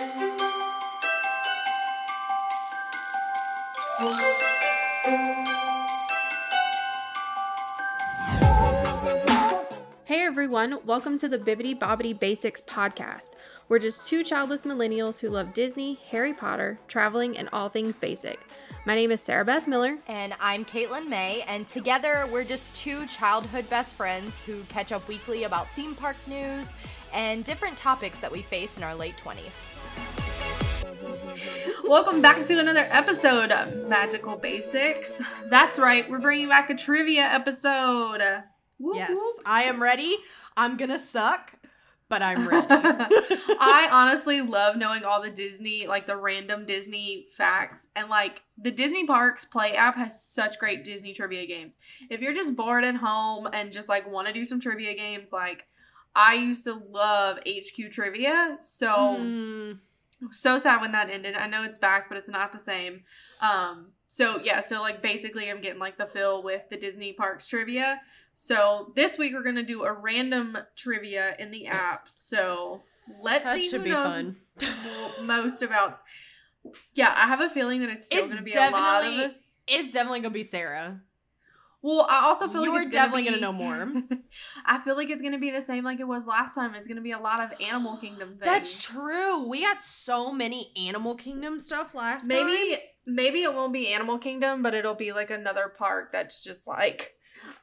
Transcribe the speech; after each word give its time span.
Hey 0.00 0.08
everyone, 10.24 10.78
welcome 10.86 11.18
to 11.18 11.28
the 11.28 11.36
Bibbidi 11.36 11.78
Bobbidi 11.78 12.18
Basics 12.18 12.62
podcast. 12.62 13.34
We're 13.70 13.78
just 13.78 14.04
two 14.04 14.24
childless 14.24 14.62
millennials 14.62 15.20
who 15.20 15.28
love 15.28 15.54
Disney, 15.54 16.00
Harry 16.10 16.34
Potter, 16.34 16.76
traveling, 16.88 17.38
and 17.38 17.48
all 17.52 17.68
things 17.68 17.96
basic. 17.96 18.40
My 18.84 18.96
name 18.96 19.12
is 19.12 19.20
Sarah 19.20 19.44
Beth 19.44 19.68
Miller. 19.68 19.96
And 20.08 20.34
I'm 20.40 20.64
Caitlin 20.64 21.06
May, 21.06 21.44
and 21.46 21.68
together 21.68 22.26
we're 22.32 22.42
just 22.42 22.74
two 22.74 23.06
childhood 23.06 23.70
best 23.70 23.94
friends 23.94 24.42
who 24.42 24.64
catch 24.64 24.90
up 24.90 25.06
weekly 25.06 25.44
about 25.44 25.68
theme 25.76 25.94
park 25.94 26.16
news 26.26 26.74
and 27.14 27.44
different 27.44 27.76
topics 27.76 28.18
that 28.18 28.32
we 28.32 28.42
face 28.42 28.76
in 28.76 28.82
our 28.82 28.96
late 28.96 29.16
20s. 29.16 29.70
Welcome 31.88 32.20
back 32.20 32.44
to 32.48 32.58
another 32.58 32.88
episode 32.90 33.52
of 33.52 33.86
Magical 33.86 34.34
Basics. 34.34 35.22
That's 35.48 35.78
right, 35.78 36.10
we're 36.10 36.18
bringing 36.18 36.48
back 36.48 36.70
a 36.70 36.74
trivia 36.74 37.22
episode. 37.22 38.20
Whoop, 38.80 38.96
Yes, 38.96 39.10
whoop. 39.10 39.36
I 39.46 39.62
am 39.62 39.80
ready. 39.80 40.16
I'm 40.56 40.76
gonna 40.76 40.98
suck, 40.98 41.52
but 42.10 42.20
I'm 42.20 42.46
ready. 42.46 42.66
I 42.68 43.88
honestly 43.90 44.42
love 44.42 44.76
knowing 44.76 45.04
all 45.04 45.22
the 45.22 45.30
Disney, 45.30 45.86
like 45.86 46.06
the 46.06 46.16
random 46.16 46.66
Disney 46.66 47.26
facts. 47.34 47.88
And 47.96 48.10
like 48.10 48.42
the 48.58 48.72
Disney 48.72 49.06
Parks 49.06 49.44
Play 49.46 49.74
app 49.74 49.96
has 49.96 50.22
such 50.22 50.58
great 50.58 50.84
Disney 50.84 51.14
trivia 51.14 51.46
games. 51.46 51.78
If 52.10 52.20
you're 52.20 52.34
just 52.34 52.56
bored 52.56 52.84
at 52.84 52.96
home 52.96 53.48
and 53.52 53.72
just 53.72 53.88
like 53.88 54.10
want 54.10 54.26
to 54.26 54.34
do 54.34 54.44
some 54.44 54.60
trivia 54.60 54.94
games, 54.94 55.30
like 55.32 55.68
I 56.14 56.34
used 56.34 56.64
to 56.64 56.74
love 56.74 57.38
HQ 57.46 57.90
trivia. 57.92 58.58
So 58.60 58.86
Mm, 59.18 59.78
so 60.32 60.58
sad 60.58 60.80
when 60.80 60.92
that 60.92 61.10
ended. 61.10 61.36
I 61.36 61.46
know 61.46 61.62
it's 61.62 61.78
back, 61.78 62.08
but 62.08 62.18
it's 62.18 62.28
not 62.28 62.52
the 62.52 62.58
same. 62.58 63.04
Um, 63.40 63.92
so 64.08 64.40
yeah, 64.42 64.58
so 64.58 64.80
like 64.80 65.00
basically 65.00 65.48
I'm 65.48 65.60
getting 65.60 65.78
like 65.78 65.96
the 65.96 66.06
fill 66.06 66.42
with 66.42 66.62
the 66.70 66.76
Disney 66.76 67.12
Parks 67.12 67.46
trivia. 67.46 68.00
So 68.34 68.92
this 68.96 69.18
week 69.18 69.32
we're 69.34 69.42
gonna 69.42 69.62
do 69.62 69.82
a 69.84 69.92
random 69.92 70.56
trivia 70.76 71.34
in 71.38 71.50
the 71.50 71.66
app. 71.66 72.08
So 72.10 72.82
let's 73.22 73.44
that 73.44 73.58
see 73.58 73.68
should 73.68 73.80
who 73.80 73.84
be 73.84 73.90
knows 73.90 74.34
fun. 74.58 75.26
most 75.26 75.62
about. 75.62 76.00
Yeah, 76.94 77.12
I 77.16 77.26
have 77.26 77.40
a 77.40 77.50
feeling 77.50 77.80
that 77.80 77.90
it's 77.90 78.06
still 78.06 78.22
It's 78.24 78.32
gonna 78.32 78.42
be 78.44 78.52
a 78.52 78.70
lot 78.70 79.02
definitely- 79.02 79.24
of. 79.24 79.30
It's 79.66 79.92
definitely 79.92 80.20
gonna 80.20 80.34
be 80.34 80.42
Sarah. 80.42 81.00
Well, 81.82 82.06
I 82.10 82.24
also 82.26 82.46
feel 82.48 82.62
You 82.64 82.72
like 82.72 82.80
are 82.80 82.82
it's 82.82 82.94
gonna 82.94 83.06
definitely 83.06 83.24
gonna 83.24 83.40
know 83.40 83.52
more. 83.52 84.02
I 84.66 84.80
feel 84.80 84.96
like 84.96 85.08
it's 85.08 85.22
gonna 85.22 85.38
be 85.38 85.50
the 85.50 85.62
same 85.62 85.82
like 85.84 85.98
it 86.00 86.06
was 86.06 86.26
last 86.26 86.54
time. 86.54 86.74
It's 86.74 86.86
gonna 86.88 87.00
be 87.00 87.12
a 87.12 87.18
lot 87.18 87.40
of 87.40 87.58
Animal 87.60 87.96
Kingdom 87.98 88.30
things. 88.30 88.40
That's 88.42 88.82
true. 88.82 89.46
We 89.48 89.62
got 89.62 89.82
so 89.82 90.30
many 90.32 90.72
Animal 90.76 91.14
Kingdom 91.14 91.58
stuff 91.60 91.94
last 91.94 92.26
maybe 92.26 92.72
time. 92.72 92.80
maybe 93.06 93.42
it 93.44 93.54
won't 93.54 93.72
be 93.72 93.88
Animal 93.88 94.18
Kingdom, 94.18 94.60
but 94.62 94.74
it'll 94.74 94.94
be 94.94 95.12
like 95.12 95.30
another 95.30 95.68
park 95.78 96.12
that's 96.12 96.42
just 96.44 96.66
like, 96.66 97.14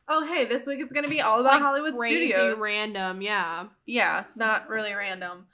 oh 0.09 0.25
hey, 0.25 0.45
this 0.45 0.65
week 0.65 0.79
it's 0.79 0.91
gonna 0.93 1.07
be 1.07 1.21
all 1.21 1.37
It's, 1.37 1.45
about 1.45 1.53
like, 1.55 1.61
Hollywood 1.61 1.95
crazy 1.95 2.31
Studios. 2.31 2.59
random. 2.59 3.21
Yeah. 3.21 3.65
yeah, 3.85 4.23
not 4.35 4.69
really 4.69 4.93
random, 4.93 5.45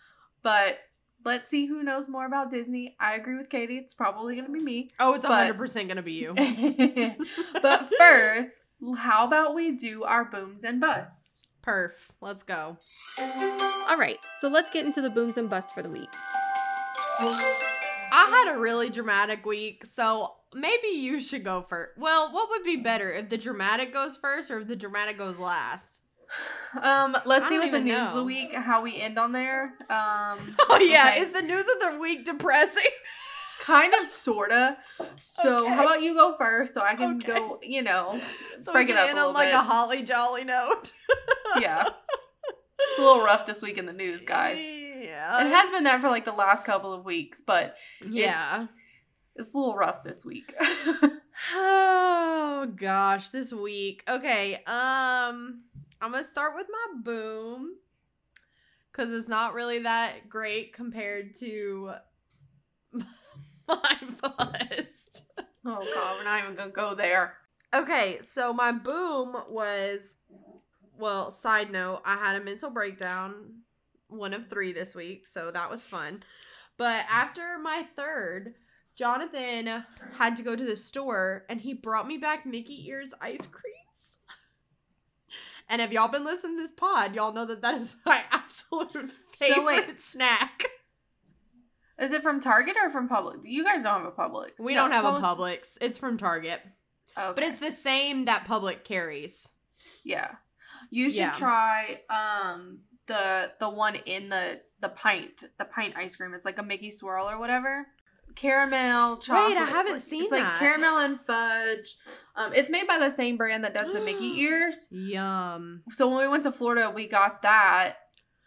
but 0.42 0.78
let's 1.26 1.48
see 1.50 1.66
who 1.68 1.84
knows 1.84 2.08
more 2.10 2.26
about 2.26 2.52
Disney. 2.52 2.96
I 3.00 3.16
agree 3.16 3.38
with 3.38 3.50
Katie. 3.50 3.78
It's 3.78 3.94
probably 3.94 4.36
gonna 4.36 4.50
be 4.50 4.60
me. 4.64 4.90
Oh, 5.00 5.14
it's 5.14 5.26
But- 5.26 5.34
hundred 5.38 5.58
percent 5.58 5.88
gonna 5.88 6.02
be 6.02 6.14
you. 6.14 6.34
but 7.62 7.90
first, 7.98 8.50
how 8.98 9.26
about 9.28 9.56
we 9.56 9.72
do 9.72 10.04
our 10.04 10.26
booms 10.26 10.64
and 10.64 10.80
busts? 10.82 11.48
Perf. 11.66 11.92
Let's 12.20 12.44
go. 12.44 12.78
All 13.88 13.98
right, 13.98 14.18
so 14.42 14.50
let's 14.50 14.70
get 14.70 14.86
into 14.86 15.02
the 15.02 15.10
booms 15.10 15.38
and 15.38 15.50
busts 15.50 15.72
for 15.72 15.82
the 15.82 15.88
week. 15.90 16.10
I 17.20 18.28
had 18.46 18.56
a 18.56 18.60
really 18.60 18.90
dramatic 18.90 19.46
week, 19.46 19.86
so 19.86 20.34
maybe 20.56 20.88
you 20.90 21.20
should 21.20 21.44
go 21.44 21.62
first. 21.62 21.98
Well, 21.98 22.32
what 22.32 22.50
would 22.50 22.64
be 22.64 22.78
better 22.78 23.12
if 23.12 23.30
the 23.30 23.38
dramatic 23.38 23.94
goes 23.94 24.18
first 24.18 24.50
or 24.52 24.60
if 24.60 24.68
the 24.68 24.76
dramatic 24.76 25.18
goes 25.18 25.38
last? 25.38 26.02
Um, 26.82 27.16
let's 27.26 27.46
I 27.46 27.50
see 27.50 27.60
what 27.60 27.72
the 27.72 27.80
news 27.80 28.08
of 28.08 28.16
the 28.16 28.24
week, 28.24 28.54
how 28.54 28.82
we 28.82 29.00
end 29.00 29.20
on 29.20 29.32
there. 29.32 29.74
Um, 29.90 30.56
Oh 30.70 30.80
yeah, 30.82 31.10
Okay. 31.12 31.20
is 31.22 31.32
the 31.32 31.42
news 31.44 31.66
of 31.76 31.92
the 31.94 32.00
week 32.00 32.26
depressing? 32.26 32.92
kind 33.62 33.94
of, 33.94 34.10
sorta. 34.10 34.78
So, 35.20 35.66
Okay. 35.66 35.76
how 35.76 35.84
about 35.84 36.02
you 36.02 36.16
go 36.16 36.36
first, 36.38 36.74
so 36.74 36.82
I 36.82 36.96
can 36.96 37.18
Okay. 37.18 37.34
go. 37.34 37.60
You 37.62 37.84
know, 37.84 38.20
So 38.60 38.72
Break 38.74 38.88
we 38.88 38.94
it 38.94 38.96
can 38.96 39.04
up 39.04 39.10
end 39.10 39.20
on 39.20 39.34
like 39.34 39.50
bit. 39.50 39.56
a 39.56 39.60
holly 39.60 40.02
jolly 40.04 40.44
note. 40.44 40.92
yeah. 41.60 41.88
It's 42.80 43.00
a 43.00 43.02
little 43.02 43.24
rough 43.24 43.46
this 43.46 43.62
week 43.62 43.78
in 43.78 43.86
the 43.86 43.94
news, 43.94 44.24
guys. 44.24 44.60
Yeah, 44.60 45.46
it 45.46 45.50
has 45.50 45.70
been 45.72 45.84
that 45.86 46.02
for 46.02 46.10
like 46.10 46.26
the 46.26 46.32
last 46.34 46.66
couple 46.66 46.94
of 46.94 47.06
weeks, 47.06 47.42
but 47.46 47.76
Yeah. 48.10 48.68
It's, 49.36 49.54
a 49.54 49.58
little 49.58 49.76
rough 49.76 50.04
this 50.04 50.24
week. 50.26 50.54
Oh 51.56 52.72
gosh, 52.76 53.32
this 53.32 53.52
week. 53.52 54.04
Okay, 54.08 54.56
um 54.68 55.64
I'm 56.00 56.12
going 56.12 56.24
to 56.24 56.30
start 56.30 56.56
with 56.56 56.68
my 56.70 57.02
boom 57.02 57.76
cuz 58.92 59.10
it's 59.10 59.28
not 59.28 59.54
really 59.54 59.80
that 59.80 60.30
great 60.30 60.74
compared 60.74 61.34
to 61.40 61.94
my 63.68 63.98
bust. 64.22 65.24
oh 65.66 65.94
god, 65.96 66.18
we're 66.18 66.24
not 66.24 66.44
even 66.44 66.56
gonna 66.56 66.72
go 66.72 66.94
there. 66.94 67.36
Okay, 67.74 68.20
so 68.22 68.54
my 68.54 68.72
boom 68.72 69.36
was 69.50 70.16
well, 70.98 71.32
side 71.32 71.72
note, 71.72 72.02
I 72.06 72.16
had 72.16 72.40
a 72.40 72.46
mental 72.46 72.70
breakdown, 72.70 73.64
one 74.08 74.34
of 74.34 74.48
3 74.48 74.74
this 74.74 74.94
week, 74.94 75.26
so 75.26 75.52
that 75.52 75.70
was 75.70 75.86
fun. 75.86 76.24
But 76.78 77.06
after 77.10 77.58
my 77.60 77.88
third, 77.96 78.54
Jonathan 78.96 79.84
had 80.18 80.36
to 80.38 80.44
go 80.44 80.56
to 80.56 80.64
the 80.64 80.76
store 80.76 81.44
and 81.50 81.62
he 81.62 81.74
brought 81.74 82.08
me 82.08 82.18
back 82.18 82.46
Mickey 82.46 82.88
Ears 82.88 83.14
ice 83.22 83.46
creams. 83.46 84.20
And 85.70 85.82
if 85.82 85.92
y'all 85.92 86.10
been 86.10 86.26
listening 86.26 86.58
to 86.58 86.62
this 86.64 86.72
pod, 86.72 87.16
y'all 87.16 87.32
know 87.34 87.46
that 87.46 87.62
that 87.62 87.76
is 87.80 87.96
my 88.06 88.22
absolute 88.32 89.12
favorite 89.34 90.00
So 90.02 90.12
snack. 90.18 90.66
Is 91.98 92.12
it 92.12 92.22
from 92.22 92.42
Target 92.42 92.76
or 92.84 92.90
from 92.90 93.08
Publix? 93.08 93.40
You 93.46 93.64
guys 93.64 93.82
don't 93.82 94.04
have 94.04 94.06
a 94.06 94.12
Publix. 94.12 94.52
We 94.60 94.76
No, 94.76 94.82
don't 94.84 94.92
have 94.92 95.06
a 95.06 95.12
Publix- 95.20 95.22
Publix. 95.22 95.78
It's 95.80 95.98
from 95.98 96.18
Target. 96.18 96.60
Okay. 97.18 97.32
But 97.34 97.44
it's 97.44 97.60
the 97.60 97.72
same 97.72 98.26
that 98.26 98.46
Publix 98.46 98.84
carries. 98.84 99.48
yeah. 100.04 100.32
You 100.90 101.10
should 101.10 101.18
Yeah. 101.20 101.36
try 101.38 102.02
um 102.10 102.80
the 103.08 103.52
the 103.60 103.70
one 103.70 103.96
in 103.96 104.30
the 104.30 104.60
the 104.82 104.90
pint 104.90 105.46
the 105.58 105.66
pint 105.66 105.96
ice 105.96 106.18
cream. 106.18 106.34
It's 106.34 106.46
like 106.46 106.58
a 106.58 106.64
Mickey 106.64 106.92
swirl 106.92 107.28
or 107.30 107.40
whatever. 107.40 107.88
Caramel 108.36 109.18
chocolate. 109.18 109.56
Wait, 109.56 109.62
I 109.62 109.66
haven't 109.66 109.94
like- 109.94 110.02
seen 110.02 110.24
It's 110.24 110.32
like 110.32 110.48
caramel 110.60 110.98
and 110.98 111.20
fudge. 111.22 111.96
Um, 112.36 112.52
it's 112.54 112.70
made 112.70 112.88
by 112.88 112.98
the 112.98 113.10
same 113.12 113.38
brand 113.38 113.64
that 113.64 113.74
does 113.76 113.94
the 113.94 114.02
Mickey 114.02 114.40
ears. 114.42 114.88
Yum. 114.92 115.84
So 115.92 116.08
when 116.08 116.18
we 116.20 116.28
went 116.28 116.44
to 116.44 116.52
Florida, 116.52 116.90
we 116.90 117.08
got 117.08 117.42
that, 117.44 117.98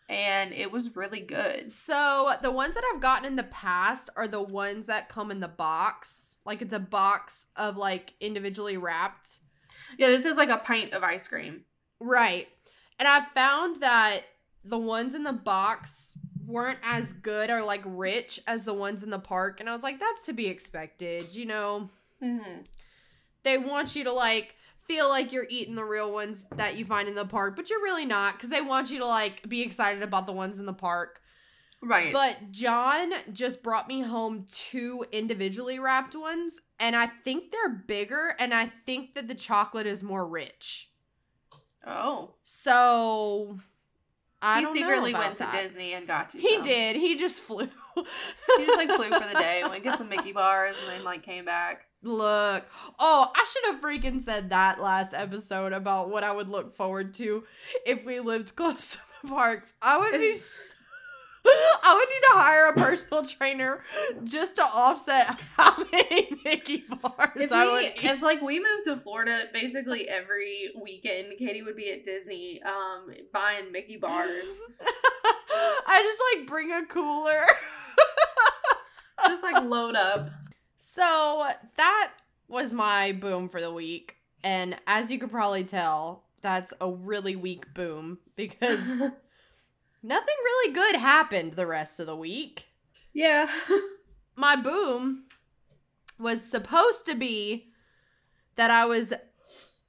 and 0.08 0.52
it 0.52 0.72
was 0.72 0.96
really 0.96 1.20
good. 1.20 1.70
So 1.70 2.32
the 2.42 2.50
ones 2.50 2.74
that 2.74 2.84
I've 2.92 3.00
gotten 3.00 3.24
in 3.26 3.36
the 3.36 3.44
past 3.44 4.10
are 4.16 4.26
the 4.28 4.42
ones 4.42 4.86
that 4.88 5.08
come 5.08 5.30
in 5.30 5.40
the 5.40 5.48
box. 5.48 6.36
Like 6.44 6.62
it's 6.62 6.74
a 6.74 6.78
box 6.80 7.46
of 7.56 7.76
like 7.76 8.14
individually 8.20 8.76
wrapped. 8.76 9.38
Yeah, 9.98 10.08
this 10.08 10.24
is 10.24 10.36
like 10.36 10.48
a 10.50 10.58
pint 10.58 10.92
of 10.92 11.02
ice 11.04 11.28
cream. 11.28 11.62
Right. 12.00 12.48
And 12.98 13.06
I 13.08 13.26
found 13.34 13.80
that 13.82 14.22
the 14.64 14.78
ones 14.78 15.14
in 15.14 15.22
the 15.22 15.32
box 15.32 16.18
weren't 16.46 16.78
as 16.82 17.12
good 17.12 17.50
or 17.50 17.62
like 17.62 17.82
rich 17.84 18.40
as 18.46 18.64
the 18.64 18.74
ones 18.74 19.02
in 19.02 19.10
the 19.10 19.18
park. 19.18 19.60
And 19.60 19.68
I 19.68 19.74
was 19.74 19.82
like, 19.82 19.98
that's 20.00 20.26
to 20.26 20.32
be 20.32 20.46
expected. 20.48 21.34
You 21.34 21.46
know, 21.46 21.90
Mm-hmm. 22.22 22.62
they 23.42 23.58
want 23.58 23.94
you 23.94 24.04
to 24.04 24.12
like 24.12 24.56
feel 24.86 25.08
like 25.08 25.32
you're 25.32 25.46
eating 25.50 25.74
the 25.74 25.84
real 25.84 26.12
ones 26.12 26.46
that 26.56 26.78
you 26.78 26.84
find 26.84 27.08
in 27.08 27.14
the 27.14 27.26
park, 27.26 27.56
but 27.56 27.68
you're 27.68 27.82
really 27.82 28.06
not 28.06 28.34
because 28.34 28.48
they 28.50 28.62
want 28.62 28.90
you 28.90 28.98
to 29.00 29.06
like 29.06 29.46
be 29.48 29.60
excited 29.62 30.02
about 30.02 30.26
the 30.26 30.32
ones 30.32 30.58
in 30.58 30.64
the 30.66 30.72
park. 30.72 31.20
Right. 31.82 32.12
But 32.12 32.50
John 32.50 33.12
just 33.32 33.62
brought 33.62 33.86
me 33.86 34.00
home 34.00 34.46
two 34.50 35.04
individually 35.12 35.78
wrapped 35.78 36.14
ones, 36.16 36.58
and 36.80 36.96
I 36.96 37.06
think 37.06 37.52
they're 37.52 37.68
bigger, 37.86 38.34
and 38.38 38.54
I 38.54 38.72
think 38.86 39.14
that 39.14 39.28
the 39.28 39.34
chocolate 39.34 39.86
is 39.86 40.02
more 40.02 40.26
rich. 40.26 40.88
oh, 41.86 42.30
So 42.44 43.58
I 44.42 44.58
he 44.58 44.64
don't 44.64 44.74
secretly 44.76 45.12
went 45.14 45.36
to 45.38 45.44
that. 45.44 45.62
Disney 45.62 45.92
and 45.94 46.06
got 46.06 46.34
you. 46.34 46.40
He 46.40 46.54
some. 46.54 46.62
did. 46.62 46.96
He 46.96 47.16
just 47.16 47.40
flew. 47.40 47.68
He 47.96 48.66
just 48.66 48.76
like 48.76 48.90
flew 48.90 49.08
for 49.08 49.26
the 49.26 49.38
day, 49.38 49.62
went 49.66 49.82
get 49.82 49.96
some 49.98 50.08
Mickey 50.10 50.32
bars, 50.32 50.76
and 50.82 50.92
then 50.98 51.04
like 51.04 51.22
came 51.22 51.44
back. 51.46 51.86
Look. 52.02 52.64
Oh, 52.98 53.30
I 53.34 53.44
should 53.50 53.72
have 53.74 53.80
freaking 53.82 54.20
said 54.22 54.50
that 54.50 54.80
last 54.80 55.14
episode 55.14 55.72
about 55.72 56.10
what 56.10 56.22
I 56.22 56.30
would 56.32 56.48
look 56.48 56.76
forward 56.76 57.14
to 57.14 57.44
if 57.86 58.04
we 58.04 58.20
lived 58.20 58.54
close 58.56 58.92
to 58.92 58.98
the 59.22 59.28
parks. 59.28 59.72
I 59.80 59.98
would 59.98 60.12
be 60.12 60.26
It's- 60.26 60.70
I 61.48 61.94
would 61.94 62.08
need 62.08 62.22
to 62.32 62.38
hire 62.38 62.68
a 62.68 62.72
personal 62.74 63.24
trainer 63.24 63.82
just 64.24 64.56
to 64.56 64.62
offset 64.62 65.40
how 65.56 65.84
many 65.92 66.28
Mickey 66.44 66.84
bars 67.02 67.30
If 67.36 67.52
I 67.52 67.66
we, 67.66 67.72
would 67.72 67.84
eat. 67.84 68.04
if 68.04 68.22
like 68.22 68.42
we 68.42 68.58
moved 68.58 68.86
to 68.86 68.96
Florida, 68.98 69.44
basically 69.52 70.08
every 70.08 70.70
weekend, 70.80 71.34
Katie 71.38 71.62
would 71.62 71.76
be 71.76 71.90
at 71.92 72.04
Disney, 72.04 72.60
um, 72.62 73.10
buying 73.32 73.70
Mickey 73.72 73.96
bars. 73.96 74.30
I 75.88 76.02
just 76.02 76.20
like 76.38 76.46
bring 76.48 76.72
a 76.72 76.84
cooler. 76.86 77.44
Just 79.26 79.42
like 79.42 79.64
load 79.64 79.96
up. 79.96 80.28
So 80.76 81.48
that 81.76 82.12
was 82.48 82.72
my 82.72 83.12
boom 83.12 83.48
for 83.48 83.60
the 83.60 83.72
week. 83.72 84.16
And 84.44 84.76
as 84.86 85.10
you 85.10 85.18
could 85.18 85.30
probably 85.30 85.64
tell, 85.64 86.22
that's 86.42 86.72
a 86.80 86.90
really 86.90 87.34
weak 87.34 87.72
boom 87.74 88.18
because 88.36 89.02
nothing 90.02 90.34
really 90.44 90.72
good 90.72 90.96
happened 90.96 91.54
the 91.54 91.66
rest 91.66 92.00
of 92.00 92.06
the 92.06 92.16
week. 92.16 92.66
yeah. 93.12 93.50
My 94.36 94.54
boom 94.54 95.24
was 96.18 96.42
supposed 96.44 97.06
to 97.06 97.14
be 97.14 97.68
that 98.56 98.70
I 98.70 98.84
was 98.84 99.14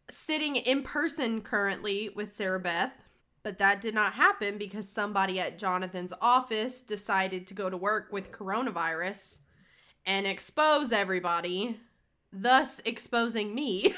sitting 0.10 0.56
in 0.56 0.84
person 0.84 1.42
currently 1.42 2.10
with 2.16 2.34
Sarah 2.34 2.60
Beth, 2.60 2.94
but 3.44 3.60
that 3.60 3.82
did 3.82 3.94
not 3.94 4.14
happen 4.14 4.58
because 4.58 4.88
somebody 4.88 5.40
at 5.40 5.60
Jonathan's 5.60 6.14
office 6.22 6.82
decided 6.82 7.46
to 7.48 7.54
go 7.54 7.70
to 7.70 7.76
work 7.78 8.08
with 8.12 8.32
coronavirus 8.32 9.40
and 10.06 10.26
expose 10.26 10.94
everybody, 10.94 11.78
thus 12.32 12.80
exposing 12.86 13.54
me. 13.54 13.94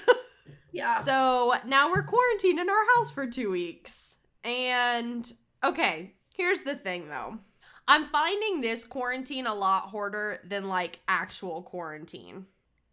Yeah. 0.72 1.02
So 1.04 1.56
now 1.66 1.90
we're 1.90 2.04
quarantined 2.04 2.60
in 2.60 2.70
our 2.70 2.86
house 2.96 3.10
for 3.12 3.26
two 3.28 3.52
weeks. 3.52 4.18
And 4.44 5.32
okay, 5.64 6.14
here's 6.36 6.62
the 6.64 6.76
thing 6.76 7.10
though. 7.10 7.40
I'm 7.88 8.06
finding 8.06 8.62
this 8.62 8.86
quarantine 8.86 9.48
a 9.48 9.54
lot 9.56 9.90
harder 9.90 10.40
than 10.44 10.68
like 10.68 11.00
actual 11.08 11.64
quarantine. 11.64 12.46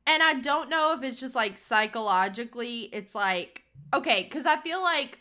And 0.06 0.22
I 0.22 0.34
don't 0.34 0.70
know 0.70 0.94
if 0.96 1.02
it's 1.02 1.20
just 1.20 1.34
like 1.34 1.58
psychologically, 1.58 2.82
it's 2.92 3.14
like, 3.14 3.64
okay, 3.92 4.22
because 4.22 4.46
I 4.46 4.56
feel 4.56 4.82
like 4.82 5.18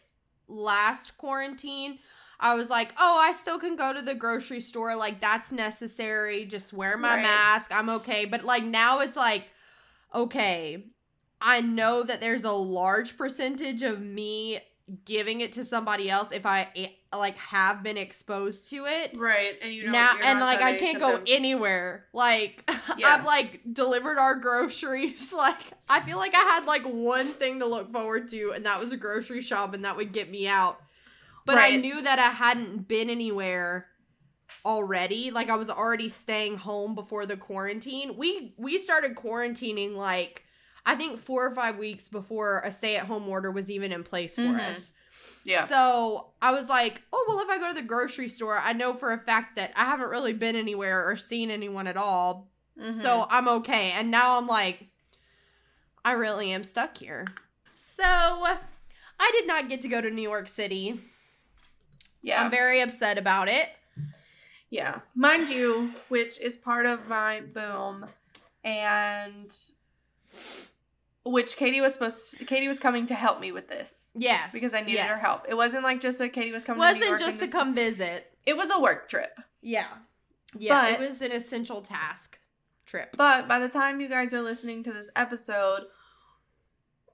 last 0.47 1.18
quarantine, 1.18 2.00
I 2.39 2.53
was 2.56 2.69
like, 2.69 2.94
oh, 2.97 3.18
I 3.19 3.33
still 3.33 3.59
can 3.59 3.75
go 3.75 3.94
to 3.94 4.01
the 4.01 4.15
grocery 4.15 4.59
store. 4.62 4.95
Like, 4.95 5.19
that's 5.21 5.51
necessary. 5.51 6.45
Just 6.45 6.71
wear 6.74 6.97
my 6.97 7.15
Right. 7.15 7.24
mask. 7.24 7.71
I'm 7.74 7.89
okay. 7.89 8.25
But 8.25 8.44
like 8.44 8.63
now 8.63 9.00
it's 9.00 9.18
like, 9.18 9.50
okay, 10.13 10.86
I 11.42 11.62
know 11.62 12.03
that 12.03 12.21
there's 12.21 12.44
a 12.44 12.51
large 12.51 13.18
percentage 13.18 13.83
of 13.83 14.01
me 14.01 14.59
giving 15.03 15.41
it 15.41 15.53
to 15.53 15.63
somebody 15.63 16.09
else 16.09 16.31
if 16.31 16.45
I 16.45 16.67
eh, 16.75 16.87
like 17.15 17.35
have 17.37 17.81
been 17.81 17.97
exposed 17.97 18.69
to 18.69 18.85
it. 18.85 19.17
right. 19.17 19.55
And 19.61 19.73
you 19.73 19.83
don't 19.83 19.91
now 19.91 20.15
and 20.21 20.39
like 20.39 20.61
I 20.61 20.75
can't 20.75 20.99
go 20.99 21.13
symptoms. 21.15 21.29
anywhere. 21.31 22.05
Like 22.13 22.69
Yeah. 22.97 23.07
I've 23.07 23.25
like 23.25 23.61
delivered 23.71 24.17
our 24.17 24.35
groceries. 24.35 25.33
Like 25.35 25.57
I 25.89 26.01
feel 26.01 26.17
like 26.17 26.35
I 26.35 26.41
had 26.41 26.65
like 26.65 26.83
one 26.83 27.27
thing 27.27 27.59
to 27.59 27.65
look 27.65 27.91
forward 27.91 28.29
to 28.29 28.51
and 28.55 28.65
that 28.65 28.79
was 28.79 28.91
a 28.91 28.97
grocery 28.97 29.41
shop 29.41 29.73
and 29.73 29.85
that 29.85 29.97
would 29.97 30.11
get 30.11 30.29
me 30.29 30.47
out. 30.47 30.79
But 31.45 31.57
I 31.59 31.75
knew 31.75 32.01
that 32.01 32.17
I 32.17 32.29
hadn't 32.29 32.87
been 32.87 33.09
anywhere 33.09 33.87
already. 34.65 35.31
Like 35.31 35.49
I 35.49 35.55
was 35.55 35.69
already 35.69 36.09
staying 36.09 36.57
home 36.57 36.95
before 36.95 37.25
the 37.25 37.37
quarantine. 37.37 38.17
We 38.17 38.53
we 38.57 38.77
started 38.79 39.15
quarantining 39.15 39.95
like 39.95 40.44
I 40.85 40.95
think 40.95 41.19
4 41.19 41.47
or 41.47 41.55
5 41.55 41.77
weeks 41.77 42.07
before 42.09 42.59
a 42.63 42.71
stay-at-home 42.71 43.27
order 43.27 43.51
was 43.51 43.71
even 43.71 43.91
in 43.91 44.03
place 44.03 44.35
for 44.35 44.41
Mhm. 44.43 44.59
us. 44.71 44.91
Yeah. 45.43 45.65
So 45.65 46.33
I 46.41 46.51
was 46.51 46.69
like, 46.69 47.01
oh, 47.13 47.25
well, 47.27 47.39
if 47.39 47.49
I 47.49 47.57
go 47.57 47.67
to 47.69 47.73
the 47.73 47.81
grocery 47.81 48.27
store, 48.27 48.57
I 48.57 48.73
know 48.73 48.93
for 48.93 49.11
a 49.13 49.19
fact 49.19 49.55
that 49.55 49.71
I 49.75 49.85
haven't 49.85 50.09
really 50.09 50.33
been 50.33 50.55
anywhere 50.55 51.07
or 51.07 51.17
seen 51.17 51.49
anyone 51.51 51.87
at 51.87 51.97
all. 51.97 52.49
Mhm. 52.79 52.93
So 52.93 53.25
I'm 53.29 53.47
okay. 53.47 53.91
And 53.91 54.11
now 54.11 54.37
I'm 54.37 54.47
like, 54.47 54.87
I 56.03 56.11
really 56.13 56.51
am 56.51 56.63
stuck 56.63 56.97
here. 56.97 57.25
So 57.75 58.03
I 58.03 59.31
did 59.31 59.47
not 59.47 59.69
get 59.69 59.81
to 59.81 59.87
go 59.87 60.01
to 60.01 60.09
New 60.11 60.21
York 60.21 60.47
City. 60.49 61.01
yeah. 62.21 62.43
I'm 62.43 62.51
very 62.51 62.81
upset 62.81 63.17
about 63.19 63.47
it. 63.47 63.69
Yeah. 64.71 65.01
Mind 65.13 65.49
you, 65.49 65.93
which 66.09 66.39
is 66.41 66.55
part 66.57 66.85
of 66.87 67.07
my 67.07 67.41
boom 67.41 68.07
and 68.63 69.55
which 71.25 71.57
Katie 71.57 71.81
was 71.81 71.94
supposed 71.94 72.38
Katie 72.48 72.68
was 72.68 72.80
coming 72.80 73.07
to 73.07 73.16
help 73.16 73.39
me 73.39 73.51
with 73.51 73.68
this 73.68 74.12
Yes. 74.16 74.54
because 74.54 74.74
I 74.74 74.81
needed 74.81 75.01
her 75.01 75.18
help. 75.18 75.44
It 75.50 75.56
wasn't 75.56 75.83
like 75.83 76.00
just 76.00 76.19
that 76.19 76.33
Katie 76.33 76.51
was 76.51 76.63
coming 76.63 76.81
to 76.81 76.88
wasn't 76.88 77.07
York 77.07 77.19
just 77.19 77.39
to 77.39 77.48
come 77.48 77.74
visit. 77.75 78.31
It 78.45 78.56
was 78.56 78.69
a 78.72 78.80
work 78.80 79.10
trip. 79.10 79.38
Yeah. 79.62 79.88
Yeah. 80.57 80.92
But- 80.92 81.01
it 81.01 81.07
was 81.10 81.22
an 81.22 81.31
essential 81.31 81.81
task 81.81 82.38
trip. 82.86 83.16
But 83.18 83.48
by 83.48 83.57
the 83.60 83.68
time 83.69 84.00
you 84.00 84.07
guys 84.07 84.33
are 84.33 84.42
listening 84.44 84.83
to 84.83 84.94
this 84.94 85.10
episode, 85.16 85.86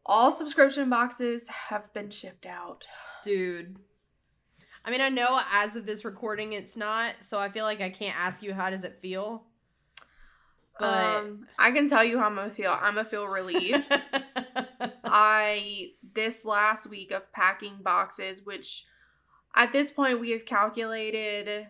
all 0.06 0.32
subscription 0.32 0.90
boxes 0.90 1.48
have 1.48 1.94
been 1.94 2.10
shipped 2.10 2.46
out. 2.46 2.84
Dude. 3.24 3.78
I 4.84 4.90
mean, 4.92 5.00
I 5.02 5.10
know 5.10 5.40
as 5.54 5.76
of 5.76 5.86
this 5.86 6.04
recording 6.04 6.54
it's 6.54 6.76
not, 6.76 7.14
so 7.22 7.40
I 7.40 7.50
feel 7.50 7.66
like 7.66 7.82
I 7.82 7.90
can't 7.90 8.20
ask 8.20 8.42
you 8.42 8.54
how 8.54 8.70
does 8.72 8.84
it 8.84 8.98
feel. 9.02 9.44
But 10.80 11.18
um, 11.18 11.48
I 11.60 11.72
can 11.72 11.88
tell 11.90 12.04
you 12.04 12.18
how 12.18 12.26
I'm 12.26 12.36
gonna 12.36 12.50
feel. 12.50 12.72
I'm 12.72 12.96
gonna 12.96 13.06
feel 13.08 13.28
relieved. 13.28 13.86
I 15.04 15.90
this 16.14 16.46
last 16.46 16.88
week 16.88 17.12
of 17.12 17.32
packing 17.32 17.78
boxes, 17.84 18.40
which 18.44 18.86
at 19.56 19.72
this 19.72 19.92
point 19.92 20.20
we 20.20 20.32
have 20.32 20.46
calculated 20.46 21.68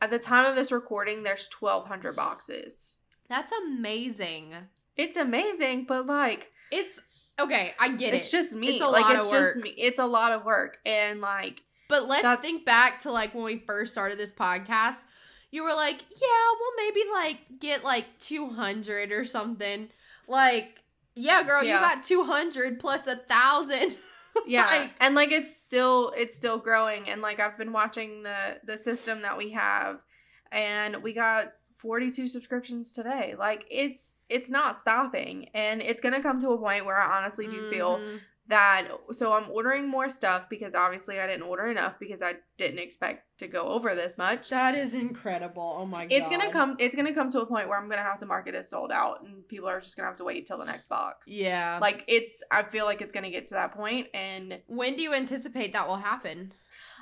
at 0.00 0.10
the 0.10 0.18
time 0.18 0.46
of 0.46 0.54
this 0.54 0.70
recording, 0.70 1.22
there's 1.24 1.48
1,200 1.58 2.14
boxes. 2.14 2.96
That's 3.28 3.52
amazing. 3.52 4.54
It's 4.96 5.16
amazing, 5.16 5.86
but 5.88 6.06
like 6.06 6.50
It's 6.70 7.00
okay, 7.38 7.74
I 7.78 7.90
get 7.90 8.14
it's 8.14 8.28
it. 8.28 8.32
just 8.32 8.52
me. 8.52 8.68
It's 8.68 8.80
a 8.80 8.86
like 8.88 9.02
lot 9.04 9.16
it's 9.16 9.24
of 9.26 9.30
just 9.32 9.56
work. 9.56 9.64
me. 9.64 9.70
It's 9.76 9.98
a 9.98 10.06
lot 10.06 10.32
of 10.32 10.44
work, 10.44 10.78
and 10.86 11.20
like 11.20 11.62
but 11.88 12.06
let's 12.06 12.40
think 12.42 12.64
back 12.64 13.00
to 13.00 13.10
like 13.12 13.34
when 13.34 13.44
we 13.44 13.58
first 13.66 13.92
started 13.92 14.18
this 14.18 14.32
podcast. 14.32 15.02
You 15.50 15.64
were 15.64 15.74
like, 15.74 16.02
"Yeah, 16.10 16.54
we'll 16.58 16.76
maybe 16.86 17.00
like 17.12 17.60
get 17.60 17.82
like 17.84 18.18
200 18.18 19.12
or 19.12 19.24
something." 19.24 19.88
Like, 20.26 20.82
yeah, 21.14 21.42
girl, 21.42 21.62
Yeah. 21.62 21.76
you 21.76 21.80
got 21.80 22.04
200 22.04 22.78
plus 22.78 23.06
a 23.06 23.16
1000. 23.16 23.96
yeah 24.46 24.66
Like- 24.66 24.90
and 25.00 25.14
like 25.16 25.32
it's 25.32 25.56
still 25.60 26.12
it's 26.16 26.36
still 26.36 26.58
growing 26.58 27.08
and 27.08 27.20
like 27.20 27.40
i've 27.40 27.58
been 27.58 27.72
watching 27.72 28.22
the 28.22 28.58
the 28.62 28.76
system 28.78 29.22
that 29.22 29.36
we 29.36 29.50
have 29.50 30.04
and 30.52 31.02
we 31.02 31.12
got 31.12 31.54
42 31.78 32.28
subscriptions 32.28 32.92
today 32.92 33.34
like 33.36 33.64
it's 33.68 34.20
it's 34.28 34.48
not 34.48 34.78
stopping 34.78 35.48
and 35.54 35.80
it's 35.82 36.00
gonna 36.00 36.22
come 36.22 36.40
to 36.42 36.50
a 36.50 36.58
point 36.58 36.84
where 36.84 37.00
i 37.00 37.16
honestly 37.18 37.48
do 37.48 37.68
feel 37.70 37.98
Mhm. 37.98 38.20
That 38.48 38.88
so 39.12 39.32
i'm 39.34 39.50
ordering 39.50 39.86
more 39.88 40.08
stuff 40.08 40.44
because 40.48 40.74
obviously 40.74 41.20
i 41.20 41.26
didn't 41.26 41.42
order 41.42 41.66
enough 41.66 41.94
because 42.00 42.22
i 42.22 42.32
didn't 42.56 42.78
expect 42.78 43.24
to 43.38 43.46
go 43.46 43.68
over 43.68 43.94
this 43.94 44.16
much 44.18 44.48
That 44.48 44.74
is 44.74 44.94
incredible. 44.94 45.76
Oh 45.80 45.84
my 45.86 46.06
god. 46.06 46.12
it's 46.12 46.28
gonna 46.28 46.50
come 46.50 46.74
it's 46.78 46.96
gonna 46.96 47.14
come 47.14 47.30
to 47.32 47.40
a 47.40 47.46
point 47.46 47.68
where 47.68 47.78
i'm 47.78 47.88
gonna 47.90 48.02
have 48.02 48.18
to 48.20 48.26
mark 48.26 48.46
it 48.48 48.54
as 48.54 48.68
sold 48.70 48.90
out 48.90 49.22
and 49.22 49.46
people 49.48 49.68
are 49.68 49.80
just 49.80 49.96
gonna 49.96 50.08
have 50.08 50.16
to 50.16 50.24
wait 50.24 50.46
till 50.46 50.58
the 50.58 50.64
next 50.64 50.88
box 50.88 51.28
Yeah. 51.28 51.78
like 51.80 52.04
it's 52.08 52.42
i 52.50 52.62
feel 52.62 52.84
like 52.86 53.02
it's 53.02 53.12
gonna 53.12 53.30
get 53.30 53.46
to 53.48 53.54
that 53.54 53.72
point 53.74 54.06
and 54.14 54.58
when 54.66 54.96
do 54.96 55.02
you 55.02 55.12
anticipate 55.14 55.72
that 55.74 55.86
will 55.86 55.96
happen? 55.96 56.52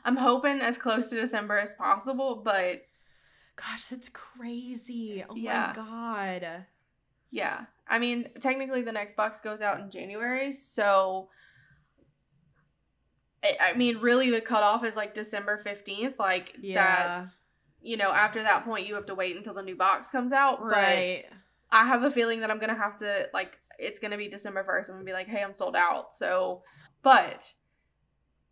I'm 0.04 0.16
hoping 0.16 0.60
as 0.60 0.76
close 0.78 1.08
to 1.08 1.16
December 1.20 1.58
as 1.58 1.72
possible, 1.74 2.36
but 2.44 2.82
Gosh, 3.56 3.84
that's 3.86 4.08
crazy. 4.10 5.24
Oh 5.28 5.34
Yeah. 5.34 5.72
my 5.76 5.82
god. 5.84 6.66
Yeah. 7.36 7.66
I 7.88 7.98
mean, 8.00 8.28
technically 8.40 8.82
the 8.82 8.92
next 8.92 9.14
box 9.16 9.38
goes 9.40 9.60
out 9.60 9.78
in 9.80 9.90
January, 9.90 10.52
so 10.52 11.28
I, 13.44 13.56
I 13.72 13.76
mean, 13.76 13.98
really 13.98 14.30
the 14.30 14.40
cutoff 14.40 14.84
is 14.84 14.96
like 14.96 15.14
December 15.14 15.62
15th. 15.64 16.18
Like 16.18 16.54
Yeah. 16.60 17.18
that's 17.18 17.44
you 17.80 17.96
know, 17.96 18.10
after 18.10 18.42
that 18.42 18.64
point 18.64 18.86
you 18.88 18.94
have 18.96 19.06
to 19.06 19.14
wait 19.14 19.36
until 19.36 19.54
the 19.54 19.62
new 19.62 19.76
box 19.76 20.10
comes 20.10 20.32
out. 20.32 20.60
Right. 20.64 21.24
But 21.28 21.36
I 21.78 21.86
have 21.86 22.02
a 22.02 22.10
feeling 22.10 22.40
that 22.40 22.50
I'm 22.50 22.58
gonna 22.58 22.74
have 22.74 22.98
to 22.98 23.28
like 23.32 23.58
it's 23.78 23.98
gonna 23.98 24.16
be 24.16 24.28
December 24.28 24.64
1st. 24.64 24.88
I'm 24.88 24.94
gonna 24.96 25.04
be 25.04 25.12
like, 25.12 25.28
hey, 25.28 25.42
I'm 25.42 25.54
sold 25.54 25.76
out. 25.76 26.14
So 26.14 26.62
but 27.02 27.52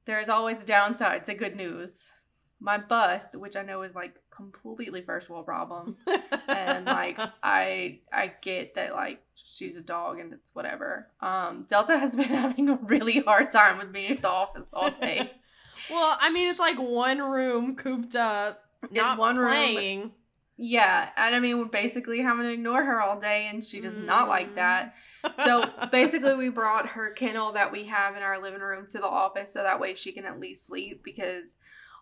there 0.04 0.20
is 0.20 0.28
always 0.28 0.62
a 0.62 0.66
downside 0.66 1.24
to 1.24 1.34
good 1.34 1.56
news. 1.56 2.12
My 2.60 2.78
bust, 2.78 3.34
which 3.34 3.56
I 3.56 3.62
know 3.62 3.82
is 3.82 3.94
like 3.94 4.20
completely 4.36 5.02
first 5.02 5.28
world 5.28 5.46
problems. 5.46 6.00
and 6.48 6.84
like 7.00 7.18
I 7.42 8.00
I 8.12 8.32
get 8.42 8.74
that 8.74 8.92
like 8.94 9.22
she's 9.34 9.76
a 9.76 9.80
dog 9.80 10.18
and 10.20 10.32
it's 10.32 10.50
whatever. 10.54 11.08
Um 11.20 11.66
Delta 11.68 11.98
has 11.98 12.14
been 12.16 12.24
having 12.28 12.68
a 12.68 12.76
really 12.82 13.20
hard 13.20 13.50
time 13.50 13.78
with 13.78 13.92
being 13.92 14.12
at 14.12 14.22
the 14.22 14.28
office 14.28 14.68
all 14.72 14.90
day. 14.90 15.30
well, 15.90 16.16
I 16.20 16.32
mean, 16.32 16.48
it's 16.50 16.58
like 16.58 16.78
one 16.78 17.18
room 17.18 17.76
cooped 17.76 18.14
up, 18.16 18.62
not 18.90 19.18
one 19.18 19.36
room. 19.36 19.46
playing. 19.48 20.12
yeah, 20.56 21.08
and 21.16 21.34
I 21.34 21.40
mean 21.40 21.58
we're 21.58 21.64
basically 21.66 22.20
having 22.20 22.44
to 22.44 22.52
ignore 22.52 22.84
her 22.84 23.00
all 23.00 23.18
day 23.18 23.46
and 23.50 23.62
she 23.64 23.80
does 23.80 23.94
not 23.96 24.28
like 24.28 24.50
Mm. 24.52 24.54
that. 24.56 24.94
So 25.42 25.64
basically 25.90 26.34
we 26.34 26.50
brought 26.50 26.90
her 26.90 27.10
kennel 27.10 27.52
that 27.52 27.72
we 27.72 27.84
have 27.84 28.14
in 28.14 28.22
our 28.22 28.38
living 28.42 28.60
room 28.60 28.84
to 28.88 28.98
the 28.98 29.06
office 29.06 29.52
so 29.54 29.62
that 29.62 29.80
way 29.80 29.94
she 29.94 30.12
can 30.12 30.26
at 30.26 30.38
least 30.38 30.66
sleep 30.66 31.02
because 31.02 31.56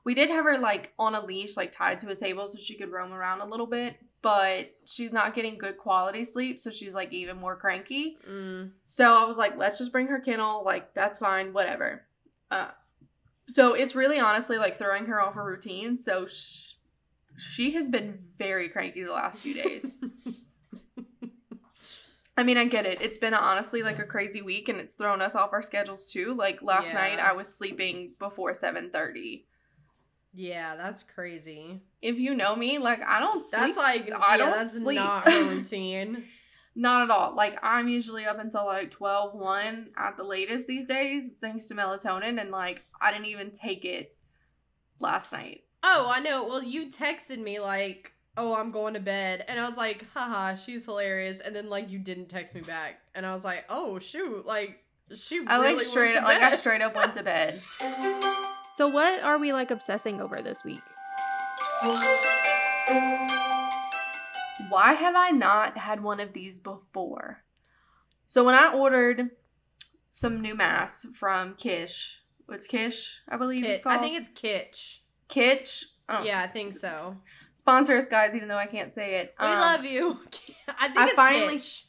we 0.04 0.14
did 0.14 0.30
have 0.30 0.44
her 0.44 0.58
like 0.58 0.92
on 0.98 1.14
a 1.14 1.24
leash 1.24 1.56
like 1.56 1.72
tied 1.72 1.98
to 2.00 2.08
a 2.10 2.16
table 2.16 2.48
so 2.48 2.58
she 2.58 2.76
could 2.76 2.90
roam 2.90 3.12
around 3.12 3.40
a 3.40 3.46
little 3.46 3.66
bit 3.66 3.96
but 4.22 4.72
she's 4.84 5.12
not 5.12 5.34
getting 5.34 5.58
good 5.58 5.76
quality 5.76 6.24
sleep 6.24 6.58
so 6.60 6.70
she's 6.70 6.94
like 6.94 7.12
even 7.12 7.36
more 7.36 7.56
cranky 7.56 8.16
Mm. 8.28 8.70
So 8.86 9.14
I 9.14 9.24
was 9.24 9.36
like, 9.36 9.56
let's 9.56 9.78
just 9.78 9.90
bring 9.90 10.06
her 10.08 10.20
kennel. 10.20 10.62
Like, 10.64 10.94
that's 10.94 11.18
fine, 11.18 11.52
whatever. 11.52 12.02
Uh, 12.50 12.68
so 13.48 13.74
it's 13.74 13.94
really 13.96 14.18
honestly 14.20 14.58
like 14.58 14.78
throwing 14.78 15.06
her 15.06 15.20
off 15.20 15.34
her 15.34 15.44
routine. 15.44 15.98
So 15.98 16.26
sh- 16.28 16.74
she 17.36 17.72
has 17.72 17.88
been 17.88 18.18
very 18.38 18.68
cranky 18.68 19.02
the 19.02 19.12
last 19.12 19.40
few 19.40 19.54
days. 19.54 19.98
I 22.36 22.44
mean, 22.44 22.56
I 22.56 22.64
get 22.64 22.86
it. 22.86 23.00
It's 23.02 23.18
been 23.18 23.34
honestly 23.34 23.82
like 23.82 23.98
a 23.98 24.04
crazy 24.04 24.40
week 24.40 24.68
and 24.68 24.78
it's 24.80 24.94
thrown 24.94 25.20
us 25.20 25.34
off 25.34 25.52
our 25.52 25.62
schedules 25.62 26.10
too. 26.10 26.32
Like 26.34 26.62
last 26.62 26.86
Yeah. 26.88 26.94
night 26.94 27.18
I 27.18 27.32
was 27.32 27.54
sleeping 27.54 28.12
before 28.18 28.52
7:30. 28.54 29.44
Yeah, 30.32 30.76
that's 30.76 31.02
crazy. 31.02 31.82
If 32.00 32.18
you 32.18 32.34
know 32.34 32.56
me, 32.56 32.78
like 32.78 33.02
I 33.02 33.20
don't 33.20 33.42
sleep 33.42 33.50
That's 33.52 33.76
like 33.76 34.10
I 34.12 34.32
yeah, 34.32 34.36
don't 34.38 34.50
that's 34.52 34.74
sleep. 34.74 34.96
not 34.96 35.24
her 35.30 35.44
routine. 35.48 36.24
Not 36.74 37.02
at 37.02 37.10
all. 37.10 37.34
Like 37.36 37.58
I'm 37.62 37.88
usually 37.88 38.24
up 38.24 38.38
until 38.38 38.64
like 38.64 38.90
12, 38.90 39.34
1 39.34 39.88
at 39.96 40.16
the 40.16 40.24
latest 40.24 40.66
these 40.66 40.86
days, 40.86 41.30
thanks 41.40 41.66
to 41.66 41.74
melatonin. 41.74 42.40
And 42.40 42.50
like 42.50 42.82
I 43.00 43.12
didn't 43.12 43.26
even 43.26 43.50
take 43.50 43.84
it 43.84 44.16
last 45.00 45.32
night. 45.32 45.64
Oh, 45.82 46.10
I 46.12 46.20
know. 46.20 46.46
Well, 46.46 46.62
you 46.62 46.90
texted 46.90 47.38
me 47.42 47.58
like, 47.60 48.12
"Oh, 48.36 48.54
I'm 48.54 48.70
going 48.70 48.94
to 48.94 49.00
bed," 49.00 49.44
and 49.48 49.58
I 49.58 49.68
was 49.68 49.76
like, 49.76 50.06
"Haha, 50.14 50.54
she's 50.54 50.84
hilarious." 50.84 51.40
And 51.40 51.54
then 51.54 51.68
like 51.68 51.90
you 51.90 51.98
didn't 51.98 52.28
text 52.28 52.54
me 52.54 52.60
back, 52.60 53.00
and 53.14 53.26
I 53.26 53.32
was 53.34 53.44
like, 53.44 53.64
"Oh 53.68 53.98
shoot!" 53.98 54.46
Like 54.46 54.82
she 55.14 55.44
I 55.46 55.58
really 55.58 55.78
like 55.78 55.86
straight 55.86 56.14
went 56.14 56.24
up 56.24 56.24
like 56.24 56.40
I 56.42 56.56
straight 56.56 56.80
up 56.82 56.94
went 56.94 57.14
to 57.14 57.22
bed. 57.22 57.60
So, 58.74 58.88
what 58.88 59.22
are 59.22 59.38
we 59.38 59.52
like 59.52 59.70
obsessing 59.70 60.20
over 60.20 60.40
this 60.40 60.64
week? 60.64 60.80
Why 64.70 64.94
have 64.94 65.14
I 65.14 65.30
not 65.30 65.76
had 65.76 66.02
one 66.02 66.20
of 66.20 66.32
these 66.32 66.58
before? 66.58 67.42
So 68.28 68.44
when 68.44 68.54
I 68.54 68.72
ordered 68.72 69.30
some 70.10 70.40
new 70.40 70.54
masks 70.54 71.04
from 71.18 71.54
Kish, 71.54 72.20
what's 72.46 72.66
Kish? 72.66 73.20
I 73.28 73.36
believe 73.36 73.62
Kit- 73.62 73.70
it's 73.74 73.82
called. 73.82 73.96
I 73.96 73.98
think 73.98 74.16
it's 74.18 74.28
Kitsch. 74.30 75.00
Kitch? 75.28 75.84
Oh, 76.08 76.22
Yeah, 76.22 76.40
I 76.40 76.46
think 76.46 76.72
so. 76.72 77.18
Sponsor 77.54 77.96
us, 77.96 78.06
guys, 78.06 78.34
even 78.34 78.48
though 78.48 78.56
I 78.56 78.66
can't 78.66 78.92
say 78.92 79.16
it. 79.16 79.34
We 79.38 79.46
Um, 79.46 79.52
love 79.60 79.84
you. 79.84 80.20
I 80.80 80.86
think 80.88 80.98
I 80.98 81.04
it's 81.04 81.12
finally- 81.12 81.56
Kitsch. 81.56 81.82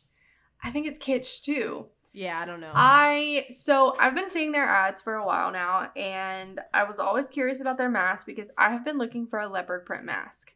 I 0.64 0.72
think 0.72 0.88
it's 0.88 0.98
Kitsch 0.98 1.42
too. 1.44 1.88
Yeah, 2.14 2.40
I 2.40 2.46
don't 2.46 2.60
know. 2.60 2.72
I 2.74 3.48
so 3.50 3.96
I've 4.00 4.14
been 4.14 4.30
seeing 4.30 4.52
their 4.52 4.66
ads 4.66 5.02
for 5.02 5.16
a 5.16 5.26
while 5.26 5.52
now, 5.52 5.92
and 5.96 6.60
I 6.74 6.84
was 6.84 7.00
always 7.00 7.28
curious 7.28 7.60
about 7.60 7.78
their 7.78 7.90
mask 7.90 8.26
because 8.28 8.52
I 8.58 8.70
have 8.72 8.86
been 8.86 8.98
looking 9.00 9.26
for 9.26 9.40
a 9.40 9.48
leopard 9.48 9.86
print 9.86 10.06
mask. 10.06 10.54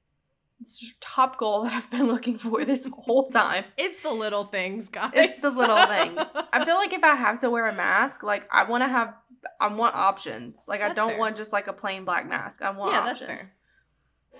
It's 0.59 0.81
your 0.81 0.93
top 1.01 1.37
goal 1.37 1.63
that 1.63 1.73
I've 1.73 1.89
been 1.91 2.07
looking 2.07 2.37
for 2.37 2.63
this 2.65 2.87
whole 2.91 3.29
time. 3.29 3.65
it's 3.77 3.99
the 4.01 4.11
little 4.11 4.43
things, 4.43 4.89
guys. 4.89 5.11
It's 5.13 5.41
the 5.41 5.49
little 5.51 5.77
things. 5.85 6.19
I 6.53 6.63
feel 6.65 6.75
like 6.75 6.93
if 6.93 7.03
I 7.03 7.15
have 7.15 7.41
to 7.41 7.49
wear 7.49 7.67
a 7.67 7.73
mask, 7.73 8.23
like 8.23 8.47
I 8.51 8.63
want 8.63 8.83
to 8.83 8.87
have, 8.87 9.13
I 9.59 9.67
want 9.67 9.95
options. 9.95 10.63
Like 10.67 10.81
I 10.81 10.93
don't 10.93 11.09
fair. 11.11 11.19
want 11.19 11.37
just 11.37 11.53
like 11.53 11.67
a 11.67 11.73
plain 11.73 12.05
black 12.05 12.27
mask. 12.27 12.61
I 12.61 12.69
want 12.71 12.93
Yeah, 12.93 12.99
options. 13.01 13.19
that's 13.19 13.41
fair. 13.43 13.53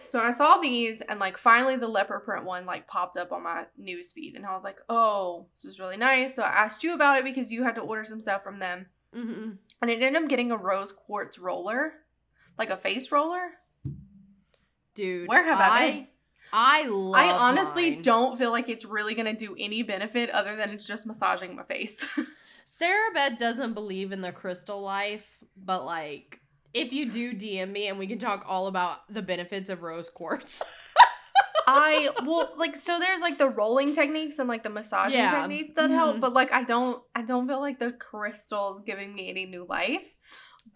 So 0.07 0.19
I 0.19 0.31
saw 0.31 0.57
these, 0.57 1.01
and 1.01 1.19
like 1.19 1.37
finally 1.37 1.75
the 1.75 1.87
leopard 1.87 2.23
print 2.23 2.45
one 2.45 2.65
like 2.65 2.87
popped 2.87 3.17
up 3.17 3.31
on 3.31 3.43
my 3.43 3.65
news 3.77 4.11
feed, 4.11 4.35
and 4.35 4.45
I 4.45 4.53
was 4.53 4.63
like, 4.63 4.79
oh, 4.89 5.47
this 5.53 5.65
is 5.65 5.79
really 5.79 5.97
nice. 5.97 6.35
So 6.35 6.43
I 6.43 6.49
asked 6.49 6.83
you 6.83 6.93
about 6.93 7.19
it 7.19 7.23
because 7.23 7.51
you 7.51 7.63
had 7.63 7.75
to 7.75 7.81
order 7.81 8.05
some 8.05 8.21
stuff 8.21 8.43
from 8.43 8.59
them, 8.59 8.87
hmm 9.13 9.51
and 9.81 9.91
it 9.91 10.01
ended 10.01 10.21
up 10.23 10.29
getting 10.29 10.51
a 10.51 10.57
rose 10.57 10.91
quartz 10.91 11.37
roller, 11.37 11.93
like 12.57 12.69
a 12.69 12.77
face 12.77 13.11
roller. 13.11 13.51
Dude, 14.95 15.27
Where 15.27 15.43
have 15.43 15.59
I 15.59 15.91
been? 15.91 16.07
I 16.51 16.87
love. 16.87 17.15
I 17.15 17.31
honestly 17.31 17.91
mine. 17.91 18.01
don't 18.01 18.37
feel 18.37 18.51
like 18.51 18.69
it's 18.69 18.85
really 18.85 19.13
gonna 19.13 19.35
do 19.35 19.55
any 19.59 19.83
benefit 19.83 20.29
other 20.31 20.55
than 20.55 20.71
it's 20.71 20.87
just 20.87 21.05
massaging 21.05 21.55
my 21.55 21.63
face. 21.63 22.03
Sarah 22.65 23.11
Beth 23.13 23.37
doesn't 23.37 23.73
believe 23.73 24.11
in 24.11 24.21
the 24.21 24.31
crystal 24.31 24.81
life, 24.81 25.37
but 25.55 25.85
like, 25.85 26.41
if 26.73 26.91
you 26.93 27.09
do 27.11 27.33
DM 27.33 27.71
me 27.71 27.87
and 27.87 27.97
we 27.99 28.07
can 28.07 28.19
talk 28.19 28.43
all 28.47 28.67
about 28.67 28.99
the 29.13 29.21
benefits 29.21 29.69
of 29.69 29.81
rose 29.81 30.09
quartz. 30.09 30.63
I 31.69 32.09
well 32.25 32.53
like 32.57 32.75
so 32.77 32.97
there's 32.99 33.19
like 33.21 33.37
the 33.37 33.49
rolling 33.49 33.93
techniques 33.93 34.39
and 34.39 34.47
like 34.47 34.63
the 34.63 34.69
massaging 34.69 35.17
Yeah. 35.19 35.41
techniques 35.41 35.73
that 35.75 35.89
help, 35.89 36.15
Mhm. 36.17 36.19
but 36.21 36.33
like 36.33 36.51
I 36.51 36.63
don't 36.63 37.01
I 37.13 37.23
don't 37.23 37.47
feel 37.47 37.59
like 37.59 37.79
the 37.79 37.91
crystals 37.91 38.81
giving 38.85 39.13
me 39.13 39.29
any 39.29 39.45
new 39.45 39.65
life. 39.67 40.07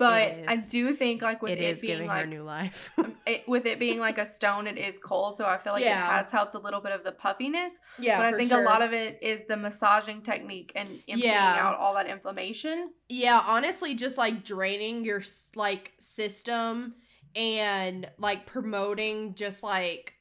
But 0.02 0.44
I 0.48 0.56
do 0.56 0.94
think 0.94 1.22
like 1.22 1.42
with 1.42 1.52
it 1.52 1.60
it, 1.60 1.70
is 1.70 1.82
being 1.82 1.94
giving 1.94 2.08
like 2.08 2.22
her 2.22 2.28
new 2.28 2.44
life. 2.44 2.92
Um, 2.98 3.16
it, 3.26 3.48
with 3.48 3.66
it 3.66 3.80
being 3.80 4.00
like 4.00 4.18
a 4.18 4.26
stone, 4.26 4.66
it 4.68 4.78
is 4.78 4.98
cold, 4.98 5.38
so 5.38 5.46
I 5.46 5.58
feel 5.58 5.74
like 5.74 5.84
Yeah. 5.84 6.08
it 6.08 6.12
has 6.24 6.32
helped 6.32 6.56
a 6.56 6.60
little 6.60 6.82
bit 6.82 6.92
of 6.92 7.04
the 7.04 7.12
puffiness. 7.12 7.74
yeah, 8.00 8.18
but 8.18 8.26
I 8.26 8.38
think 8.38 8.50
sure. 8.50 8.62
a 8.62 8.66
lot 8.66 8.82
of 8.82 8.94
it 8.94 9.20
is 9.22 9.46
the 9.46 9.56
massaging 9.58 10.22
technique 10.24 10.72
and 10.76 10.90
emptying 11.08 11.20
Yeah. 11.32 11.56
out 11.60 11.78
all 11.78 11.94
that 11.94 12.08
inflammation. 12.08 12.92
Yeah, 13.10 13.42
honestly, 13.46 13.94
just 13.96 14.18
like 14.18 14.44
draining 14.44 15.06
your 15.06 15.22
like 15.56 15.94
system 16.00 16.96
and 17.36 18.10
like 18.18 18.46
promoting 18.46 19.36
just 19.36 19.64
like 19.64 20.16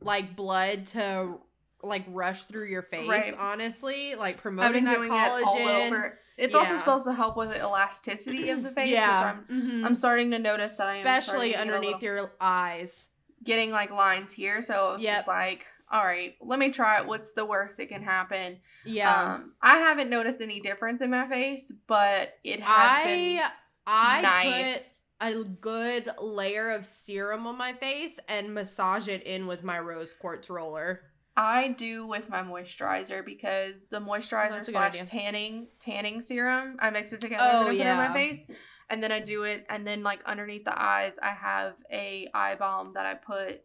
like 0.00 0.36
blood 0.36 0.86
to 0.86 1.38
like 1.82 2.04
rush 2.08 2.44
through 2.44 2.66
your 2.66 2.82
face. 2.82 3.08
Right. 3.08 3.34
Honestly, 3.38 4.14
like 4.14 4.36
promoting 4.38 4.84
that 4.84 4.98
collagen. 4.98 6.12
It 6.36 6.54
all 6.54 6.60
over. 6.62 6.66
It's 6.66 6.72
also 6.72 6.78
supposed 6.78 7.04
to 7.06 7.12
help 7.14 7.36
with 7.36 7.50
the 7.50 7.60
elasticity 7.60 8.50
of 8.50 8.62
the 8.62 8.70
face, 8.78 8.90
yeah, 8.90 9.32
which 9.34 9.44
I'm 9.50 9.62
mhm. 9.62 9.84
I'm 9.86 9.94
starting 9.94 10.30
to 10.32 10.38
notice 10.38 10.76
that 10.76 10.98
especially 10.98 11.48
to 11.48 11.52
get 11.52 11.58
a 11.58 11.60
underneath 11.62 12.02
little- 12.02 12.16
your 12.16 12.32
eyes. 12.40 13.08
getting 13.44 13.70
like 13.70 13.90
lines 13.90 14.32
here. 14.32 14.60
So 14.62 14.94
it's 14.94 15.04
Yep. 15.04 15.16
just 15.16 15.28
like, 15.28 15.66
all 15.90 16.04
right, 16.04 16.34
let 16.40 16.58
me 16.58 16.70
try 16.70 16.98
it. 17.00 17.06
What's 17.06 17.32
the 17.32 17.44
worst 17.44 17.76
that 17.76 17.88
can 17.88 18.02
happen? 18.02 18.58
Yeah, 18.84 19.34
Um, 19.34 19.52
I 19.62 19.78
haven't 19.78 20.10
noticed 20.10 20.40
any 20.40 20.58
difference 20.58 21.00
in 21.00 21.10
my 21.10 21.28
face, 21.28 21.70
but 21.86 22.34
it 22.42 22.60
has 22.60 23.00
I 23.00 23.04
been 23.04 23.42
I 23.86 24.20
nice. 24.20 25.00
put 25.20 25.28
a 25.28 25.44
good 25.44 26.10
layer 26.20 26.70
of 26.70 26.84
serum 26.86 27.46
on 27.46 27.56
my 27.56 27.72
face 27.74 28.18
and 28.28 28.52
massage 28.52 29.06
it 29.06 29.22
in 29.22 29.46
with 29.46 29.62
my 29.62 29.78
rose 29.78 30.12
quartz 30.12 30.50
roller. 30.50 31.02
I 31.36 31.68
do 31.68 32.06
with 32.06 32.28
my 32.30 32.42
moisturizer 32.42 33.24
because 33.24 33.74
the 33.90 34.00
moisturizer 34.00 34.60
a 34.60 34.64
slash 34.64 35.02
tanning 35.04 35.68
tanning 35.78 36.22
serum, 36.22 36.76
I 36.80 36.90
mix 36.90 37.12
it 37.12 37.20
together 37.20 37.44
Oh, 37.46 37.66
and 37.68 37.78
then 37.78 37.86
I 37.86 37.86
put 37.86 37.86
it 37.86 37.90
on 37.90 38.08
my 38.08 38.14
face. 38.14 38.46
And 38.88 39.02
then 39.02 39.10
I 39.10 39.18
do 39.20 39.42
it, 39.42 39.66
and 39.68 39.84
then 39.86 40.02
like 40.04 40.20
underneath 40.24 40.64
the 40.64 40.80
eyes, 40.80 41.18
I 41.20 41.30
have 41.32 41.74
a 41.92 42.28
eye 42.32 42.54
balm 42.54 42.92
that 42.94 43.04
I 43.04 43.14
put 43.14 43.62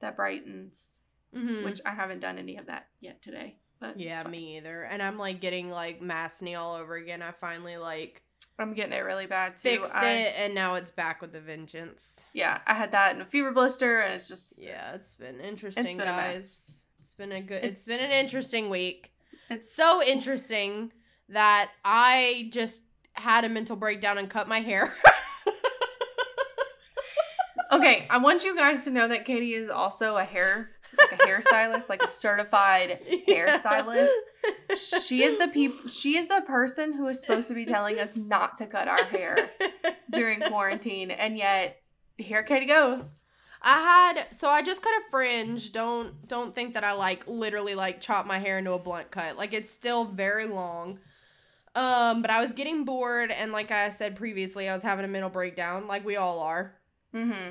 that 0.00 0.16
brightens, 0.16 0.96
Mhm. 1.34 1.64
which 1.64 1.80
I 1.86 1.90
haven't 1.90 2.18
done 2.20 2.36
any 2.36 2.56
of 2.56 2.66
that 2.66 2.88
yet 3.00 3.22
today. 3.22 3.58
But 3.78 3.98
Yeah, 3.98 4.22
me 4.24 4.56
either. 4.58 4.82
And 4.82 5.02
I'm 5.02 5.16
like 5.18 5.40
getting 5.40 5.70
like 5.70 6.00
maskne 6.00 6.58
all 6.58 6.74
over 6.74 6.96
again. 6.96 7.22
I 7.22 7.30
finally 7.30 7.76
like 7.76 8.22
I'm 8.58 8.74
getting 8.74 8.92
it 8.92 8.98
really 9.00 9.26
bad 9.26 9.56
too. 9.56 9.68
fixed 9.78 9.94
I- 9.94 10.10
it 10.10 10.34
and 10.36 10.54
now 10.54 10.74
it's 10.74 10.90
back 10.90 11.22
with 11.22 11.32
the 11.32 11.40
vengeance. 11.40 12.26
yeah, 12.34 12.60
I 12.66 12.74
had 12.74 12.90
that 12.92 13.14
in 13.14 13.22
a 13.22 13.26
fever 13.26 13.52
blister, 13.52 14.00
and 14.00 14.14
it's 14.14 14.26
just 14.28 14.58
Yeah, 14.60 14.94
it's 14.94 15.14
been 15.14 15.40
interesting, 15.40 15.96
been 15.96 16.00
a 16.00 16.04
guys. 16.10 16.86
It's 17.20 17.28
been 17.28 17.36
a 17.36 17.42
good 17.42 17.62
It's- 17.64 17.84
been 17.84 18.00
an 18.00 18.10
interesting 18.12 18.70
week. 18.70 19.12
It's- 19.50 19.70
so 19.70 20.02
interesting 20.02 20.90
that 21.28 21.70
I 21.84 22.48
just 22.50 22.80
had 23.12 23.44
a 23.44 23.48
mental 23.50 23.76
breakdown 23.76 24.16
and 24.16 24.30
cut 24.30 24.48
my 24.48 24.60
hair. 24.60 24.96
okay. 27.72 28.06
I 28.08 28.16
want 28.18 28.42
you 28.42 28.56
guys 28.56 28.84
to 28.84 28.90
know 28.90 29.06
that 29.08 29.26
Katie 29.26 29.52
is 29.54 29.68
also 29.68 30.16
a 30.16 30.24
hair 30.24 30.70
like 30.98 31.12
a 31.12 31.16
hairstylist, 31.24 31.88
like 31.90 32.02
a 32.02 32.10
certified 32.10 33.00
hairstylist. 33.28 34.08
She 35.04 35.22
is 35.24 35.36
the 35.38 35.48
peop- 35.48 35.88
She 35.90 36.16
is 36.16 36.28
the 36.28 36.40
person 36.46 36.92
who 36.94 37.06
is 37.08 37.20
supposed 37.20 37.48
to 37.48 37.54
be 37.54 37.64
telling 37.66 37.98
us 37.98 38.16
not 38.16 38.56
to 38.58 38.66
cut 38.66 38.86
our 38.88 39.02
hair 39.04 39.50
during 40.10 40.40
quarantine, 40.40 41.10
and 41.10 41.36
yet 41.36 41.82
here 42.16 42.42
Katie 42.44 42.66
goes. 42.66 43.20
I 43.62 43.80
had 43.80 44.26
so 44.34 44.48
I 44.48 44.62
just 44.62 44.82
cut 44.82 44.92
a 44.92 45.10
fringe. 45.10 45.72
Don't 45.72 46.26
don't 46.26 46.54
think 46.54 46.74
that 46.74 46.84
I 46.84 46.92
like 46.92 47.26
literally 47.28 47.74
like 47.74 48.00
chop 48.00 48.26
my 48.26 48.38
hair 48.38 48.58
into 48.58 48.72
a 48.72 48.78
blunt 48.78 49.10
cut. 49.10 49.36
Like 49.36 49.52
it's 49.52 49.70
still 49.70 50.04
very 50.04 50.46
long. 50.46 50.98
Um, 51.74 52.20
but 52.22 52.30
I 52.30 52.40
was 52.40 52.52
getting 52.52 52.84
bored 52.84 53.30
and 53.30 53.52
like 53.52 53.70
I 53.70 53.90
said 53.90 54.16
previously, 54.16 54.68
I 54.68 54.72
was 54.72 54.82
having 54.82 55.04
a 55.04 55.08
mental 55.08 55.30
breakdown, 55.30 55.86
like 55.86 56.04
we 56.04 56.16
all 56.16 56.40
are. 56.40 56.74
Mm-hmm. 57.14 57.50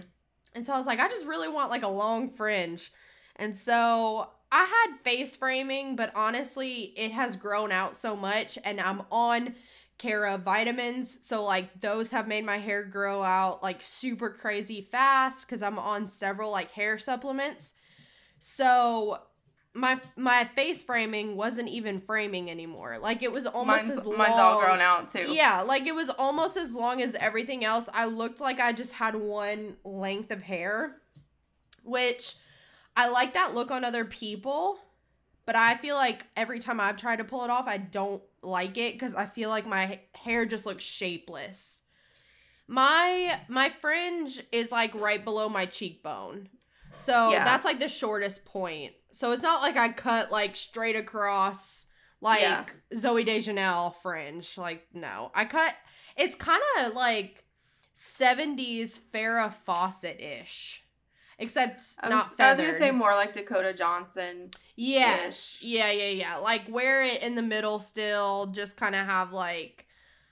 And 0.55 0.65
so 0.65 0.73
I 0.73 0.77
was 0.77 0.87
like, 0.87 0.99
I 0.99 1.07
just 1.07 1.25
really 1.25 1.47
want 1.47 1.69
like 1.69 1.83
a 1.83 1.87
long 1.87 2.29
fringe. 2.29 2.91
And 3.35 3.55
so 3.55 4.29
I 4.51 4.65
had 4.65 4.99
face 5.03 5.35
framing, 5.35 5.95
but 5.95 6.11
honestly, 6.15 6.93
it 6.97 7.11
has 7.11 7.37
grown 7.37 7.71
out 7.71 7.95
so 7.95 8.15
much 8.15 8.57
and 8.63 8.81
I'm 8.81 9.03
on 9.11 9.55
Cara 9.99 10.39
vitamins. 10.39 11.17
So 11.21 11.43
like 11.43 11.81
those 11.81 12.09
have 12.09 12.27
made 12.27 12.45
my 12.45 12.57
hair 12.57 12.83
grow 12.83 13.21
out 13.21 13.61
like 13.61 13.83
super 13.83 14.29
crazy 14.31 14.81
fast 14.81 15.47
cuz 15.47 15.61
I'm 15.61 15.77
on 15.77 16.07
several 16.07 16.49
like 16.51 16.71
hair 16.71 16.97
supplements. 16.97 17.73
So 18.39 19.19
my 19.73 19.99
my 20.15 20.45
face 20.55 20.81
framing 20.81 21.35
wasn't 21.35 21.69
even 21.69 21.99
framing 21.99 22.49
anymore. 22.49 22.97
Like 22.99 23.21
it 23.21 23.31
was 23.31 23.45
almost 23.45 23.85
Mine's, 23.85 23.99
as 23.99 24.05
long. 24.05 24.17
mine's 24.17 24.39
all 24.39 24.61
grown 24.61 24.81
out 24.81 25.09
too. 25.09 25.31
Yeah, 25.31 25.61
like 25.61 25.85
it 25.85 25.93
was 25.93 26.09
almost 26.09 26.57
as 26.57 26.73
long 26.73 27.01
as 27.01 27.13
everything 27.15 27.63
else. 27.63 27.89
I 27.93 28.05
looked 28.05 28.39
like 28.39 28.59
I 28.59 28.73
just 28.73 28.93
had 28.93 29.15
one 29.15 29.75
length 29.83 30.31
of 30.31 30.41
hair, 30.41 30.95
which 31.83 32.35
I 32.95 33.09
like 33.09 33.33
that 33.33 33.53
look 33.53 33.69
on 33.69 33.83
other 33.85 34.05
people, 34.05 34.79
but 35.45 35.55
I 35.55 35.75
feel 35.75 35.95
like 35.95 36.25
every 36.35 36.59
time 36.59 36.79
I've 36.79 36.97
tried 36.97 37.17
to 37.17 37.23
pull 37.23 37.43
it 37.43 37.49
off, 37.49 37.67
I 37.67 37.77
don't 37.77 38.21
like 38.41 38.77
it 38.77 38.93
because 38.93 39.15
I 39.15 39.25
feel 39.25 39.49
like 39.49 39.65
my 39.67 39.99
hair 40.15 40.45
just 40.45 40.65
looks 40.65 40.83
shapeless. 40.83 41.81
My 42.67 43.39
my 43.47 43.69
fringe 43.81 44.41
is 44.51 44.71
like 44.71 44.93
right 44.95 45.23
below 45.23 45.49
my 45.49 45.65
cheekbone. 45.65 46.49
So 46.95 47.31
Yeah. 47.31 47.43
that's 47.43 47.65
like 47.65 47.79
the 47.79 47.89
shortest 47.89 48.45
point. 48.45 48.93
So 49.11 49.31
it's 49.31 49.41
not 49.43 49.61
like 49.61 49.77
I 49.77 49.89
cut 49.89 50.31
like 50.31 50.55
straight 50.55 50.95
across 50.95 51.87
like 52.21 52.41
Yeah. 52.41 52.65
Zooey 52.93 53.25
Deschanel 53.25 53.95
fringe. 54.03 54.57
Like 54.57 54.87
no, 54.93 55.31
I 55.33 55.45
cut. 55.45 55.73
It's 56.15 56.35
kind 56.35 56.61
of 56.79 56.93
like 56.93 57.45
seventies 57.93 58.99
Farrah 59.13 59.53
Fawcett 59.65 60.19
ish, 60.21 60.83
except 61.39 61.81
I 61.99 62.09
was, 62.09 62.35
not 62.37 62.39
I 62.39 62.53
was 62.53 62.61
gonna 62.61 62.77
say 62.77 62.91
more 62.91 63.15
like 63.15 63.33
Dakota 63.33 63.73
Johnson. 63.73 64.51
Yes. 64.75 65.57
Yeah, 65.61 65.91
yeah, 65.91 66.09
yeah. 66.09 66.37
Like 66.37 66.63
wear 66.69 67.03
it 67.03 67.23
in 67.23 67.35
the 67.35 67.41
middle 67.41 67.79
still, 67.79 68.47
just 68.47 68.77
kind 68.77 68.93
of 68.93 69.05
have 69.05 69.33
like 69.33 69.87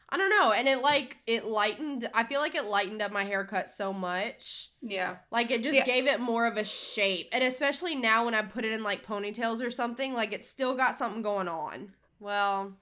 I 0.10 0.16
don't 0.16 0.30
know, 0.30 0.54
and 0.54 0.68
it 0.68 0.82
like 0.82 1.18
it 1.26 1.46
lightened 1.46 2.10
I 2.14 2.24
feel 2.24 2.40
like 2.40 2.56
it 2.56 2.66
lightened 2.66 3.02
up 3.02 3.12
my 3.12 3.24
haircut 3.24 3.70
so 3.70 3.92
much. 3.92 4.70
Yeah. 4.82 5.18
Like 5.32 5.50
it 5.52 5.64
just 5.64 5.76
See, 5.76 5.84
gave 5.84 6.08
it 6.08 6.20
more 6.20 6.46
of 6.46 6.58
a 6.58 6.64
shape. 6.64 7.30
And 7.32 7.44
especially 7.44 7.96
now 7.96 8.26
when 8.26 8.36
I 8.36 8.42
put 8.42 8.66
it 8.66 8.72
in 8.72 8.84
like 8.84 9.06
ponytails 9.06 9.66
or 9.66 9.72
something, 9.72 10.14
like 10.14 10.32
it's 10.32 10.48
still 10.48 10.76
got 10.76 10.96
something 10.96 11.22
going 11.22 11.48
on. 11.48 11.94
Well, 12.20 12.74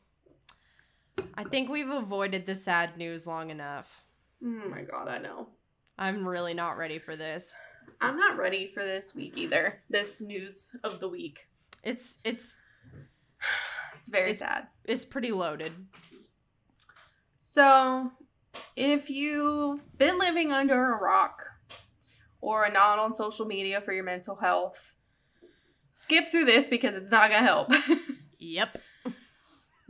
I 1.36 1.44
think 1.44 1.70
we've 1.70 1.90
avoided 1.90 2.46
the 2.46 2.56
sad 2.56 2.98
news 2.98 3.26
long 3.26 3.50
enough. 3.50 4.04
Oh 4.44 4.70
my 4.70 4.82
god, 4.82 5.08
I 5.08 5.18
know. 5.18 5.48
I'm 5.98 6.28
really 6.28 6.54
not 6.54 6.78
ready 6.78 7.00
for 7.00 7.16
this. 7.16 7.56
I'm 8.02 8.18
not 8.18 8.38
ready 8.38 8.68
for 8.68 8.84
this 8.84 9.14
week 9.16 9.34
either. 9.38 9.82
This 9.90 10.22
news 10.22 10.76
of 10.84 11.00
the 11.00 11.08
week. 11.10 11.48
It's 11.84 12.18
it's 12.24 12.60
It's 14.00 14.10
very 14.10 14.32
It's- 14.32 14.40
sad. 14.40 14.68
it's 14.84 15.06
pretty 15.06 15.32
loaded. 15.32 15.74
So, 17.40 18.12
if 18.76 19.10
you've 19.10 19.98
been 19.98 20.18
living 20.20 20.52
under 20.52 20.94
a 20.94 20.98
rock 20.98 21.44
or 22.42 22.70
not 22.70 23.00
on 23.00 23.14
social 23.14 23.46
media 23.46 23.82
for 23.82 23.94
your 23.94 24.04
mental 24.04 24.36
health, 24.38 24.96
skip 25.94 26.30
through 26.30 26.46
this 26.46 26.68
because 26.70 26.96
it's 26.96 27.12
not 27.12 27.30
going 27.30 27.42
to 27.42 27.48
help. 27.48 27.72
Yep. 28.38 28.78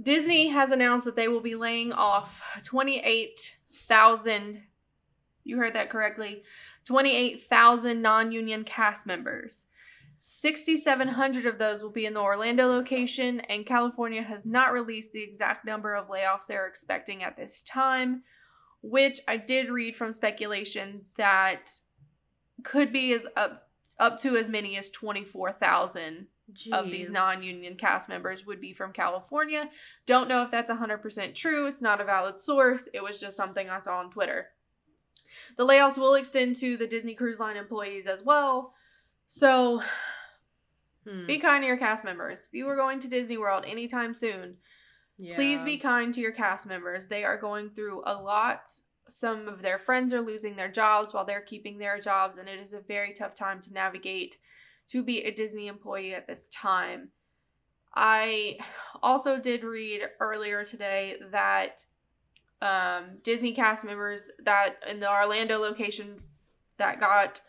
Disney 0.02 0.50
has 0.50 0.72
announced 0.72 1.06
that 1.06 1.16
they 1.18 1.28
will 1.28 1.42
be 1.42 1.56
laying 1.56 1.92
off 1.92 2.42
28,000, 2.64 4.62
you 5.44 5.58
heard 5.58 5.74
that 5.76 5.90
correctly, 5.90 6.44
28,000 6.86 8.02
non 8.02 8.32
union 8.32 8.64
cast 8.64 9.06
members. 9.06 9.66
6,700 10.20 11.46
of 11.46 11.58
those 11.58 11.84
will 11.84 11.92
be 11.92 12.06
in 12.06 12.14
the 12.14 12.22
Orlando 12.22 12.68
location, 12.68 13.42
and 13.42 13.66
California 13.66 14.24
has 14.24 14.46
not 14.46 14.74
released 14.74 15.12
the 15.12 15.24
exact 15.24 15.66
number 15.66 15.94
of 15.94 16.08
layoffs 16.08 16.48
they're 16.48 16.68
expecting 16.68 17.22
at 17.22 17.38
this 17.38 17.62
time, 17.62 18.24
which 18.82 19.20
I 19.28 19.38
did 19.38 19.70
read 19.70 19.96
from 19.96 20.14
speculation 20.14 21.02
that 21.18 21.80
could 22.64 22.92
be 22.92 23.14
as 23.14 23.22
up, 23.36 23.70
up 24.00 24.20
to 24.22 24.36
as 24.36 24.50
many 24.50 24.78
as 24.78 24.90
24,000 24.90 26.28
of 26.72 26.90
these 26.90 27.10
non-union 27.10 27.76
cast 27.76 28.08
members 28.08 28.46
would 28.46 28.62
be 28.62 28.74
from 28.74 28.94
California. 28.94 29.70
Don't 30.06 30.30
know 30.30 30.44
if 30.44 30.52
that's 30.52 30.72
100% 30.72 31.36
true. 31.36 31.68
It's 31.68 31.82
not 31.82 32.02
a 32.02 32.06
valid 32.06 32.40
source. 32.40 32.88
It 32.94 33.04
was 33.04 33.20
just 33.20 33.38
something 33.38 33.70
I 33.70 33.80
saw 33.80 34.00
on 34.00 34.12
Twitter. 34.12 34.50
The 35.58 35.66
layoffs 35.66 35.98
will 35.98 36.16
extend 36.16 36.56
to 36.58 36.78
the 36.78 36.88
Disney 36.88 37.16
Cruise 37.16 37.40
Line 37.40 37.58
employees 37.58 38.08
as 38.08 38.24
well. 38.24 38.74
So 39.28 39.82
Hmm. 41.06 41.28
be 41.28 41.38
kind 41.38 41.62
to 41.62 41.68
your 41.68 41.78
cast 41.78 42.04
members. 42.04 42.46
If 42.46 42.54
you 42.54 42.68
are 42.68 42.76
going 42.76 43.00
to 43.02 43.08
Disney 43.08 43.38
World 43.38 43.64
anytime 43.66 44.14
soon, 44.16 44.58
please 45.36 45.62
be 45.64 45.78
kind 45.78 46.14
to 46.14 46.20
your 46.20 46.32
cast 46.32 46.66
members. 46.66 47.08
They 47.08 47.24
are 47.24 47.38
going 47.38 47.70
through 47.70 48.02
a 48.06 48.20
lot. 48.22 48.70
Some 49.08 49.48
of 49.48 49.62
their 49.62 49.78
friends 49.78 50.14
are 50.14 50.22
losing 50.22 50.56
their 50.56 50.72
jobs 50.72 51.14
while 51.14 51.24
they're 51.26 51.42
keeping 51.42 51.78
their 51.78 52.00
jobs, 52.00 52.38
and 52.40 52.50
it 52.50 52.60
is 52.60 52.74
a 52.74 52.80
very 52.80 53.14
tough 53.14 53.36
time 53.36 53.62
to 53.62 53.74
navigate 53.74 54.38
to 54.88 55.04
be 55.04 55.24
a 55.24 55.32
Disney 55.32 55.68
employee 55.68 56.16
at 56.16 56.28
this 56.28 56.48
time. 56.48 57.12
I 57.96 58.58
also 59.04 59.40
did 59.40 59.64
read 59.64 60.02
earlier 60.20 60.64
today 60.66 61.18
that 61.32 61.86
um, 62.66 63.18
Disney 63.24 63.54
cast 63.54 63.84
members 63.84 64.32
that 64.44 64.76
in 64.90 65.00
the 65.00 65.10
Orlando 65.12 65.60
location 65.60 66.18
that 66.78 67.00
got 67.00 67.42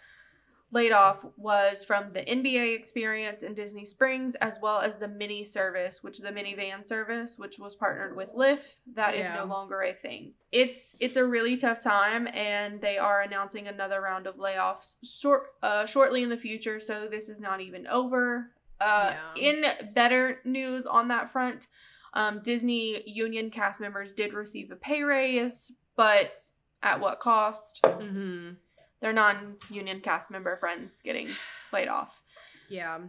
laid 0.73 0.91
off 0.93 1.25
was 1.37 1.85
from 1.85 2.13
the 2.13 2.21
NBA 2.23 2.77
experience 2.77 3.43
in 3.43 3.55
Disney 3.55 3.87
Springs, 3.87 4.35
as 4.37 4.59
well 4.61 4.81
as 4.81 4.97
the 4.97 5.07
Minnie 5.09 5.45
service, 5.45 6.03
which 6.03 6.17
is 6.19 6.25
the 6.25 6.33
Minnie 6.33 6.57
Van 6.57 6.85
service, 6.85 7.39
which 7.39 7.59
was 7.59 7.77
partnered 7.77 8.17
with 8.17 8.35
Lyft. 8.35 8.75
That 8.95 9.15
is 9.15 9.27
Yeah. 9.27 9.37
no 9.37 9.45
longer 9.45 9.81
a 9.83 9.95
thing. 9.95 10.35
It's 10.51 10.97
it's 11.01 11.17
a 11.17 11.25
really 11.25 11.57
tough 11.57 11.81
time, 11.81 12.27
and 12.29 12.81
they 12.81 12.99
are 12.99 13.23
announcing 13.23 13.69
another 13.69 14.01
round 14.01 14.27
of 14.27 14.37
layoffs 14.37 14.97
short 15.05 15.45
uh, 15.63 15.87
shortly 15.87 16.23
in 16.25 16.31
the 16.31 16.37
future. 16.37 16.81
So 16.81 17.07
this 17.09 17.29
is 17.29 17.41
not 17.41 17.61
even 17.61 17.87
over. 17.87 18.51
Uh, 18.81 19.15
Yeah. 19.37 19.51
In 19.51 19.95
better 19.95 20.41
news 20.45 20.85
on 20.85 21.09
that 21.09 21.31
front, 21.31 21.69
um, 22.17 22.41
Disney 22.43 23.03
union 23.07 23.51
cast 23.51 23.79
members 23.79 24.15
did 24.15 24.33
receive 24.33 24.71
a 24.71 24.77
pay 24.77 25.03
raise, 25.03 25.73
but 25.97 26.43
at 26.83 26.99
what 26.99 27.21
cost? 27.21 27.81
Mm-hmm. 27.83 28.53
Their 29.01 29.13
non-union 29.13 30.01
cast 30.01 30.31
member 30.31 30.57
friends 30.57 31.03
getting 31.05 31.29
laid 31.75 31.89
off. 31.89 32.23
Yeah. 32.71 33.01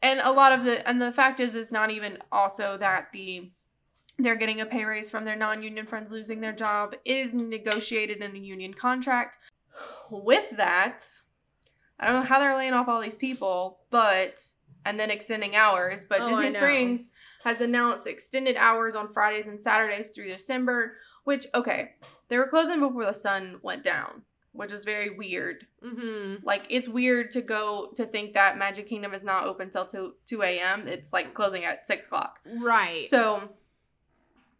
And 0.00 0.20
a 0.20 0.30
lot 0.30 0.52
of 0.52 0.64
the 0.64 0.88
and 0.88 1.02
the 1.02 1.10
fact 1.10 1.40
is 1.40 1.56
is 1.56 1.72
not 1.72 1.90
even 1.90 2.18
also 2.30 2.78
that 2.78 3.08
the 3.12 3.50
they're 4.18 4.36
getting 4.36 4.60
a 4.60 4.66
pay 4.66 4.84
raise 4.84 5.10
from 5.10 5.24
their 5.24 5.34
non-union 5.34 5.86
friends 5.86 6.12
losing 6.12 6.40
their 6.40 6.52
job 6.52 6.94
It 7.04 7.16
is 7.16 7.34
negotiated 7.34 8.22
in 8.22 8.36
a 8.36 8.38
union 8.38 8.72
contract. 8.72 9.36
With 10.10 10.56
that, 10.56 11.04
I 11.98 12.06
don't 12.06 12.20
know 12.20 12.28
how 12.28 12.38
they're 12.38 12.56
laying 12.56 12.72
off 12.72 12.86
all 12.86 13.00
these 13.00 13.16
people, 13.16 13.80
but 13.90 14.44
and 14.84 15.00
then 15.00 15.10
extending 15.10 15.56
hours, 15.56 16.04
but 16.08 16.20
Oh, 16.20 16.40
Disney. 16.40 16.52
Springs 16.52 17.08
has 17.44 17.60
announced 17.60 18.06
extended 18.06 18.56
hours 18.56 18.94
on 18.94 19.12
Fridays 19.12 19.46
and 19.46 19.60
Saturdays 19.60 20.10
through 20.10 20.28
December, 20.28 20.96
which 21.24 21.46
okay, 21.54 21.92
they 22.28 22.38
were 22.38 22.46
closing 22.46 22.80
before 22.80 23.04
the 23.04 23.12
sun 23.12 23.58
went 23.62 23.82
down, 23.84 24.22
which 24.52 24.72
is 24.72 24.84
very 24.84 25.10
weird 25.10 25.66
Mm-hmm. 25.84 26.46
like 26.46 26.62
it's 26.70 26.86
weird 26.88 27.32
to 27.32 27.40
go 27.42 27.90
to 27.96 28.06
think 28.06 28.34
that 28.34 28.56
Magic 28.56 28.88
Kingdom 28.88 29.12
is 29.14 29.24
not 29.24 29.44
open 29.46 29.68
till 29.70 29.84
2, 29.84 30.14
2 30.26 30.42
a.m. 30.42 30.86
It's 30.86 31.12
like 31.12 31.34
closing 31.34 31.64
at 31.64 31.86
6 31.88 32.04
o'clock. 32.04 32.38
Right. 32.60 33.08
So 33.10 33.50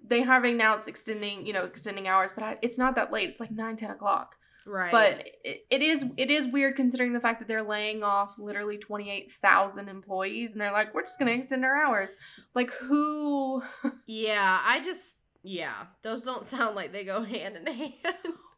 they 0.04 0.22
have 0.22 0.42
announced 0.42 0.88
extending, 0.88 1.46
you 1.46 1.52
know, 1.52 1.64
extending 1.64 2.08
hours, 2.08 2.30
but 2.34 2.42
I, 2.42 2.56
it's 2.60 2.76
not 2.76 2.96
that 2.96 3.12
late. 3.12 3.30
It's 3.30 3.38
like 3.40 3.52
9, 3.52 3.76
10 3.76 3.90
o'clock. 3.90 4.34
Right. 4.66 4.92
But 4.92 5.26
it, 5.44 5.66
it 5.70 5.82
is 5.82 6.04
it 6.16 6.30
is 6.30 6.46
weird 6.46 6.76
considering 6.76 7.12
the 7.12 7.20
fact 7.20 7.38
that 7.40 7.48
they're 7.48 7.62
laying 7.62 8.02
off 8.02 8.34
literally 8.38 8.78
28,000 8.78 9.88
employees 9.88 10.52
and 10.52 10.60
they're 10.60 10.72
like, 10.72 10.94
we're 10.94 11.02
just 11.04 11.18
going 11.18 11.32
to 11.32 11.38
extend 11.38 11.64
our 11.64 11.76
hours. 11.76 12.10
Like 12.54 12.70
who? 12.72 13.62
yeah, 14.06 14.60
I 14.64 14.80
just 14.80 15.18
yeah, 15.42 15.86
those 16.02 16.24
don't 16.24 16.46
sound 16.46 16.76
like 16.76 16.92
they 16.92 17.04
go 17.04 17.22
hand 17.24 17.56
in 17.56 17.66
hand. 17.66 17.94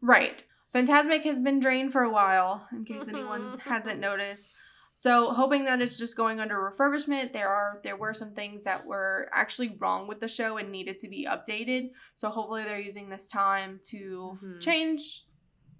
Right. 0.00 0.44
Fantasmic 0.74 1.22
has 1.22 1.38
been 1.38 1.60
drained 1.60 1.92
for 1.92 2.02
a 2.02 2.10
while, 2.10 2.66
in 2.72 2.84
case 2.84 3.06
anyone 3.08 3.58
hasn't 3.64 4.00
noticed. 4.00 4.50
So, 4.96 5.32
hoping 5.32 5.64
that 5.64 5.80
it's 5.82 5.98
just 5.98 6.16
going 6.16 6.38
under 6.40 6.56
refurbishment. 6.56 7.32
There 7.32 7.48
are 7.48 7.80
there 7.82 7.96
were 7.96 8.14
some 8.14 8.32
things 8.32 8.62
that 8.64 8.86
were 8.86 9.28
actually 9.32 9.76
wrong 9.80 10.06
with 10.06 10.20
the 10.20 10.28
show 10.28 10.56
and 10.56 10.70
needed 10.70 10.98
to 10.98 11.08
be 11.08 11.26
updated. 11.28 11.90
So, 12.16 12.28
hopefully 12.28 12.62
they're 12.64 12.78
using 12.78 13.08
this 13.08 13.26
time 13.26 13.80
to 13.90 14.38
Mhm. 14.42 14.60
change 14.60 15.23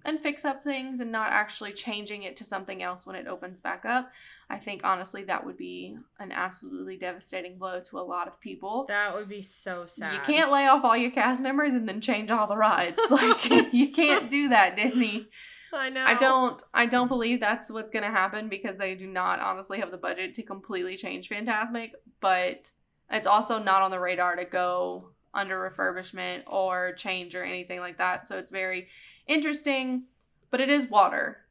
and 0.05 0.19
fix 0.21 0.45
up 0.45 0.63
things 0.63 0.99
and 0.99 1.11
not 1.11 1.31
actually 1.31 1.73
changing 1.73 2.23
it 2.23 2.35
to 2.37 2.43
something 2.43 2.81
else 2.81 3.05
when 3.05 3.15
it 3.15 3.27
opens 3.27 3.59
back 3.59 3.83
up. 3.85 4.11
I 4.49 4.57
think 4.57 4.81
honestly 4.83 5.23
that 5.23 5.45
would 5.45 5.57
be 5.57 5.97
an 6.19 6.31
absolutely 6.31 6.97
devastating 6.97 7.57
blow 7.57 7.81
to 7.81 7.99
a 7.99 8.01
lot 8.01 8.27
of 8.27 8.39
people. 8.39 8.85
that 8.87 9.15
would 9.15 9.27
be 9.27 9.41
so 9.41 9.85
sad. 9.87 10.13
You 10.13 10.19
can't 10.19 10.51
lay 10.51 10.67
off 10.67 10.83
all 10.83 10.95
your 10.95 11.11
cast 11.11 11.41
members 11.41 11.73
and 11.73 11.89
then 11.89 11.99
change 11.99 12.29
all 12.29 12.47
the 12.47 12.57
rides. 12.57 12.99
Like 13.09 13.73
you 13.73 13.91
can't 13.91 14.29
do 14.29 14.49
that, 14.49 14.75
Disney. 14.75 15.29
I 15.73 15.89
know. 15.89 16.05
I 16.05 16.13
don't 16.15 16.61
I 16.73 16.85
don't 16.85 17.07
believe 17.07 17.39
that's 17.39 17.69
what's 17.71 17.91
going 17.91 18.03
to 18.03 18.11
happen 18.11 18.49
because 18.49 18.77
they 18.77 18.95
do 18.95 19.07
not 19.07 19.39
honestly 19.39 19.79
have 19.79 19.91
the 19.91 19.97
budget 19.97 20.33
to 20.35 20.43
completely 20.43 20.95
change 20.95 21.29
Fantasmic, 21.29 21.91
but 22.21 22.71
it's 23.09 23.27
also 23.27 23.61
not 23.61 23.81
on 23.81 23.91
the 23.91 23.99
radar 23.99 24.35
to 24.35 24.45
go 24.45 25.11
under 25.33 25.59
refurbishment 25.59 26.43
or 26.47 26.93
change 26.93 27.35
or 27.35 27.43
anything 27.43 27.79
like 27.79 27.97
that. 27.97 28.27
So 28.27 28.37
it's 28.37 28.51
very 28.51 28.87
interesting, 29.27 30.03
but 30.51 30.59
it 30.59 30.69
is 30.69 30.87
water. 30.89 31.45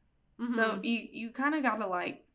So 0.53 0.71
Mhm. 0.73 0.83
you 0.83 1.07
you 1.11 1.29
kind 1.31 1.55
of 1.55 1.63
got 1.63 1.77
to 1.77 1.87
like 1.87 2.25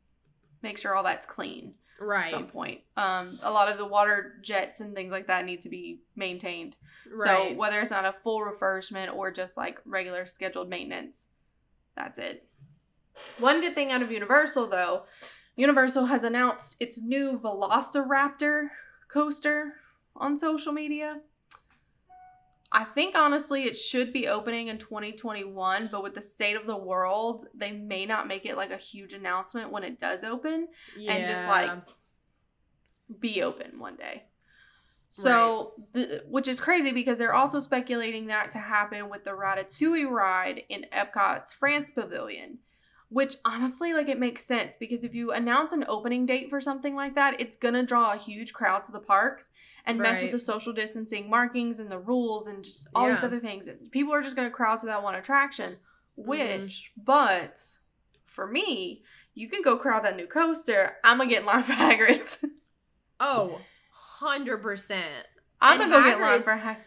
make 0.62 0.78
sure 0.78 0.94
all 0.94 1.02
that's 1.02 1.26
clean 1.26 1.74
at 2.00 2.06
right. 2.06 2.30
some 2.30 2.46
point. 2.46 2.80
Um 2.96 3.38
a 3.42 3.50
lot 3.50 3.70
of 3.70 3.76
the 3.76 3.84
water 3.84 4.38
jets 4.42 4.80
and 4.80 4.94
things 4.94 5.12
like 5.12 5.26
that 5.26 5.44
need 5.44 5.60
to 5.62 5.68
be 5.68 6.00
maintained. 6.16 6.76
Right. 7.10 7.50
So 7.50 7.54
whether 7.56 7.80
it's 7.80 7.90
not 7.90 8.04
a 8.06 8.12
full 8.12 8.40
refurbishment 8.40 9.14
or 9.14 9.30
just 9.30 9.56
like 9.56 9.80
regular 9.84 10.24
scheduled 10.26 10.68
maintenance, 10.70 11.28
that's 11.94 12.18
it. 12.18 12.48
One 13.38 13.60
good 13.60 13.74
thing 13.74 13.92
out 13.92 14.00
of 14.02 14.10
Universal 14.10 14.68
though, 14.68 15.04
Universal 15.56 16.06
has 16.06 16.24
announced 16.24 16.76
its 16.80 16.98
new 17.02 17.38
Velociraptor 17.38 18.68
coaster 19.08 19.74
on 20.16 20.38
social 20.38 20.72
media. 20.72 21.20
I 22.72 22.84
think 22.84 23.16
honestly 23.16 23.64
it 23.64 23.76
should 23.76 24.12
be 24.12 24.28
opening 24.28 24.68
in 24.68 24.78
2021, 24.78 25.88
but 25.90 26.02
with 26.02 26.14
the 26.14 26.22
state 26.22 26.56
of 26.56 26.66
the 26.66 26.76
world, 26.76 27.46
they 27.54 27.72
may 27.72 28.06
not 28.06 28.28
make 28.28 28.46
it 28.46 28.56
like 28.56 28.70
a 28.70 28.76
huge 28.76 29.12
announcement 29.12 29.72
when 29.72 29.82
it 29.82 29.98
does 29.98 30.22
open 30.22 30.68
and 31.08 31.26
just 31.26 31.48
like 31.48 31.70
be 33.18 33.42
open 33.42 33.78
one 33.78 33.96
day. 33.96 34.24
So, 35.12 35.72
the, 35.92 36.22
which 36.28 36.46
is 36.46 36.60
crazy 36.60 36.92
because 36.92 37.18
they're 37.18 37.34
also 37.34 37.58
speculating 37.58 38.26
that 38.28 38.52
to 38.52 38.58
happen 38.58 39.10
with 39.10 39.24
the 39.24 39.32
Ratatouille 39.32 40.08
ride 40.08 40.62
in 40.68 40.86
Epcot's 40.92 41.52
France 41.52 41.90
Pavilion, 41.90 42.58
which 43.10 43.34
honestly, 43.44 43.92
like, 43.92 44.08
it 44.08 44.18
makes 44.18 44.44
sense 44.46 44.74
because 44.80 45.04
if 45.04 45.14
you 45.14 45.30
announce 45.32 45.72
an 45.72 45.84
opening 45.88 46.24
date 46.24 46.48
for 46.48 46.60
something 46.60 46.94
like 46.94 47.14
that, 47.16 47.38
it's 47.40 47.56
gonna 47.56 47.82
draw 47.84 48.12
a 48.12 48.16
huge 48.16 48.52
crowd 48.54 48.82
to 48.84 48.92
the 48.92 48.98
parks 49.00 49.50
and 49.84 49.98
mess 49.98 50.22
with 50.22 50.32
the 50.32 50.38
social 50.38 50.72
distancing 50.72 51.28
markings 51.28 51.78
and 51.78 51.90
the 51.90 51.98
rules 51.98 52.46
and 52.46 52.64
just 52.64 52.86
all 52.94 53.06
these 53.08 53.24
other 53.24 53.40
things. 53.40 53.66
People 53.90 54.14
are 54.14 54.22
just 54.22 54.36
gonna 54.36 54.50
crowd 54.50 54.78
to 54.80 54.86
that 54.86 55.02
one 55.02 55.14
attraction, 55.14 55.76
Mm-hmm. 56.18 56.28
which, 56.28 56.90
but 56.96 57.58
for 58.26 58.46
me, 58.46 59.02
you 59.34 59.48
can 59.48 59.62
go 59.62 59.76
crowd 59.76 60.04
that 60.04 60.16
new 60.16 60.26
coaster. 60.26 60.96
I'm 61.02 61.18
gonna 61.18 61.30
get 61.30 61.40
in 61.40 61.46
line 61.46 61.62
for 61.64 61.72
Hagrid's. 61.72 62.38
oh, 63.20 63.58
100%. 64.20 64.96
I'm 65.60 65.78
gonna 65.78 65.90
go 65.90 66.02
get 66.04 66.16
in 66.16 66.20
line 66.22 66.42
for 66.42 66.50
Hagrid's. 66.52 66.80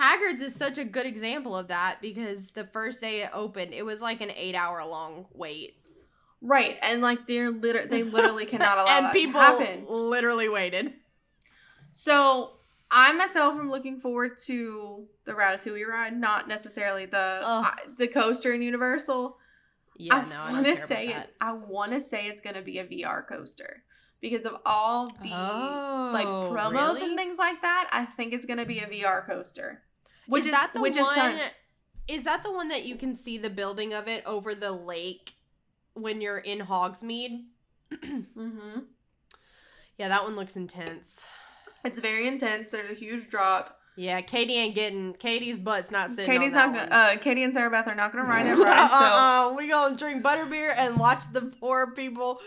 Hagrid's 0.00 0.40
is 0.40 0.54
such 0.54 0.76
a 0.78 0.84
good 0.84 1.06
example 1.06 1.56
of 1.56 1.68
that 1.68 1.98
because 2.02 2.50
the 2.50 2.64
first 2.64 3.00
day 3.00 3.22
it 3.22 3.30
opened, 3.32 3.72
it 3.74 3.84
was 3.84 4.02
like 4.02 4.20
an 4.20 4.30
eight 4.36 4.54
hour 4.54 4.84
long 4.84 5.26
wait. 5.32 5.76
Right, 6.40 6.76
and 6.82 7.00
like 7.00 7.26
they're 7.26 7.50
liter- 7.50 7.86
they 7.86 8.02
literally 8.02 8.44
cannot 8.44 8.76
allow 8.78 8.96
and 8.96 9.06
that 9.06 9.12
people 9.12 9.40
to 9.40 9.46
happen. 9.46 9.86
literally 9.88 10.48
waited. 10.48 10.92
So 11.92 12.50
I 12.90 13.12
myself 13.12 13.54
am 13.58 13.70
looking 13.70 13.98
forward 14.00 14.32
to 14.46 15.06
the 15.24 15.32
Ratatouille 15.32 15.86
ride, 15.86 16.16
not 16.18 16.48
necessarily 16.48 17.06
the 17.06 17.40
Ugh. 17.42 17.64
I- 17.66 17.78
the 17.96 18.08
coaster 18.08 18.52
in 18.52 18.62
Universal. 18.62 19.36
Yeah, 19.96 20.16
I 20.16 20.28
no, 20.28 20.36
I 20.36 20.52
want 20.52 20.66
to 20.66 20.86
say 20.86 21.08
it's 21.08 21.30
I 21.40 21.52
want 21.52 21.92
to 21.92 22.00
say 22.00 22.26
it's 22.26 22.40
gonna 22.40 22.62
be 22.62 22.78
a 22.78 22.84
VR 22.84 23.26
coaster 23.26 23.84
because 24.24 24.46
of 24.46 24.56
all 24.64 25.08
the 25.22 25.28
like 25.28 26.26
Oh, 26.26 26.50
promos 26.50 26.72
really? 26.72 27.02
and 27.02 27.14
things 27.16 27.36
like 27.36 27.60
that. 27.60 27.90
I 27.92 28.06
think 28.06 28.32
it's 28.32 28.46
gonna 28.46 28.64
be 28.64 28.78
a 28.78 28.86
VR 28.86 29.26
coaster, 29.26 29.82
which 30.26 30.40
is 30.40 30.46
is, 30.46 30.52
that 30.52 30.70
the 30.72 30.80
which 30.80 30.96
one? 30.96 31.10
is 31.10 31.14
ton- 31.14 31.40
Is 32.08 32.24
that 32.24 32.42
the 32.42 32.50
one 32.50 32.68
that 32.68 32.86
you 32.86 32.96
can 32.96 33.14
see 33.14 33.36
the 33.36 33.50
building 33.50 33.92
of 33.92 34.08
it 34.08 34.22
over 34.24 34.54
the 34.54 34.72
lake 34.72 35.34
when 35.92 36.22
you're 36.22 36.38
in 36.38 36.60
Hogsmeade? 36.60 37.44
Mhm. 37.92 38.84
Yeah, 39.98 40.08
that 40.08 40.24
one 40.24 40.36
looks 40.36 40.56
intense. 40.56 41.26
It's 41.84 41.98
very 41.98 42.26
intense. 42.26 42.70
There's 42.70 42.90
a 42.90 42.94
huge 42.94 43.28
drop. 43.28 43.78
Yeah, 43.96 44.20
Katie 44.22 44.54
ain't 44.54 44.74
getting 44.74 45.14
Katie's 45.14 45.58
butt's 45.58 45.90
not 45.92 46.10
sitting. 46.10 46.26
Katie's 46.26 46.54
on 46.54 46.72
not 46.72 46.74
that 46.74 46.90
gonna. 46.90 47.12
Uh, 47.14 47.16
Katie 47.18 47.44
and 47.44 47.54
Sarah 47.54 47.70
Beth 47.70 47.86
are 47.86 47.94
not 47.94 48.12
gonna 48.12 48.24
ride 48.28 48.44
that 48.46 48.58
ride. 48.58 48.90
So 48.90 48.96
uh-uh, 48.96 49.54
we 49.56 49.68
gonna 49.68 49.96
drink 49.96 50.24
butterbeer 50.24 50.74
and 50.76 50.98
watch 50.98 51.32
the 51.32 51.42
poor 51.42 51.92
people 51.92 52.40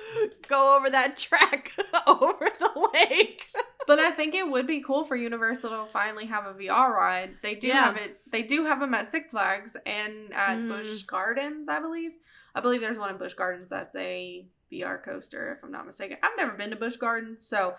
go 0.49 0.75
over 0.77 0.89
that 0.89 1.15
track 1.17 1.71
over 2.07 2.49
the 2.59 2.89
lake. 2.93 3.47
But 3.87 3.99
I 3.99 4.11
think 4.11 4.35
it 4.35 4.49
would 4.49 4.67
be 4.67 4.81
cool 4.81 5.05
for 5.05 5.15
Universal 5.15 5.69
to 5.69 5.85
finally 5.91 6.25
have 6.25 6.45
a 6.45 6.53
VR 6.53 6.93
ride. 6.93 7.35
They 7.41 7.55
do 7.55 7.67
Yeah. 7.67 7.85
have 7.85 7.95
it. 7.95 8.19
They 8.29 8.41
do 8.41 8.65
have 8.65 8.81
them 8.81 8.93
at 8.93 9.09
Six 9.09 9.31
Flags 9.31 9.77
and 9.85 10.33
at 10.33 10.57
Mhm. 10.57 10.67
Busch 10.69 11.03
Gardens, 11.03 11.69
I 11.69 11.79
believe. 11.79 12.11
I 12.53 12.59
believe 12.59 12.81
there's 12.81 12.97
one 12.97 13.11
in 13.11 13.17
Busch 13.17 13.35
Gardens 13.35 13.69
that's 13.69 13.95
a 13.95 14.45
VR 14.69 14.97
coaster, 15.01 15.53
if 15.53 15.63
I'm 15.63 15.71
not 15.71 15.85
mistaken. 15.85 16.17
I've 16.21 16.35
never 16.35 16.51
been 16.51 16.71
to 16.71 16.75
Busch 16.75 16.97
Gardens, 16.97 17.47
so 17.47 17.75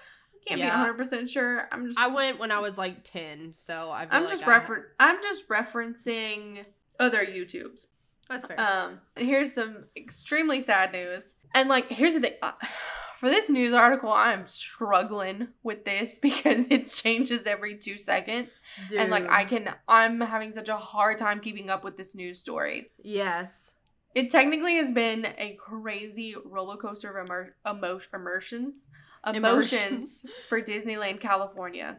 can't 0.49 0.59
Yeah. 0.61 0.67
be 0.71 0.71
100 0.71 0.95
percent 0.95 1.31
sure. 1.31 1.69
I'm 1.71 1.87
just. 1.87 1.99
I 1.99 2.09
went 2.09 2.39
when 2.39 2.51
I 2.51 2.59
was 2.59 2.79
like 2.79 3.05
ten, 3.05 3.53
so 3.53 3.91
I. 3.91 4.07
I'm 4.11 4.23
like 4.25 4.33
just 4.33 4.47
refer. 4.47 4.89
I'm 4.99 5.23
just 5.23 5.49
referencing 5.49 6.65
other 6.99 7.25
YouTubes. 7.25 7.87
That's 8.29 8.45
fair. 8.47 8.61
Um, 8.61 9.01
and 9.17 9.27
here's 9.27 9.53
some 9.55 9.85
extremely 9.97 10.61
sad 10.61 10.93
news. 10.93 11.35
And 11.55 11.69
like, 11.69 11.89
here's 11.89 12.15
the 12.15 12.21
thing. 12.21 12.35
Uh, 12.43 12.53
for 13.21 13.29
this 13.31 13.49
news 13.49 13.73
article, 13.73 14.13
I'm 14.13 14.47
struggling 14.47 15.49
with 15.63 15.85
this 15.87 16.19
because 16.23 16.67
it 16.71 16.91
changes 16.91 17.47
every 17.47 17.77
two 17.77 17.97
seconds. 17.99 18.59
And 18.97 19.11
like, 19.11 19.27
I 19.29 19.45
can, 19.47 19.71
I'm 19.89 20.21
having 20.21 20.53
such 20.53 20.69
a 20.69 20.77
hard 20.77 21.17
time 21.19 21.41
keeping 21.41 21.71
up 21.71 21.83
with 21.85 21.97
this 21.97 22.15
news 22.15 22.39
story. 22.41 22.91
yes. 23.03 23.73
It 24.15 24.31
technically 24.31 24.77
has 24.77 24.91
been 24.91 25.27
a 25.39 25.57
crazy 25.61 26.35
roller 26.45 26.77
coaster 26.77 27.11
of 27.17 27.27
immer- 27.27 27.55
emo- 27.69 28.01
immersions, 28.13 28.87
emotions 29.27 30.25
for 30.49 30.61
Disneyland 30.61 31.21
California. 31.21 31.99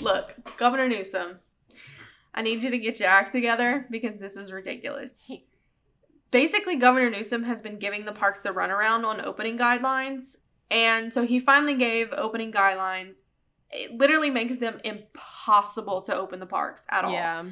Look, 0.00 0.56
Governor 0.56 0.88
Newsom, 0.88 1.38
I 2.34 2.42
need 2.42 2.62
you 2.62 2.70
to 2.70 2.78
get 2.78 3.00
your 3.00 3.08
act 3.08 3.32
together 3.32 3.86
because 3.90 4.18
this 4.18 4.36
is 4.36 4.52
ridiculous. 4.52 5.30
Basically, 6.30 6.76
Governor 6.76 7.10
Newsom 7.10 7.44
has 7.44 7.62
been 7.62 7.78
giving 7.78 8.04
the 8.04 8.12
parks 8.12 8.40
the 8.40 8.50
runaround 8.50 9.04
on 9.04 9.20
opening 9.20 9.56
guidelines. 9.56 10.36
And 10.70 11.14
so 11.14 11.24
he 11.24 11.38
finally 11.38 11.76
gave 11.76 12.12
opening 12.12 12.52
guidelines. 12.52 13.18
It 13.70 13.92
literally 13.92 14.30
makes 14.30 14.56
them 14.56 14.80
impossible 14.84 16.02
to 16.02 16.14
open 16.14 16.40
the 16.40 16.46
parks 16.46 16.84
at 16.90 17.04
all. 17.04 17.12
Yeah. 17.12 17.44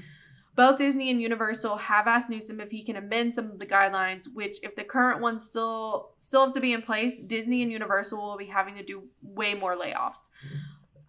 Both 0.56 0.78
Disney 0.78 1.10
and 1.10 1.20
Universal 1.20 1.76
have 1.76 2.06
asked 2.06 2.30
Newsom 2.30 2.60
if 2.60 2.70
he 2.70 2.84
can 2.84 2.96
amend 2.96 3.34
some 3.34 3.50
of 3.50 3.58
the 3.58 3.66
guidelines, 3.66 4.26
which 4.32 4.58
if 4.62 4.76
the 4.76 4.84
current 4.84 5.20
ones 5.20 5.48
still 5.48 6.12
still 6.18 6.44
have 6.44 6.54
to 6.54 6.60
be 6.60 6.72
in 6.72 6.82
place, 6.82 7.14
Disney 7.26 7.62
and 7.62 7.72
Universal 7.72 8.22
will 8.22 8.36
be 8.36 8.46
having 8.46 8.76
to 8.76 8.84
do 8.84 9.04
way 9.20 9.54
more 9.54 9.76
layoffs. 9.76 10.28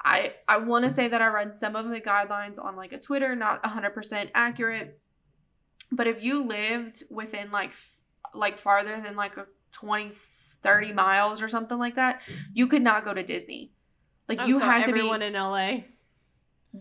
I 0.04 0.34
I 0.48 0.58
want 0.58 0.86
to 0.86 0.92
say 0.92 1.08
that 1.08 1.22
I 1.22 1.28
read 1.28 1.56
some 1.56 1.76
of 1.76 1.90
the 1.90 2.02
guidelines 2.02 2.64
on 2.64 2.76
like 2.76 2.92
a 2.92 3.00
Twitter, 3.00 3.36
not 3.36 3.64
100% 3.64 4.30
accurate. 4.34 5.00
But 5.92 6.08
if 6.08 6.24
you 6.24 6.44
lived 6.44 7.04
within 7.12 7.52
like 7.52 7.70
f- 7.70 7.94
like 8.34 8.58
farther 8.58 9.00
than 9.00 9.16
like 9.16 9.38
a 9.38 9.46
20 9.74 10.14
30 10.64 10.94
miles 10.94 11.44
or 11.44 11.48
something 11.48 11.78
like 11.78 11.96
that, 11.96 12.22
you 12.54 12.66
could 12.66 12.82
not 12.82 13.06
go 13.06 13.14
to 13.14 13.22
Disney. 13.22 13.72
Like 14.28 14.42
Oh, 14.42 14.46
you 14.48 14.60
so 14.60 14.66
had 14.66 14.86
to 14.86 14.94
be 14.94 15.00
everyone 15.00 15.22
in 15.22 15.34
LA. 15.34 15.82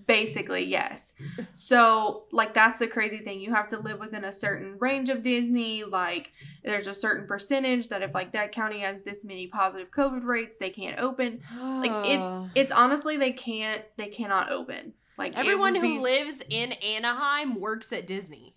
Basically, 0.06 0.64
yes. 0.64 1.12
So, 1.54 2.24
like, 2.32 2.54
that's 2.54 2.78
the 2.78 2.86
crazy 2.86 3.18
thing. 3.18 3.40
You 3.40 3.54
have 3.54 3.68
to 3.68 3.78
live 3.78 4.00
within 4.00 4.24
a 4.24 4.32
certain 4.32 4.76
range 4.78 5.08
of 5.08 5.22
Disney. 5.22 5.84
Like, 5.84 6.32
there's 6.64 6.86
a 6.86 6.94
certain 6.94 7.26
percentage 7.26 7.88
that 7.88 8.02
if, 8.02 8.14
like, 8.14 8.32
that 8.32 8.52
county 8.52 8.80
has 8.80 9.02
this 9.02 9.24
many 9.24 9.46
positive 9.46 9.90
COVID 9.90 10.24
rates, 10.24 10.58
they 10.58 10.70
can't 10.70 10.98
open. 10.98 11.40
Like, 11.60 11.92
it's, 12.06 12.48
it's 12.54 12.72
honestly, 12.72 13.16
they 13.16 13.32
can't, 13.32 13.82
they 13.96 14.08
cannot 14.08 14.50
open. 14.50 14.94
Like, 15.16 15.36
everyone 15.36 15.74
who 15.74 15.82
be- 15.82 15.98
lives 15.98 16.42
in 16.48 16.72
Anaheim 16.72 17.60
works 17.60 17.92
at 17.92 18.06
Disney. 18.06 18.56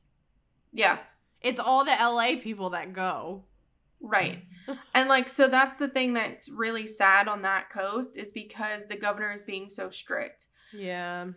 Yeah, 0.74 0.98
It's 1.42 1.60
all 1.60 1.86
the 1.86 1.92
LA 1.92 2.40
people 2.42 2.72
that 2.72 2.94
go. 2.94 3.44
right. 4.02 4.44
and, 4.94 5.08
like, 5.08 5.30
so 5.30 5.48
that's 5.48 5.78
the 5.78 5.88
thing 5.88 6.14
that's 6.14 6.50
really 6.50 6.88
sad 6.88 7.28
on 7.28 7.42
that 7.44 7.70
coast 7.70 8.18
is 8.18 8.32
because 8.32 8.88
the 8.88 8.98
governor 8.98 9.32
is 9.32 9.44
being 9.44 9.70
so 9.70 9.90
strict. 9.90 10.46
Yeah. 10.74 11.28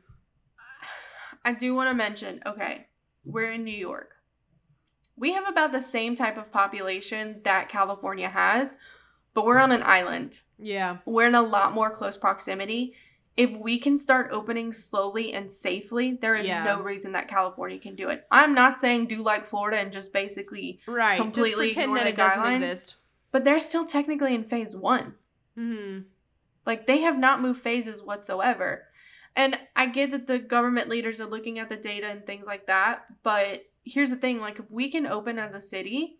I 1.45 1.53
do 1.55 1.75
want 1.75 1.89
to 1.89 1.95
mention 1.95 2.43
okay, 2.47 2.87
we're 3.25 3.53
in 3.53 3.65
New 3.65 3.77
York. 3.77 4.11
We 5.17 5.33
have 5.35 5.47
about 5.49 5.73
the 5.73 5.81
same 5.81 6.15
type 6.15 6.39
of 6.39 6.51
population 6.53 7.41
that 7.45 7.69
California 7.69 8.29
has, 8.29 8.77
but 9.35 9.45
we're 9.45 9.59
on 9.59 9.73
an 9.73 9.83
island. 9.83 10.41
Yeah. 10.59 10.99
We're 11.05 11.27
in 11.29 11.35
a 11.35 11.43
lot 11.43 11.75
more 11.75 11.91
close 11.91 12.17
proximity. 12.17 12.95
If 13.37 13.53
we 13.53 13.79
can 13.79 13.99
start 13.99 14.31
opening 14.33 14.73
slowly 14.73 15.33
and 15.33 15.51
safely, 15.53 16.13
there 16.21 16.35
is 16.35 16.47
Yeah. 16.47 16.65
no 16.65 16.83
reason 16.83 17.13
that 17.13 17.29
California 17.29 17.79
can 17.79 17.95
do 17.97 18.09
it. 18.11 18.27
I'm 18.31 18.55
not 18.55 18.81
saying 18.81 19.07
do 19.07 19.23
like 19.23 19.47
Florida 19.47 19.79
and 19.79 19.93
just 19.93 20.13
basically, 20.13 20.81
Right. 20.87 21.17
Completely 21.19 21.67
Just 21.69 21.77
pretend 21.79 21.97
that 21.97 22.05
the 22.05 22.11
it 22.11 22.17
doesn't 22.17 22.53
exist. 22.55 22.97
but 23.31 23.45
they're 23.45 23.59
still 23.61 23.87
technically 23.87 24.35
in 24.35 24.45
phase 24.45 24.75
one. 24.77 25.15
hmm 25.55 26.01
Like 26.67 26.87
they 26.87 27.01
have 27.03 27.19
not 27.19 27.41
moved 27.41 27.63
phases 27.63 28.03
whatsoever. 28.03 28.87
And 29.37 29.57
I 29.77 29.87
get 29.87 30.11
that 30.11 30.27
the 30.27 30.39
government 30.39 30.89
leaders 30.89 31.21
are 31.21 31.27
looking 31.27 31.59
at 31.59 31.69
the 31.69 31.77
data 31.77 32.07
and 32.09 32.27
things 32.27 32.47
like 32.47 32.67
that, 32.67 33.05
but 33.23 33.65
here's 33.85 34.11
the 34.11 34.17
thing, 34.17 34.41
like 34.41 34.59
if 34.59 34.71
we 34.71 34.91
can 34.91 35.07
open 35.07 35.39
as 35.39 35.55
a 35.55 35.61
city 35.61 36.19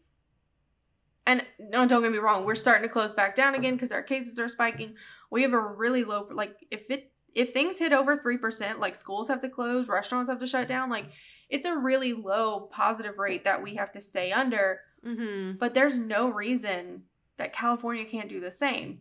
and 1.27 1.45
no 1.59 1.87
don't 1.87 2.03
get 2.03 2.13
me 2.13 2.19
wrong, 2.19 2.45
we're 2.45 2.55
starting 2.55 2.83
to 2.83 2.93
close 2.93 3.13
back 3.13 3.35
down 3.35 3.55
again 3.55 3.75
because 3.75 3.93
our 3.93 4.03
cases 4.03 4.39
are 4.39 4.49
spiking. 4.49 4.95
We 5.31 5.43
have 5.43 5.53
a 5.53 5.61
really 5.61 6.05
low 6.05 6.29
like 6.33 6.57
if 6.71 6.91
it 6.91 7.13
if 7.35 7.53
things 7.53 7.79
hit 7.79 7.93
over 7.93 8.17
3%, 8.17 8.79
like 8.81 8.97
schools 8.97 9.29
have 9.29 9.41
to 9.41 9.49
close, 9.49 9.89
restaurants 9.89 10.29
have 10.29 10.41
to 10.41 10.47
shut 10.47 10.67
down, 10.67 10.91
like 10.91 11.07
it's 11.49 11.67
a 11.67 11.77
really 11.77 12.13
low 12.13 12.69
positive 12.73 13.19
rate 13.19 13.45
that 13.45 13.63
we 13.63 13.75
have 13.75 13.93
to 13.93 14.01
stay 14.01 14.33
under 14.33 14.81
hmm 15.03 15.53
but 15.59 15.73
there's 15.73 15.97
no 15.99 16.29
reason 16.29 17.03
that 17.41 17.55
California 17.55 18.05
can't 18.05 18.29
do 18.29 18.39
the 18.39 18.51
same. 18.51 19.01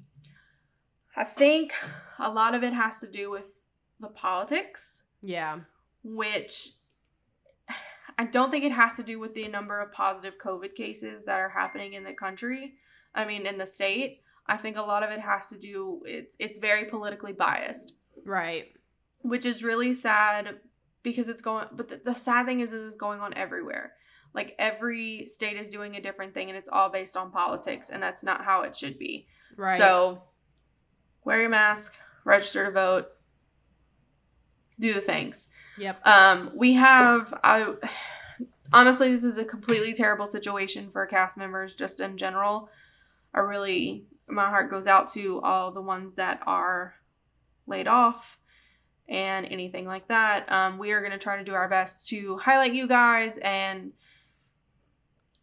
I 1.15 1.25
think 1.25 1.73
a 2.17 2.29
lot 2.29 2.55
of 2.55 2.63
it 2.63 2.73
has 2.73 2.97
to 2.99 3.07
do 3.07 3.29
with 3.29 3.58
the 3.99 4.07
politics, 4.07 5.03
Yeah. 5.21 5.59
which 6.03 6.71
I 8.17 8.25
don't 8.25 8.51
think 8.51 8.65
it 8.65 8.71
has 8.73 8.95
to 8.95 9.03
do 9.03 9.19
with 9.19 9.33
the 9.33 9.47
number 9.47 9.79
of 9.79 9.91
positive 9.93 10.35
COVID 10.43 10.75
cases 10.75 11.25
that 11.25 11.39
are 11.39 11.49
happening 11.49 11.93
in 11.93 12.03
the 12.03 12.13
country. 12.13 12.75
I 13.15 13.25
mean, 13.25 13.45
in 13.45 13.57
the 13.57 13.65
state. 13.67 14.21
I 14.45 14.57
think 14.57 14.77
a 14.77 14.81
lot 14.81 15.03
of 15.03 15.11
it 15.11 15.19
has 15.19 15.47
to 15.49 15.59
do 15.59 16.01
it's 16.07 16.35
it's 16.39 16.57
very 16.57 16.85
politically 16.85 17.33
biased 17.33 17.93
Right. 18.25 18.73
which 19.21 19.45
is 19.45 19.63
really 19.63 19.93
sad 19.93 20.59
because 21.03 21.29
it's 21.29 21.43
going 21.43 21.67
but 21.71 21.87
the, 21.87 22.01
the 22.03 22.15
sad 22.15 22.47
thing 22.47 22.59
is, 22.59 22.73
is 22.73 22.87
it's 22.87 22.97
going 22.97 23.19
on 23.19 23.35
everywhere 23.35 23.93
like 24.33 24.55
every 24.57 25.27
state 25.27 25.55
is 25.55 25.69
doing 25.69 25.95
a 25.95 26.01
different 26.01 26.33
thing 26.33 26.49
and 26.49 26.57
it's 26.57 26.67
all 26.67 26.89
based 26.89 27.15
on 27.15 27.29
politics 27.31 27.89
and 27.91 28.01
that's 28.01 28.23
not 28.23 28.43
how 28.43 28.63
it 28.63 28.75
should 28.75 28.97
be 28.97 29.27
Right. 29.55 29.77
so 29.77 30.23
wear 31.23 31.39
your 31.41 31.49
mask 31.49 31.93
register 32.25 32.65
to 32.65 32.71
vote 32.71 33.05
do 34.79 34.93
the 34.93 35.01
things. 35.01 35.47
Yep. 35.77 36.05
um 36.05 36.51
we 36.55 36.73
have 36.73 37.33
i 37.41 37.73
honestly 38.73 39.09
this 39.09 39.23
is 39.23 39.37
a 39.37 39.45
completely 39.45 39.93
terrible 39.93 40.27
situation 40.27 40.89
for 40.91 41.05
cast 41.05 41.37
members 41.37 41.75
just 41.75 41.99
in 41.99 42.17
general. 42.17 42.69
I 43.33 43.39
really 43.39 44.05
my 44.27 44.49
heart 44.49 44.69
goes 44.69 44.87
out 44.87 45.07
to 45.13 45.41
all 45.41 45.71
the 45.71 45.81
ones 45.81 46.15
that 46.15 46.41
are 46.45 46.95
laid 47.65 47.87
off 47.87 48.37
and 49.07 49.45
anything 49.47 49.85
like 49.85 50.07
that. 50.07 50.51
Um, 50.51 50.77
we 50.77 50.91
are 50.91 50.99
going 50.99 51.11
to 51.11 51.17
try 51.17 51.37
to 51.37 51.43
do 51.43 51.53
our 51.53 51.67
best 51.67 52.07
to 52.09 52.37
highlight 52.37 52.73
you 52.73 52.87
guys 52.87 53.37
and 53.41 53.93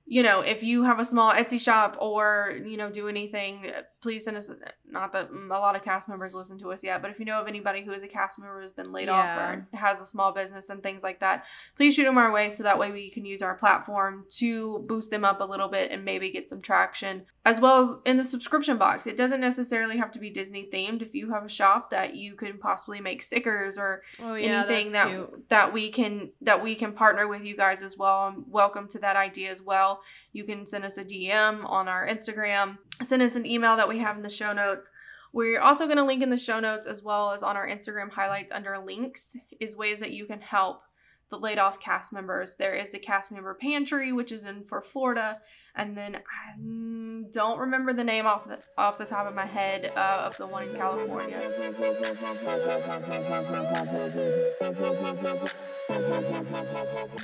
you 0.06 0.22
know 0.22 0.40
if 0.40 0.62
you 0.62 0.84
have 0.84 1.00
a 1.00 1.04
small 1.04 1.32
etsy 1.32 1.60
shop 1.60 1.96
or 2.00 2.56
you 2.64 2.76
know 2.76 2.90
do 2.90 3.08
anything 3.08 3.72
please 4.06 4.22
send 4.24 4.36
us 4.36 4.48
not 4.88 5.12
that 5.12 5.28
a 5.30 5.48
lot 5.48 5.74
of 5.74 5.82
cast 5.82 6.08
members 6.08 6.32
listen 6.32 6.56
to 6.56 6.70
us 6.70 6.84
yet 6.84 7.02
but 7.02 7.10
if 7.10 7.18
you 7.18 7.24
know 7.24 7.40
of 7.40 7.48
anybody 7.48 7.82
who 7.82 7.92
is 7.92 8.04
a 8.04 8.06
cast 8.06 8.38
member 8.38 8.62
who's 8.62 8.70
been 8.70 8.92
laid 8.92 9.08
off 9.08 9.36
or 9.36 9.66
has 9.72 10.00
a 10.00 10.06
small 10.06 10.30
business 10.30 10.70
and 10.70 10.80
things 10.80 11.02
like 11.02 11.18
that 11.18 11.44
please 11.76 11.92
shoot 11.92 12.04
them 12.04 12.16
our 12.16 12.30
way 12.30 12.48
so 12.48 12.62
that 12.62 12.78
way 12.78 12.92
we 12.92 13.10
can 13.10 13.24
use 13.24 13.42
our 13.42 13.56
platform 13.56 14.24
to 14.28 14.78
boost 14.86 15.10
them 15.10 15.24
up 15.24 15.40
a 15.40 15.44
little 15.44 15.66
bit 15.66 15.90
and 15.90 16.04
maybe 16.04 16.30
get 16.30 16.48
some 16.48 16.62
traction 16.62 17.22
as 17.44 17.58
well 17.58 17.82
as 17.82 17.94
in 18.04 18.16
the 18.16 18.22
subscription 18.22 18.78
box 18.78 19.08
it 19.08 19.16
doesn't 19.16 19.40
necessarily 19.40 19.96
have 19.96 20.12
to 20.12 20.20
be 20.20 20.30
disney 20.30 20.68
themed 20.72 21.02
if 21.02 21.12
you 21.12 21.32
have 21.32 21.44
a 21.44 21.48
shop 21.48 21.90
that 21.90 22.14
you 22.14 22.36
can 22.36 22.58
possibly 22.58 23.00
make 23.00 23.24
stickers 23.24 23.76
or 23.76 24.02
oh 24.20 24.34
yeah, 24.34 24.60
anything 24.60 24.92
that 24.92 25.08
cute. 25.08 25.48
that 25.48 25.72
we 25.72 25.90
can 25.90 26.30
that 26.42 26.62
we 26.62 26.74
can 26.74 26.92
partner 26.92 27.26
with 27.26 27.42
you 27.44 27.56
guys 27.56 27.82
as 27.82 27.96
well. 27.96 28.20
I'm 28.20 28.44
welcome 28.48 28.88
to 28.88 28.98
that 29.00 29.16
idea 29.16 29.50
as 29.50 29.62
well. 29.62 30.00
You 30.36 30.44
can 30.44 30.66
send 30.66 30.84
us 30.84 30.98
a 30.98 31.04
DM 31.04 31.64
on 31.64 31.88
our 31.88 32.06
Instagram, 32.06 32.76
send 33.02 33.22
us 33.22 33.36
an 33.36 33.46
email 33.46 33.74
that 33.76 33.88
we 33.88 34.00
have 34.00 34.18
in 34.18 34.22
the 34.22 34.28
show 34.28 34.52
notes. 34.52 34.90
We're 35.32 35.62
also 35.62 35.86
going 35.86 35.96
to 35.96 36.04
link 36.04 36.22
in 36.22 36.28
the 36.28 36.36
show 36.36 36.60
notes 36.60 36.86
as 36.86 37.02
well 37.02 37.32
as 37.32 37.42
on 37.42 37.56
our 37.56 37.66
Instagram 37.66 38.10
highlights 38.10 38.52
under 38.52 38.78
links 38.78 39.34
is 39.60 39.74
ways 39.74 39.98
that 40.00 40.10
you 40.10 40.26
can 40.26 40.42
help 40.42 40.82
the 41.30 41.38
laid 41.38 41.58
off 41.58 41.80
cast 41.80 42.12
members. 42.12 42.56
There 42.56 42.74
is 42.74 42.92
the 42.92 42.98
cast 42.98 43.32
member 43.32 43.54
pantry, 43.54 44.12
which 44.12 44.30
is 44.30 44.44
in 44.44 44.64
for 44.64 44.82
Florida, 44.82 45.40
and 45.74 45.96
then 45.96 46.16
I 46.16 46.60
mm, 46.60 47.32
don't 47.32 47.58
remember 47.58 47.94
the 47.94 48.04
name 48.04 48.26
off 48.26 48.46
the 48.46 48.58
off 48.76 48.98
the 48.98 49.06
top 49.06 49.26
of 49.26 49.34
my 49.34 49.46
head 49.46 49.90
uh, 49.96 50.24
of 50.26 50.36
the 50.36 50.46
one 50.46 50.68
in 50.68 50.76
California. 50.76 51.40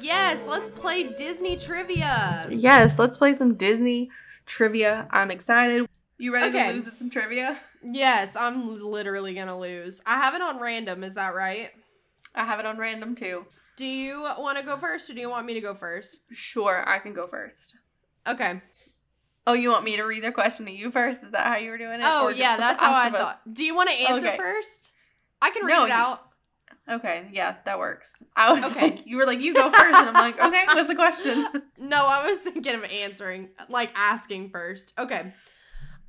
Yes, 0.00 0.46
let's 0.46 0.68
play 0.68 1.04
Disney 1.04 1.56
trivia. 1.56 2.46
Yes, 2.50 2.98
let's 2.98 3.16
play 3.16 3.34
some 3.34 3.54
Disney 3.54 4.10
trivia. 4.46 5.06
I'm 5.10 5.30
excited. 5.30 5.88
You 6.18 6.32
ready 6.32 6.46
Okay. 6.48 6.68
to 6.70 6.76
lose 6.76 6.86
at 6.86 6.96
some 6.96 7.10
trivia? 7.10 7.58
Yes, 7.82 8.36
I'm 8.36 8.80
literally 8.80 9.34
gonna 9.34 9.58
lose. 9.58 10.00
I 10.06 10.16
have 10.16 10.34
it 10.34 10.40
on 10.42 10.60
random. 10.60 11.02
Is 11.02 11.14
that 11.16 11.34
right? 11.34 11.70
I 12.34 12.44
have 12.44 12.60
it 12.60 12.66
on 12.66 12.78
random 12.78 13.14
too. 13.14 13.46
Do 13.76 13.86
you 13.86 14.22
want 14.38 14.58
to 14.58 14.64
go 14.64 14.76
first, 14.76 15.08
or 15.10 15.14
do 15.14 15.20
you 15.20 15.30
want 15.30 15.46
me 15.46 15.54
to 15.54 15.60
go 15.60 15.74
first? 15.74 16.18
Sure, 16.30 16.86
I 16.86 16.98
can 16.98 17.14
go 17.14 17.26
first. 17.26 17.76
Okay. 18.26 18.60
Oh, 19.46 19.54
you 19.54 19.70
want 19.70 19.84
me 19.84 19.96
to 19.96 20.04
read 20.04 20.22
the 20.22 20.30
question 20.30 20.66
to 20.66 20.72
you 20.72 20.90
first? 20.92 21.24
Is 21.24 21.32
that 21.32 21.46
how 21.46 21.56
you 21.56 21.70
were 21.70 21.78
doing 21.78 22.00
it? 22.00 22.04
Oh 22.06 22.28
yeah, 22.28 22.56
that's 22.56 22.80
how 22.80 22.94
I 22.94 23.10
thought. 23.10 23.40
Do 23.52 23.64
you 23.64 23.74
want 23.74 23.90
to 23.90 23.96
answer 23.96 24.28
Okay. 24.28 24.36
first? 24.36 24.92
I 25.40 25.50
can 25.50 25.64
read 25.64 25.74
No, 25.74 25.84
it 25.86 25.90
out. 25.90 26.28
Okay, 26.90 27.28
yeah, 27.32 27.56
that 27.64 27.78
works. 27.78 28.22
I 28.34 28.52
was 28.52 28.64
Okay. 28.64 28.80
like, 28.80 29.06
you 29.06 29.16
were 29.16 29.24
like, 29.24 29.40
you 29.40 29.54
go 29.54 29.70
first, 29.70 29.98
and 29.98 30.08
I'm 30.08 30.14
like, 30.14 30.40
okay, 30.42 30.64
what's 30.66 30.88
the 30.88 30.94
question? 30.94 31.46
No, 31.78 32.06
I 32.06 32.24
was 32.28 32.38
thinking 32.40 32.74
of 32.74 32.84
answering, 32.84 33.50
like 33.68 33.90
asking 33.96 34.50
first. 34.50 34.92
Okay. 34.98 35.32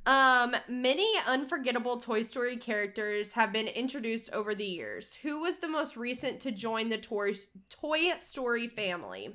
Um, 0.06 0.54
many 0.68 1.08
unforgettable 1.26 1.98
Toy 1.98 2.22
Story 2.22 2.56
characters 2.56 3.32
have 3.32 3.52
been 3.52 3.66
introduced 3.68 4.30
over 4.32 4.54
the 4.54 4.64
years. 4.66 5.14
Who 5.22 5.40
was 5.40 5.58
the 5.58 5.68
most 5.68 5.96
recent 5.96 6.40
to 6.40 6.52
join 6.52 6.88
the 6.90 6.98
Toy 6.98 7.34
Toy 7.70 8.12
Story 8.20 8.68
family? 8.68 9.34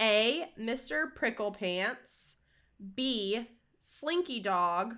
A. 0.00 0.50
Mr. 0.60 1.14
Pricklepants. 1.14 2.34
B. 2.94 3.46
Slinky 3.80 4.40
Dog. 4.40 4.96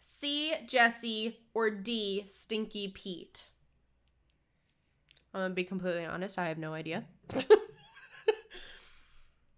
C. 0.00 0.54
Jesse. 0.66 1.38
Or 1.54 1.70
D. 1.70 2.24
Stinky 2.26 2.88
Pete. 2.88 3.46
I'm 5.32 5.42
gonna 5.42 5.54
be 5.54 5.64
completely 5.64 6.04
honest. 6.04 6.38
I 6.38 6.46
have 6.48 6.58
no 6.58 6.72
idea. 6.74 7.04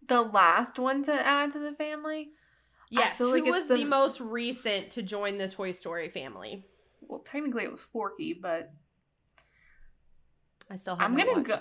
The 0.09 0.21
last 0.21 0.79
one 0.79 1.03
to 1.05 1.13
add 1.13 1.53
to 1.53 1.59
the 1.59 1.73
family. 1.73 2.31
Yes, 2.91 3.17
who 3.19 3.33
like 3.33 3.45
was 3.45 3.67
the... 3.69 3.77
the- 3.77 3.85
most 3.85 4.21
recent 4.21 4.91
to 4.91 5.03
join 5.03 5.39
the 5.39 5.49
Toy 5.49 5.73
Story 5.73 6.09
family? 6.09 6.67
Well, 7.01 7.21
technically 7.21 7.65
it 7.65 7.73
was 7.73 7.81
Forky, 7.81 8.33
but 8.35 8.73
I 10.71 10.77
still 10.77 10.97
I'm 10.99 11.17
gonna 11.17 11.33
watched. 11.35 11.47
go. 11.47 11.59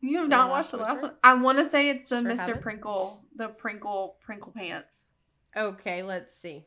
You 0.00 0.18
have 0.18 0.26
Did 0.26 0.30
not 0.30 0.48
watch 0.48 0.58
watched 0.66 0.70
the 0.70 0.76
last 0.78 1.02
one. 1.02 1.12
I 1.22 1.34
want 1.34 1.58
to 1.58 1.66
say 1.66 1.86
it's 1.88 2.06
the 2.06 2.22
Sure 2.22 2.30
Mr. 2.30 2.38
haven't. 2.38 2.62
Prinkle, 2.62 3.18
the 3.36 3.48
Prinkle 3.48 4.12
Prinkle 4.26 4.54
Pants. 4.54 5.10
Okay, 5.56 6.02
let's 6.02 6.34
see. 6.36 6.64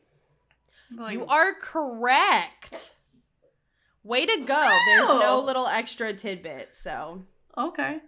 Like, 0.96 1.14
you 1.14 1.26
are 1.26 1.54
correct. 1.54 2.94
Way 4.08 4.24
to 4.24 4.44
go. 4.46 4.78
There's 4.86 5.08
no 5.20 5.42
little 5.44 5.66
extra 5.66 6.14
tidbit, 6.14 6.74
so 6.74 7.24
okay. 7.58 7.98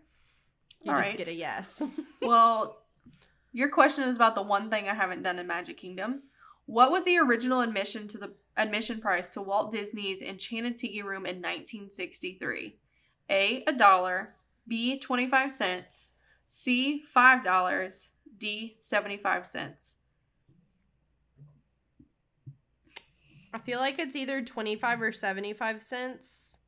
you 0.82 0.92
All 0.92 0.98
just 0.98 1.10
right. 1.10 1.18
get 1.18 1.28
a 1.28 1.34
yes. 1.34 1.82
Well, 2.22 2.78
your 3.52 3.68
question 3.68 4.04
is 4.04 4.16
about 4.16 4.34
the 4.34 4.40
one 4.40 4.70
thing 4.70 4.88
I 4.88 4.94
haven't 4.94 5.22
done 5.22 5.38
in 5.38 5.46
Magic 5.46 5.76
Kingdom. 5.76 6.22
What 6.64 6.90
was 6.90 7.04
the 7.04 7.18
original 7.18 7.60
admission 7.60 8.08
to 8.08 8.18
the 8.18 8.32
admission 8.56 8.98
price 9.02 9.28
to 9.30 9.42
Walt 9.42 9.72
Disney's 9.72 10.22
Enchanted 10.22 10.78
Tiki 10.78 11.02
Room 11.02 11.26
in 11.26 11.36
1963? 11.36 12.78
A. 13.28 13.62
A 13.66 13.72
dollar. 13.74 14.36
B. 14.66 14.98
Twenty 14.98 15.28
five 15.28 15.52
cents. 15.52 16.12
C. 16.48 17.02
Five 17.12 17.44
dollars. 17.44 18.12
D. 18.38 18.74
Seventy 18.78 19.18
five 19.18 19.46
cents. 19.46 19.96
I 23.52 23.58
feel 23.58 23.78
like 23.78 23.98
it's 23.98 24.14
either 24.16 24.42
25 24.42 25.02
or 25.02 25.12
75 25.12 25.82
cents. 25.82 26.58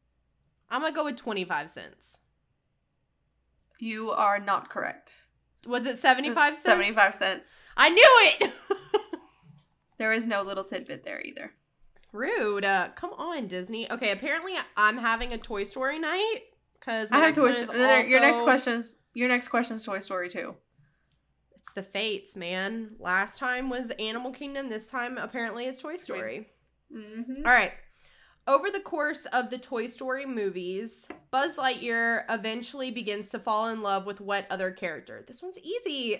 I'm 0.70 0.80
going 0.80 0.92
to 0.92 0.96
go 0.96 1.04
with 1.04 1.16
25 1.16 1.70
cents. 1.70 2.18
You 3.78 4.10
are 4.10 4.38
not 4.38 4.70
correct. 4.70 5.14
Was 5.66 5.86
it 5.86 5.98
75 5.98 6.54
cents? 6.54 6.62
Seventy 6.62 6.90
five 6.90 7.14
cents. 7.14 7.58
I 7.76 7.88
knew 7.88 8.04
it. 8.40 8.52
There 10.02 10.12
is 10.12 10.26
no 10.26 10.42
little 10.42 10.64
tidbit 10.64 11.04
there 11.04 11.20
either. 11.20 11.52
Rude. 12.12 12.64
Uh, 12.64 12.88
come 12.96 13.12
on, 13.12 13.46
Disney. 13.46 13.88
Okay, 13.88 14.10
apparently 14.10 14.54
I'm 14.76 14.98
having 14.98 15.32
a 15.32 15.38
Toy 15.38 15.62
Story 15.62 16.00
night 16.00 16.40
because 16.80 17.12
I 17.12 17.18
have 17.18 17.36
Toy 17.36 17.50
is 17.50 17.68
Story. 17.68 18.08
Your 18.10 18.20
next 18.20 18.40
question 18.42 18.72
is 18.72 18.96
your 19.14 19.28
next 19.28 19.46
question 19.46 19.76
is 19.76 19.84
Toy 19.84 20.00
Story 20.00 20.28
two. 20.28 20.56
It's 21.54 21.72
the 21.72 21.84
fates, 21.84 22.34
man. 22.34 22.96
Last 22.98 23.38
time 23.38 23.70
was 23.70 23.92
Animal 23.92 24.32
Kingdom. 24.32 24.70
This 24.70 24.90
time 24.90 25.18
apparently 25.18 25.66
is 25.66 25.80
Toy 25.80 25.94
Story. 25.94 26.48
Mm-hmm. 26.94 27.46
All 27.46 27.52
right. 27.52 27.72
Over 28.46 28.70
the 28.70 28.81
course 28.81 29.26
of 29.26 29.50
the 29.50 29.59
Toy 29.59 29.87
Story 29.87 30.26
movies, 30.26 31.07
Buzz 31.31 31.57
Lightyear 31.57 32.24
eventually 32.28 32.90
begins 32.90 33.28
to 33.28 33.38
fall 33.38 33.68
in 33.68 33.83
love 33.83 34.05
with 34.05 34.20
what 34.20 34.46
other 34.50 34.72
character? 34.72 35.22
This 35.26 35.40
one's 35.42 35.59
easy. 35.61 36.18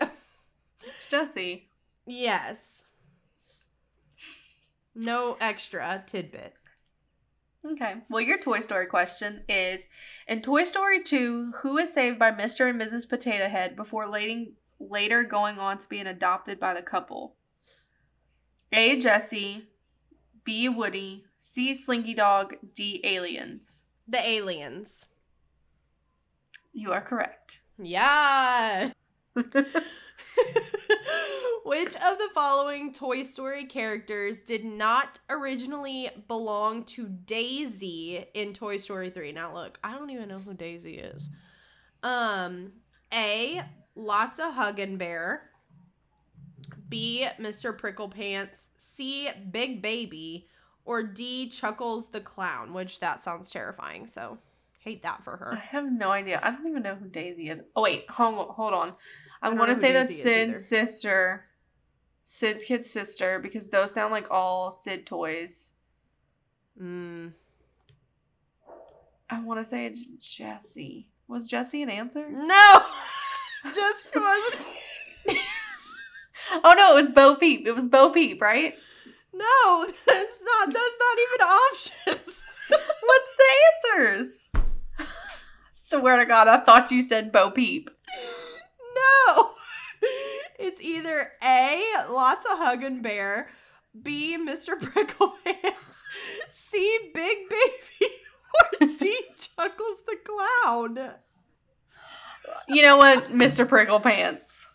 It's 0.85 1.09
Jesse. 1.09 1.69
yes. 2.07 2.85
No 4.95 5.37
extra 5.41 6.03
tidbit. 6.07 6.55
Okay. 7.65 7.95
Well, 8.11 8.21
your 8.21 8.39
Toy 8.39 8.61
Story 8.61 8.87
question 8.87 9.43
is 9.49 9.87
In 10.27 10.43
Toy 10.43 10.65
Story 10.65 11.03
2, 11.03 11.53
who 11.63 11.79
is 11.79 11.95
saved 11.95 12.19
by 12.19 12.31
Mr. 12.33 12.69
and 12.69 12.81
Mrs. 12.81 13.09
Potato 13.09 13.49
Head 13.49 13.77
before 13.77 14.09
later, 14.09 14.47
later 14.81 15.23
going 15.23 15.59
on 15.59 15.79
to 15.79 15.89
being 15.89 16.07
adopted 16.09 16.59
by 16.59 16.75
the 16.75 16.83
couple? 16.83 17.37
A. 18.73 18.99
Jesse. 18.99 19.69
B. 20.45 20.69
Woody. 20.69 21.25
C. 21.39 21.75
Slinky 21.75 22.15
Dog. 22.15 22.57
D. 22.75 23.01
Aliens. 23.05 23.83
The 24.07 24.21
aliens. 24.27 25.07
You 26.73 26.93
are 26.93 27.01
correct. 27.01 27.61
Yeah. 27.79 28.91
Which 31.65 31.95
of 31.97 32.19
the 32.19 32.29
following 32.35 32.93
Toy 32.93 33.23
Story 33.23 33.65
characters 33.67 34.41
did 34.41 34.65
not 34.65 35.21
originally 35.31 36.11
belong 36.29 36.85
to 36.85 37.09
Daisy 37.09 38.25
in 38.35 38.53
Toy 38.53 38.79
Story 38.79 39.11
3? 39.11 39.33
Now 39.33 39.55
look, 39.55 39.79
I 39.85 39.93
don't 39.93 40.11
even 40.11 40.29
know 40.29 40.39
who 40.39 40.55
Daisy 40.55 40.95
is. 40.99 41.29
Um 42.03 42.73
A. 43.13 43.63
Lots-o'-Huggin' 43.95 44.97
Bear. 44.99 45.51
B. 46.89 47.27
Mr. 47.41 47.77
Pricklepants. 47.79 48.69
C. 48.77 49.31
Big 49.51 49.83
Baby. 49.83 50.49
Or 50.85 51.03
D. 51.03 51.49
Chuckles 51.49 52.09
the 52.09 52.21
Clown, 52.21 52.73
which 52.73 53.01
that 53.01 53.23
sounds 53.23 53.51
terrifying. 53.51 54.07
So 54.07 54.39
Hate 54.83 55.05
that 55.05 55.23
for 55.23 55.37
her. 55.37 55.53
I 55.53 55.65
have 55.77 55.93
no 55.93 56.11
idea. 56.11 56.41
I 56.43 56.51
don't 56.51 56.67
even 56.67 56.83
know 56.83 56.97
who 56.97 57.07
Daisy 57.07 57.49
is. 57.49 57.63
Oh 57.77 57.83
wait, 57.83 58.05
hold 58.11 58.49
hold 58.49 58.75
on. 58.75 58.95
I, 59.41 59.49
want 59.51 59.69
to 59.69 59.77
say 59.77 59.93
that's 59.93 60.11
Daisy 60.11 60.29
is. 60.29 60.35
Sid's 60.35 60.65
sister, 60.65 61.45
Sid's 62.25 62.65
kid 62.65 62.85
sister, 62.85 63.39
because 63.39 63.69
those 63.69 63.93
sound 63.93 64.11
like 64.11 64.29
all 64.29 64.73
Sid 64.73 65.07
toys. 65.07 65.71
Mm. 66.81 67.35
I 69.31 69.41
want 69.41 69.63
to 69.63 69.65
say 69.65 69.87
it's 69.87 70.05
Jesse. 70.19 71.07
Was 71.29 71.47
Jesse 71.47 71.83
an 71.83 71.89
answer? 71.89 72.29
No, 72.29 72.83
it 73.65 73.77
wasn't. 74.17 74.67
Oh 76.65 76.75
no, 76.77 76.97
it 76.97 77.03
was 77.03 77.11
Bo 77.11 77.37
Peep. 77.37 77.67
It 77.67 77.73
was 77.73 77.89
Bo 77.89 78.11
Peep, 78.11 78.41
right? 78.41 78.75
No, 79.33 79.87
that's 80.07 80.41
not. 80.43 80.67
That's 80.67 80.99
not 81.01 81.19
even 81.19 81.47
options. 81.47 82.45
What's 82.69 83.29
the 83.39 83.97
answers? 83.97 84.51
Swear 85.73 86.17
to 86.19 86.27
God, 86.27 86.49
I 86.49 86.59
thought 86.61 86.91
you 86.91 87.03
said 87.03 87.33
Bo 87.33 87.51
Peep. 87.51 87.91
No, 88.95 89.51
it's 90.59 90.81
either 90.81 91.33
A. 91.43 91.83
Lots-o'-Huggin' 92.11 93.03
Bear, 93.03 93.51
B. 94.01 94.39
Mr. 94.39 94.75
Pricklepants, 94.79 96.03
C. 96.49 97.11
Big 97.15 97.37
Baby, 97.49 98.13
or 98.81 98.87
D. 98.99 99.19
Chuckles 99.37 100.03
the 100.07 100.17
Clown. 100.25 101.15
You 102.69 102.83
know 102.83 102.97
what, 102.97 103.31
Mr. 103.33 103.67
Pricklepants? 103.67 104.67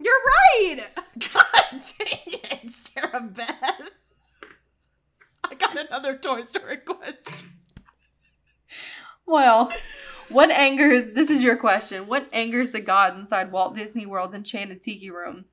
You're 0.00 0.14
right. 0.14 0.78
God 1.18 1.82
dang 1.98 2.18
it, 2.26 2.70
Sarah 2.70 3.20
Beth. 3.20 3.90
I 5.44 5.54
got 5.54 5.76
another 5.76 6.16
Toy 6.16 6.44
Story 6.44 6.78
question. 6.78 7.50
Well, 9.26 9.70
what 10.30 10.50
angers? 10.50 11.14
This 11.14 11.30
is 11.30 11.42
your 11.42 11.56
question. 11.56 12.06
What 12.06 12.28
angers 12.32 12.70
the 12.70 12.80
gods 12.80 13.16
inside 13.16 13.52
Walt 13.52 13.74
Disney 13.74 14.06
World's 14.06 14.34
Enchanted 14.34 14.80
Tiki 14.80 15.10
Room? 15.10 15.44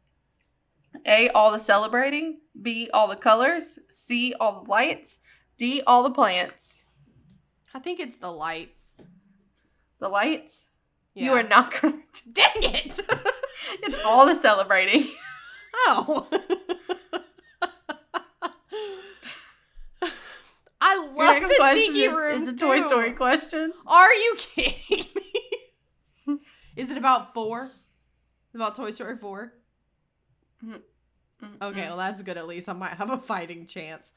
A. 1.06 1.30
All 1.30 1.52
the 1.52 1.60
celebrating. 1.60 2.40
B. 2.60 2.90
All 2.94 3.08
the 3.08 3.16
colors. 3.16 3.80
C. 3.90 4.34
All 4.40 4.64
the 4.64 4.70
lights. 4.70 5.20
D. 5.58 5.82
All 5.86 6.04
the 6.04 6.10
plants. 6.10 6.84
I 7.74 7.80
think 7.80 8.00
it's 8.00 8.18
the 8.18 8.32
lights. 8.32 8.96
The 10.00 10.10
lights. 10.10 10.66
You 11.14 11.34
are 11.34 11.44
not 11.44 11.72
correct. 11.72 12.22
Dang 12.32 12.64
it. 12.64 13.00
It's 13.84 14.00
all 14.06 14.26
the 14.26 14.36
celebrating. 14.36 15.08
Oh. 15.90 16.28
I 20.82 20.98
love 20.98 21.42
the 21.42 21.72
tiki 21.74 22.08
room. 22.08 22.44
is 22.44 22.50
a 22.50 22.54
Toy 22.54 22.80
too. 22.80 22.88
Story 22.88 23.12
question. 23.14 23.74
Are 23.86 24.14
you 24.14 24.36
kidding 24.38 25.06
me? 26.26 26.40
is 26.76 26.90
it 26.92 26.98
about 26.98 27.34
four? 27.34 27.70
About 28.58 28.76
Toy 28.76 28.90
Story 28.92 29.18
4? 29.18 29.54
Okay, 31.62 31.82
well 31.82 31.98
that's 31.98 32.24
good 32.24 32.38
at 32.38 32.48
least. 32.48 32.68
I 32.68 32.74
might 32.74 32.94
have 32.94 33.12
a 33.12 33.18
fighting 33.18 33.68
chance. 33.68 34.14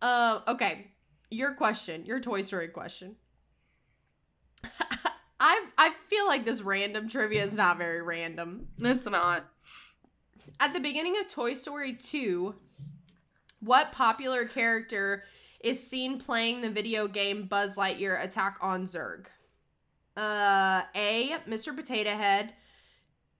Um, 0.00 0.42
okay. 0.46 0.92
Your 1.30 1.54
question, 1.54 2.06
your 2.06 2.20
Toy 2.20 2.42
Story 2.42 2.68
question. 2.68 3.16
I 5.86 5.90
feel 6.08 6.26
like 6.26 6.44
this 6.44 6.62
random 6.62 7.08
trivia 7.08 7.44
is 7.44 7.54
not 7.54 7.78
very 7.78 8.02
random. 8.02 8.66
It's 8.80 9.06
not. 9.06 9.44
At 10.58 10.74
the 10.74 10.80
beginning 10.80 11.16
of 11.20 11.28
Toy 11.28 11.54
Story 11.54 11.92
2, 11.94 12.56
what 13.60 13.92
popular 13.92 14.46
character 14.46 15.22
is 15.60 15.80
seen 15.80 16.18
playing 16.18 16.60
the 16.60 16.70
video 16.70 17.06
game 17.06 17.46
Buzz 17.46 17.76
Lightyear 17.76 18.20
Attack 18.20 18.58
on 18.60 18.86
Zurg? 18.86 19.26
Uh, 20.16 20.82
A. 20.96 21.36
Mr. 21.48 21.76
Potato 21.76 22.10
Head, 22.10 22.52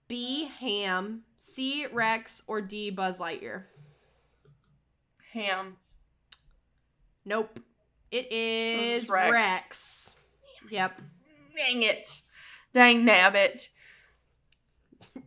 B. 0.06 0.48
Ham, 0.60 1.22
C. 1.38 1.86
Rex, 1.92 2.44
or 2.46 2.60
D. 2.60 2.90
Buzz 2.90 3.18
Lightyear? 3.18 3.64
Ham. 5.32 5.78
Nope. 7.24 7.58
It 8.12 8.30
is 8.30 9.08
Rex. 9.08 9.32
Rex. 9.32 10.14
Yep. 10.70 11.00
Dang 11.56 11.82
it. 11.82 12.20
Dang 12.76 13.06
nabbit. 13.06 13.70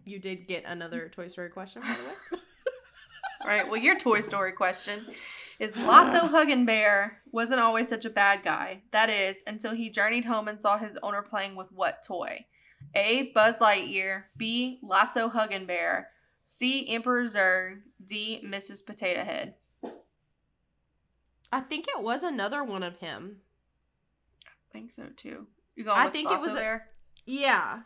You 0.05 0.19
did 0.19 0.47
get 0.47 0.65
another 0.67 1.09
Toy 1.09 1.29
Story 1.29 1.49
question, 1.49 1.81
by 1.81 1.95
the 1.95 2.03
way. 2.03 2.13
All 3.41 3.47
right. 3.47 3.67
Well, 3.67 3.81
your 3.81 3.97
Toy 3.97 4.21
Story 4.21 4.51
question 4.51 5.07
is 5.57 5.73
Lotso 5.73 6.29
Huggin 6.31 6.67
Bear 6.67 7.23
wasn't 7.31 7.59
always 7.59 7.89
such 7.89 8.05
a 8.05 8.09
bad 8.12 8.43
guy. 8.43 8.83
That 8.91 9.09
is, 9.09 9.38
until 9.47 9.73
he 9.73 9.89
journeyed 9.89 10.25
home 10.25 10.47
and 10.47 10.62
saw 10.62 10.77
his 10.77 10.95
owner 11.01 11.23
playing 11.23 11.55
with 11.55 11.71
what 11.71 12.03
toy? 12.05 12.45
A. 12.93 13.31
Buzz 13.33 13.57
Lightyear. 13.57 14.25
B. 14.38 14.77
Lots-o'-Huggin' 14.83 15.65
Bear. 15.65 16.09
C. 16.45 16.88
Emperor 16.88 17.23
Zurg. 17.23 17.79
D. 18.05 18.43
Mrs. 18.45 18.85
Potato 18.85 19.23
Head. 19.23 19.55
I 21.51 21.62
think 21.62 21.88
it 21.88 22.03
was 22.03 22.21
another 22.21 22.63
one 22.63 22.83
of 22.83 22.97
him. 22.97 23.38
I 24.45 24.71
think 24.71 24.91
so 24.91 25.07
too. 25.17 25.47
You 25.75 25.83
going 25.83 25.97
I 25.97 26.09
think 26.09 26.29
it 26.29 26.38
Lotso 26.38 26.41
was 26.41 26.53
a-? 26.53 26.81
Yeah. 27.30 27.82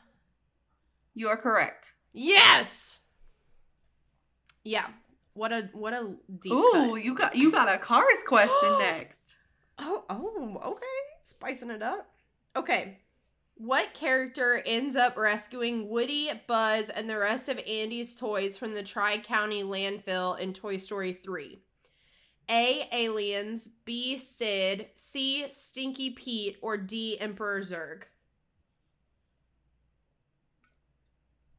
You 1.14 1.28
are 1.28 1.36
correct. 1.36 1.94
Yes. 2.14 3.00
Yeah. 4.64 4.88
What 5.34 5.52
a 5.52 5.70
what 5.74 5.92
a 5.92 6.16
deep 6.40 6.54
Ooh, 6.54 6.72
cut. 6.72 7.04
you 7.04 7.14
got 7.14 7.36
you 7.36 7.52
got 7.52 7.68
a 7.68 7.78
Cars 7.78 8.06
question 8.26 8.80
next. 8.80 9.36
Oh, 9.78 10.06
oh, 10.10 10.62
okay. 10.64 10.86
Spicing 11.24 11.72
it 11.72 11.82
up. 11.82 12.08
Okay. 12.56 13.00
What 13.56 13.94
character 13.94 14.64
ends 14.66 14.96
up 14.96 15.18
rescuing 15.18 15.90
Woody, 15.90 16.32
Buzz, 16.48 16.90
and 16.90 17.10
the 17.10 17.18
rest 17.18 17.50
of 17.50 17.60
Andy's 17.68 18.16
toys 18.16 18.58
from 18.58 18.74
the 18.74 18.84
Tri 18.84 19.18
County 19.18 19.62
landfill 19.62 20.40
in 20.40 20.54
Toy 20.54 20.78
Story 20.78 21.12
3? 21.14 21.60
A. 22.50 22.88
Aliens, 22.92 23.70
B. 23.86 24.18
Sid, 24.18 24.88
C. 24.96 25.46
Stinky 25.52 26.12
Pete, 26.12 26.58
or 26.62 26.78
D. 26.78 27.18
Emperor 27.20 27.62
Zurg? 27.62 28.04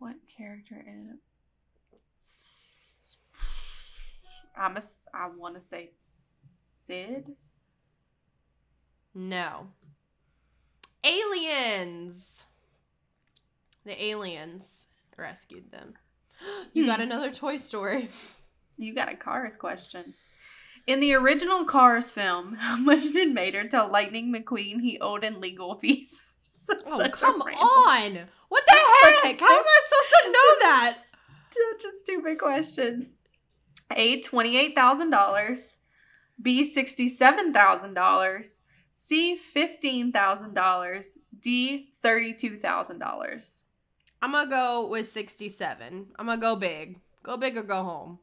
What 0.04 0.16
character 0.36 0.74
ended 0.86 1.14
up? 1.14 1.18
S- 2.20 3.18
I'm 4.56 4.76
a, 4.76 4.82
I 5.12 5.28
want 5.36 5.54
to 5.56 5.60
say 5.60 5.90
Sid. 6.86 7.32
No. 9.14 9.68
Aliens. 11.04 12.44
The 13.84 14.02
aliens 14.02 14.88
rescued 15.16 15.70
them. 15.70 15.94
You 16.72 16.86
got 16.86 16.96
Hmm. 16.96 17.02
another 17.04 17.30
Toy 17.30 17.56
Story. 17.56 18.08
You 18.76 18.92
got 18.94 19.12
a 19.12 19.14
Cars 19.16 19.54
question. 19.56 20.14
In 20.86 20.98
the 21.00 21.14
original 21.14 21.64
Cars 21.64 22.10
film, 22.10 22.54
how 22.60 22.76
much 22.76 23.02
did 23.12 23.32
Mater 23.32 23.68
tell 23.68 23.88
Lightning 23.88 24.32
McQueen 24.32 24.80
he 24.80 24.98
owed 25.00 25.22
in 25.24 25.40
legal 25.40 25.74
fees? 25.80 26.34
Oh, 26.86 27.08
come 27.12 27.40
on. 27.42 28.28
What 28.54 28.64
the 28.66 29.26
heck? 29.26 29.40
How 29.40 29.58
am 29.58 29.64
I 29.66 29.80
supposed 29.84 30.22
to 30.22 30.30
know 30.30 30.68
that? 30.68 30.98
Such 31.50 31.84
a 31.88 31.92
stupid 31.92 32.38
question. 32.38 33.10
A 33.96 34.20
twenty-eight 34.20 34.76
thousand 34.76 35.10
dollars. 35.10 35.78
B 36.40 36.62
sixty-seven 36.62 37.52
thousand 37.52 37.94
dollars. 37.94 38.58
C 38.92 39.36
fifteen 39.36 40.12
thousand 40.12 40.54
dollars. 40.54 41.18
D 41.40 41.88
thirty-two 42.00 42.56
thousand 42.56 43.00
dollars. 43.00 43.64
I'm 44.22 44.30
going 44.30 44.44
to 44.44 44.50
go 44.50 44.86
with 44.86 45.08
67. 45.08 46.06
I'm 46.16 46.26
going 46.26 46.38
to 46.38 46.40
go 46.40 46.56
big. 46.56 47.00
Go 47.24 47.36
big 47.36 47.58
or 47.58 47.62
go 47.62 47.82
home. 47.82 48.20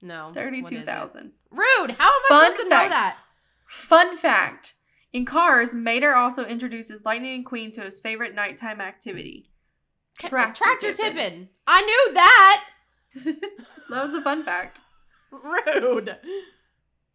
No. 0.00 0.28
what 0.28 0.30
is 0.30 0.36
it? 0.36 0.40
Thirty-two 0.40 0.82
thousand. 0.82 1.32
Rude. 1.50 1.94
How 1.98 2.08
am 2.08 2.22
I 2.22 2.26
Fun 2.28 2.44
supposed 2.52 2.62
to 2.64 2.68
know 2.70 2.88
that? 2.88 3.18
Fun 3.66 4.16
fact: 4.16 4.72
In 5.12 5.26
Cars, 5.26 5.74
Mater 5.74 6.14
also 6.14 6.44
introduces 6.44 7.04
Lightning 7.04 7.44
Queen 7.44 7.70
to 7.72 7.82
his 7.82 8.00
favorite 8.00 8.34
nighttime 8.34 8.80
activity. 8.80 9.50
Tractor 10.18 10.94
tipping. 10.94 11.48
I 11.66 11.80
knew 11.82 12.14
that. 12.14 12.64
that 13.90 14.04
was 14.04 14.14
a 14.14 14.22
fun 14.22 14.42
fact. 14.42 14.78
Rude. 15.30 16.16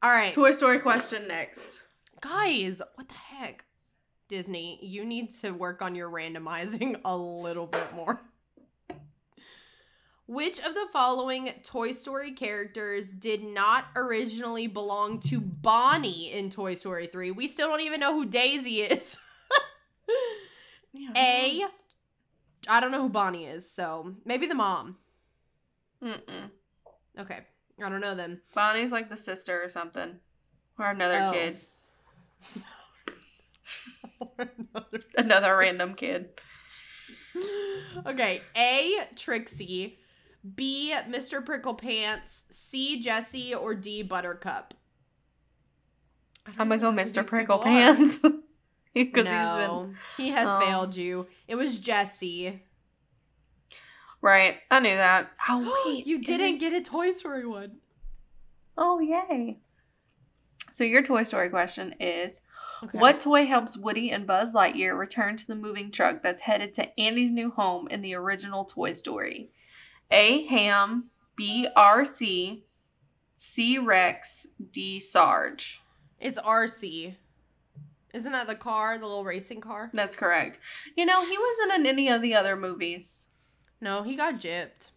All 0.03 0.11
right. 0.11 0.33
Toy 0.33 0.51
Story 0.51 0.79
question 0.79 1.27
next. 1.27 1.79
Guys, 2.21 2.81
what 2.95 3.07
the 3.07 3.15
heck? 3.15 3.65
Disney, 4.27 4.79
you 4.81 5.05
need 5.05 5.31
to 5.41 5.51
work 5.51 5.81
on 5.81 5.95
your 5.95 6.09
randomizing 6.09 6.99
a 7.05 7.15
little 7.15 7.67
bit 7.67 7.93
more. 7.95 8.21
Which 10.27 10.59
of 10.59 10.73
the 10.73 10.87
following 10.91 11.49
Toy 11.63 11.93
Story 11.93 12.33
characters 12.33 13.09
did 13.09 13.43
not 13.43 13.85
originally 13.95 14.67
belong 14.67 15.21
to 15.21 15.39
Bonnie 15.39 16.31
in 16.33 16.49
Toy 16.49 16.75
Story 16.75 17.07
3? 17.07 17.31
We 17.31 17.47
still 17.47 17.69
don't 17.69 17.79
even 17.81 18.01
know 18.01 18.13
who 18.13 18.25
Daisy 18.25 18.81
is. 18.81 19.17
A, 21.15 21.63
I 22.67 22.79
don't 22.81 22.91
know 22.91 23.01
who 23.03 23.09
Bonnie 23.09 23.45
is, 23.45 23.69
so 23.69 24.15
maybe 24.25 24.47
the 24.47 24.55
mom. 24.55 24.97
Mm-mm. 26.03 26.49
Okay, 27.17 27.39
I 27.83 27.89
don't 27.89 28.01
know 28.01 28.15
them. 28.15 28.41
Bonnie's 28.53 28.91
like 28.91 29.09
the 29.09 29.15
sister 29.17 29.63
or 29.63 29.69
something, 29.69 30.15
or 30.77 30.89
another 30.89 31.19
Oh. 31.21 31.31
kid. 31.31 31.57
Another- 34.37 35.03
Another 35.17 35.55
random 35.57 35.93
kid. 35.93 36.29
okay, 38.05 38.41
A. 38.57 39.07
Trixie, 39.15 39.99
B. 40.55 40.93
Mr. 41.09 41.43
Pricklepants, 41.43 42.43
C. 42.51 42.99
Jesse, 42.99 43.53
or 43.55 43.73
D. 43.75 44.03
Buttercup. 44.03 44.73
I'm 46.57 46.69
gonna 46.69 46.77
go 46.77 46.91
Mr. 46.91 47.27
Prickle. 47.27 47.59
Pants. 47.59 48.19
No, 49.13 49.93
he 50.17 50.29
has 50.29 50.47
Oh. 50.49 50.59
failed 50.59 50.95
you. 50.95 51.27
It 51.47 51.53
was 51.53 51.77
Jesse. 51.79 52.63
right. 54.21 54.57
I 54.71 54.79
knew 54.79 54.95
that. 54.95 55.31
Oh 55.49 55.83
wait, 55.85 56.07
you 56.07 56.19
didn't 56.19 56.55
it- 56.55 56.59
get 56.59 56.73
a 56.73 56.81
Toy 56.81 57.11
Story 57.11 57.45
one. 57.45 57.77
Oh 58.75 58.99
yay! 58.99 59.59
So 60.71 60.83
your 60.83 61.03
Toy 61.03 61.21
Story 61.23 61.49
question 61.49 61.93
is: 61.99 62.41
Okay. 62.83 62.97
What 62.97 63.19
toy 63.19 63.45
helps 63.45 63.77
Woody 63.77 64.09
and 64.09 64.25
Buzz 64.25 64.53
Lightyear 64.55 64.97
return 64.97 65.37
to 65.37 65.45
the 65.47 65.55
moving 65.55 65.91
truck 65.91 66.23
that's 66.23 66.41
headed 66.41 66.73
to 66.75 66.99
Andy's 66.99 67.31
new 67.31 67.51
home 67.51 67.87
in 67.89 68.01
the 68.01 68.15
original 68.15 68.65
Toy 68.65 68.93
Story? 68.93 69.51
A. 70.11 70.45
Ham, 70.47 71.09
B. 71.35 71.67
RC, 71.75 72.61
C. 73.35 73.77
Rex, 73.77 74.47
D. 74.71 74.99
Sarge. 74.99 75.81
It's 76.19 76.39
RC. 76.39 77.15
Isn't 78.13 78.31
that 78.31 78.47
the 78.47 78.55
car, 78.55 78.97
the 78.97 79.05
little 79.05 79.25
racing 79.25 79.61
car? 79.61 79.89
That's 79.93 80.15
correct. 80.15 80.59
You 80.95 81.05
know, 81.05 81.23
he 81.23 81.37
wasn't 81.37 81.79
in 81.79 81.85
any 81.85 82.09
of 82.09 82.21
the 82.21 82.33
other 82.33 82.55
movies. 82.55 83.27
No, 83.79 84.03
he 84.03 84.15
got 84.15 84.39
gypped. 84.39 84.87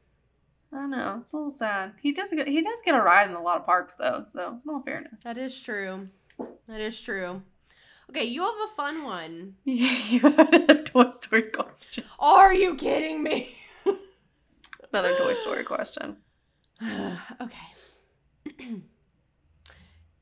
I 0.72 0.86
know 0.86 1.18
it's 1.20 1.32
a 1.32 1.36
little 1.36 1.50
sad. 1.50 1.94
He 2.00 2.12
does 2.12 2.30
get 2.30 2.46
he 2.46 2.62
does 2.62 2.80
get 2.84 2.94
a 2.94 3.02
ride 3.02 3.28
in 3.28 3.34
a 3.34 3.42
lot 3.42 3.56
of 3.58 3.66
parks 3.66 3.94
though. 3.94 4.24
So, 4.26 4.60
in 4.64 4.70
all 4.70 4.82
fairness, 4.82 5.24
That 5.24 5.36
is 5.36 5.60
true. 5.60 6.08
That 6.66 6.80
is 6.80 7.00
true. 7.00 7.42
Okay, 8.08 8.24
you 8.24 8.42
have 8.42 8.54
a 8.54 8.74
fun 8.76 9.04
one. 9.04 9.54
you 9.64 10.20
had 10.20 10.70
a 10.70 10.82
Toy 10.82 11.10
Story 11.10 11.42
question. 11.42 12.04
Are 12.18 12.54
you 12.54 12.74
kidding 12.76 13.22
me? 13.22 13.54
Another 14.92 15.16
Toy 15.16 15.34
Story 15.34 15.64
question. 15.64 16.16
okay. 17.40 17.68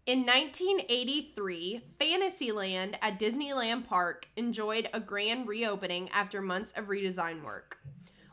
In 0.06 0.20
1983, 0.24 1.82
Fantasyland 1.98 2.98
at 3.02 3.18
Disneyland 3.18 3.86
Park 3.86 4.26
enjoyed 4.36 4.88
a 4.94 5.00
grand 5.00 5.46
reopening 5.48 6.08
after 6.10 6.40
months 6.40 6.72
of 6.72 6.86
redesign 6.86 7.42
work. 7.44 7.78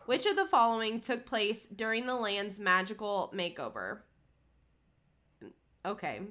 Which 0.06 0.26
of 0.26 0.36
the 0.36 0.46
following 0.46 1.02
took 1.02 1.26
place 1.26 1.66
during 1.66 2.06
the 2.06 2.16
land's 2.16 2.60
magical 2.60 3.34
makeover? 3.36 4.00
Okay. 5.86 6.22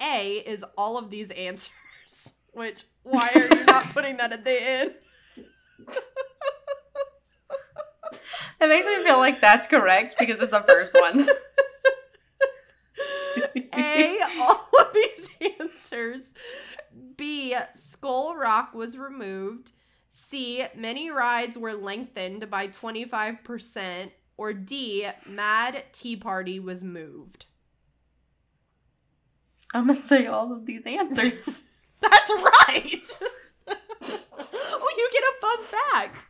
A 0.00 0.36
is 0.38 0.64
all 0.76 0.98
of 0.98 1.10
these 1.10 1.30
answers, 1.32 1.70
which 2.52 2.84
why 3.02 3.30
are 3.34 3.56
you 3.56 3.64
not 3.64 3.90
putting 3.90 4.16
that 4.18 4.32
at 4.32 4.44
the 4.44 4.56
end? 4.62 4.94
That 8.60 8.68
makes 8.68 8.86
me 8.86 9.02
feel 9.02 9.18
like 9.18 9.40
that's 9.40 9.66
correct 9.66 10.14
because 10.18 10.40
it's 10.40 10.52
the 10.52 10.60
first 10.60 10.94
one. 10.94 11.28
A, 13.74 14.18
all 14.40 14.68
of 14.80 14.94
these 14.94 15.28
answers. 15.58 16.34
B, 17.16 17.56
Skull 17.74 18.36
Rock 18.36 18.74
was 18.74 18.96
removed. 18.96 19.72
C, 20.10 20.64
many 20.76 21.10
rides 21.10 21.58
were 21.58 21.74
lengthened 21.74 22.48
by 22.50 22.68
25%. 22.68 24.12
Or 24.36 24.52
D, 24.52 25.06
Mad 25.26 25.84
Tea 25.92 26.16
Party 26.16 26.58
was 26.58 26.82
moved. 26.82 27.46
I'm 29.72 29.86
gonna 29.88 30.00
say 30.00 30.26
all 30.26 30.52
of 30.52 30.66
these 30.66 30.84
answers. 30.86 31.62
That's 32.00 32.30
right. 32.30 33.18
oh, 33.68 34.94
you 34.96 35.08
get 35.12 35.22
a 35.22 35.40
fun 35.40 35.58
fact. 35.92 36.26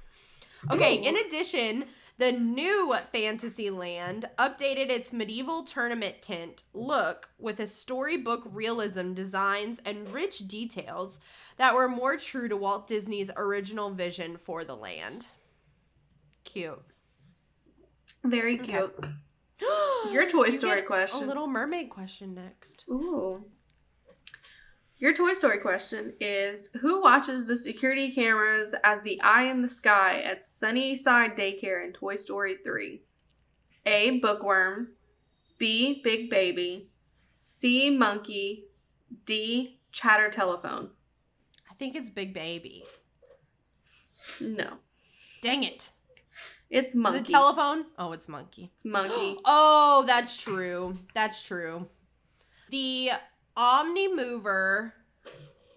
Okay, 0.72 0.96
in 0.96 1.16
addition, 1.16 1.84
the 2.18 2.32
new 2.32 2.94
Fantasyland 3.12 4.26
updated 4.38 4.88
its 4.90 5.12
medieval 5.12 5.64
tournament 5.64 6.22
tent 6.22 6.62
look 6.72 7.30
with 7.38 7.58
a 7.60 7.66
storybook 7.66 8.42
realism 8.46 9.14
designs 9.14 9.80
and 9.84 10.12
rich 10.12 10.46
details 10.46 11.20
that 11.56 11.74
were 11.74 11.88
more 11.88 12.16
true 12.16 12.48
to 12.48 12.56
Walt 12.56 12.86
Disney's 12.86 13.30
original 13.36 13.90
vision 13.90 14.36
for 14.36 14.64
the 14.64 14.76
land. 14.76 15.26
Cute. 16.44 16.80
Very 18.22 18.60
Okay. 18.60 18.72
cute. 18.72 19.04
Your 20.12 20.28
Toy 20.28 20.46
You 20.46 20.52
Story 20.52 20.82
question. 20.82 21.24
A 21.24 21.26
little 21.26 21.46
mermaid 21.46 21.90
question 21.90 22.34
next. 22.34 22.84
Ooh. 22.88 23.44
Your 24.98 25.12
Toy 25.12 25.34
Story 25.34 25.58
question 25.58 26.14
is 26.20 26.70
Who 26.80 27.00
watches 27.02 27.46
the 27.46 27.56
security 27.56 28.12
cameras 28.12 28.74
as 28.84 29.02
the 29.02 29.20
eye 29.22 29.44
in 29.44 29.62
the 29.62 29.68
sky 29.68 30.20
at 30.22 30.44
Sunnyside 30.44 31.36
Daycare 31.36 31.84
in 31.84 31.92
Toy 31.92 32.16
Story 32.16 32.56
3? 32.62 33.02
A. 33.86 34.18
Bookworm. 34.20 34.88
B. 35.58 36.00
Big 36.02 36.30
Baby. 36.30 36.88
C. 37.38 37.90
Monkey. 37.90 38.66
D. 39.26 39.80
Chatter 39.92 40.30
Telephone. 40.30 40.90
I 41.70 41.74
think 41.74 41.94
it's 41.96 42.10
Big 42.10 42.32
Baby. 42.32 42.84
No. 44.40 44.74
Dang 45.42 45.64
it. 45.64 45.90
It's 46.70 46.90
Is 46.94 46.96
Monkey. 46.96 47.18
it 47.20 47.26
telephone? 47.26 47.84
Oh, 47.98 48.12
it's 48.12 48.28
monkey. 48.28 48.70
it's 48.74 48.84
Monkey. 48.84 49.36
Oh, 49.44 50.04
that's 50.06 50.36
true. 50.36 50.94
That's 51.14 51.42
true. 51.42 51.88
The 52.70 53.10
Omnimover, 53.56 54.92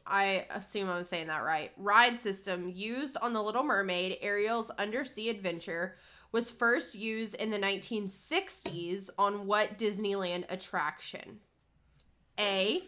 I 0.05 0.45
assume 0.49 0.89
I'm 0.89 1.03
saying 1.03 1.27
that 1.27 1.43
right, 1.43 1.71
ride 1.77 2.19
system 2.19 2.69
used 2.69 3.17
on 3.17 3.33
The 3.33 3.43
Little 3.43 3.63
Mermaid 3.63 4.17
Ariel's 4.21 4.69
Undersea 4.71 5.29
Adventure 5.29 5.95
was 6.31 6.51
first 6.51 6.95
used 6.95 7.35
in 7.35 7.51
the 7.51 7.59
1960s 7.59 9.09
on 9.17 9.47
what 9.47 9.77
Disneyland 9.77 10.45
attraction? 10.49 11.39
A. 12.39 12.83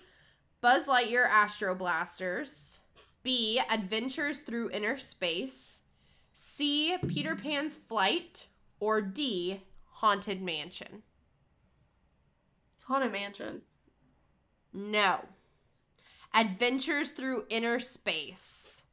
Buzz 0.61 0.87
Lightyear 0.87 1.27
Astro 1.27 1.75
Blasters. 1.75 2.79
B. 3.23 3.61
Adventures 3.71 4.41
Through 4.41 4.71
Inner 4.71 4.97
Space. 4.97 5.81
C. 6.33 6.97
Peter 7.07 7.35
Pan's 7.35 7.75
Flight. 7.75 8.47
Or 8.79 9.01
D. 9.01 9.61
Haunted 9.93 10.41
Mansion. 10.41 11.03
Haunted 12.85 13.11
Mansion. 13.11 13.61
No. 14.73 15.25
Adventures 16.33 17.11
Through 17.11 17.45
Inner 17.49 17.79
Space. 17.79 18.83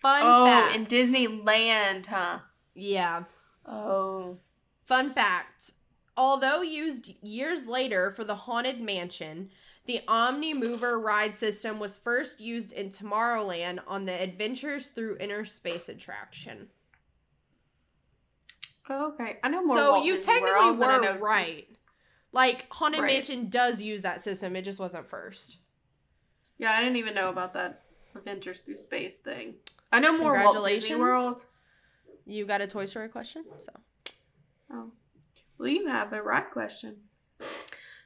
Fun 0.00 0.22
oh, 0.24 0.46
fact. 0.46 0.76
in 0.76 0.86
Disneyland, 0.86 2.06
huh? 2.06 2.38
Yeah. 2.74 3.24
Oh. 3.66 4.38
Fun 4.86 5.10
fact. 5.10 5.72
Although 6.16 6.62
used 6.62 7.14
years 7.22 7.68
later 7.68 8.10
for 8.10 8.24
the 8.24 8.34
Haunted 8.34 8.80
Mansion, 8.80 9.50
the 9.86 10.00
Omnimover 10.08 11.02
ride 11.02 11.36
system 11.36 11.78
was 11.78 11.96
first 11.96 12.40
used 12.40 12.72
in 12.72 12.90
Tomorrowland 12.90 13.80
on 13.86 14.04
the 14.04 14.20
Adventures 14.20 14.88
Through 14.88 15.18
Inner 15.18 15.44
Space 15.44 15.88
attraction. 15.88 16.68
Okay. 18.90 19.36
I 19.42 19.48
know 19.48 19.62
more. 19.62 19.76
so 19.76 19.92
Walt 19.92 20.04
you 20.04 20.16
Disney 20.16 20.34
technically 20.34 20.72
World 20.72 21.04
were 21.04 21.18
right. 21.18 21.68
Like 22.32 22.66
Haunted 22.70 23.00
Right. 23.00 23.12
Mansion 23.14 23.48
does 23.48 23.80
use 23.80 24.02
that 24.02 24.20
system, 24.20 24.54
it 24.56 24.62
just 24.62 24.78
wasn't 24.78 25.08
first. 25.08 25.58
Yeah, 26.58 26.72
I 26.72 26.80
didn't 26.80 26.96
even 26.96 27.14
know 27.14 27.28
about 27.30 27.54
that 27.54 27.82
Adventures 28.14 28.60
Through 28.60 28.76
Space 28.76 29.18
thing. 29.18 29.54
I 29.92 30.00
know 30.00 30.16
more 30.16 30.34
Walt 30.42 30.66
Disney 30.66 30.96
World. 30.96 31.46
You 32.26 32.44
got 32.44 32.60
a 32.60 32.66
Toy 32.66 32.84
Story 32.84 33.08
question? 33.08 33.44
So 33.60 33.72
Oh. 34.70 34.90
Well, 35.56 35.68
you 35.68 35.88
have 35.88 36.12
a 36.12 36.22
right 36.22 36.48
question. 36.50 36.96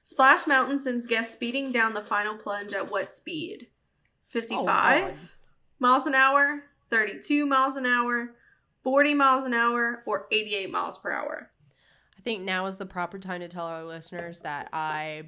Splash 0.03 0.47
Mountain 0.47 0.79
sends 0.79 1.07
guests 1.07 1.33
speeding 1.33 1.73
down 1.73 1.95
the 1.95 2.03
final 2.03 2.37
plunge 2.37 2.73
at 2.73 2.91
what 2.91 3.15
speed? 3.15 3.69
55 4.27 5.15
Oh, 5.15 5.29
miles 5.79 6.07
an 6.07 6.15
hour, 6.15 6.65
32 6.91 7.47
miles 7.47 7.77
an 7.77 7.87
hour, 7.87 8.35
40 8.83 9.15
miles 9.15 9.45
an 9.45 9.55
hour, 9.55 10.03
or 10.07 10.27
88 10.31 10.71
miles 10.71 10.99
per 10.99 11.13
hour? 11.13 11.51
I 12.23 12.25
think 12.25 12.43
now 12.43 12.67
is 12.67 12.77
the 12.77 12.87
proper 12.87 13.19
time 13.19 13.41
to 13.41 13.49
tell 13.49 13.67
our 13.67 13.83
listeners 13.83 14.43
that 14.43 14.69
I 14.73 15.25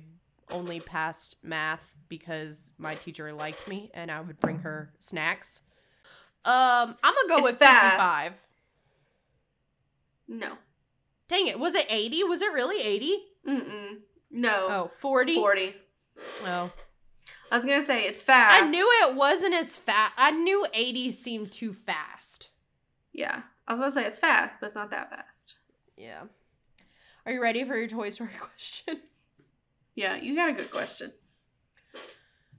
only 0.53 0.79
passed 0.79 1.35
math 1.43 1.97
because 2.09 2.71
my 2.79 2.95
teacher 2.95 3.33
liked 3.33 3.67
me 3.67 3.91
and 3.95 4.13
I 4.13 4.21
would 4.21 4.39
bring 4.39 4.61
her 4.61 4.93
snacks. 5.01 5.63
Um, 6.45 6.95
I'm 7.03 7.15
gonna 7.15 7.29
go 7.29 7.37
It's 7.39 7.45
with 7.47 7.59
fast. 7.59 8.27
55. 8.29 8.33
No. 10.29 10.53
Dang 11.27 11.49
it, 11.49 11.59
was 11.59 11.75
it 11.75 11.87
80? 11.91 12.23
Was 12.23 12.41
it 12.43 12.53
really 12.53 12.81
80? 12.81 13.19
Mm-mm. 13.49 13.97
No. 14.31 14.67
Oh, 14.71 14.91
40? 15.01 15.35
40. 15.35 15.75
Oh. 16.47 16.71
I 17.51 17.57
was 17.57 17.67
to 17.67 17.83
say 17.83 18.05
it's 18.05 18.23
fast. 18.23 18.63
I 18.63 18.69
knew 18.69 18.89
it 19.03 19.17
wasn't 19.17 19.55
as 19.55 19.79
fast. 19.79 20.13
I 20.17 20.31
knew 20.31 20.65
80 20.73 21.11
seemed 21.11 21.51
too 21.51 21.73
fast. 21.73 22.51
Yeah. 23.13 23.43
I 23.67 23.75
was 23.75 23.95
to 23.95 24.01
say 24.01 24.07
it's 24.07 24.21
fast, 24.21 24.59
but 24.61 24.67
it's 24.67 24.77
not 24.77 24.91
that 24.91 25.11
fast. 25.11 25.57
Yeah. 25.97 26.25
Are 27.27 27.33
you 27.33 27.41
ready 27.41 27.65
for 27.65 27.77
your 27.77 27.89
Toy 27.89 28.11
Story 28.11 28.31
question? 28.39 29.01
Yeah, 29.95 30.17
you 30.17 30.35
got 30.35 30.51
a 30.51 30.55
good 30.55 30.71
question. 30.71 31.13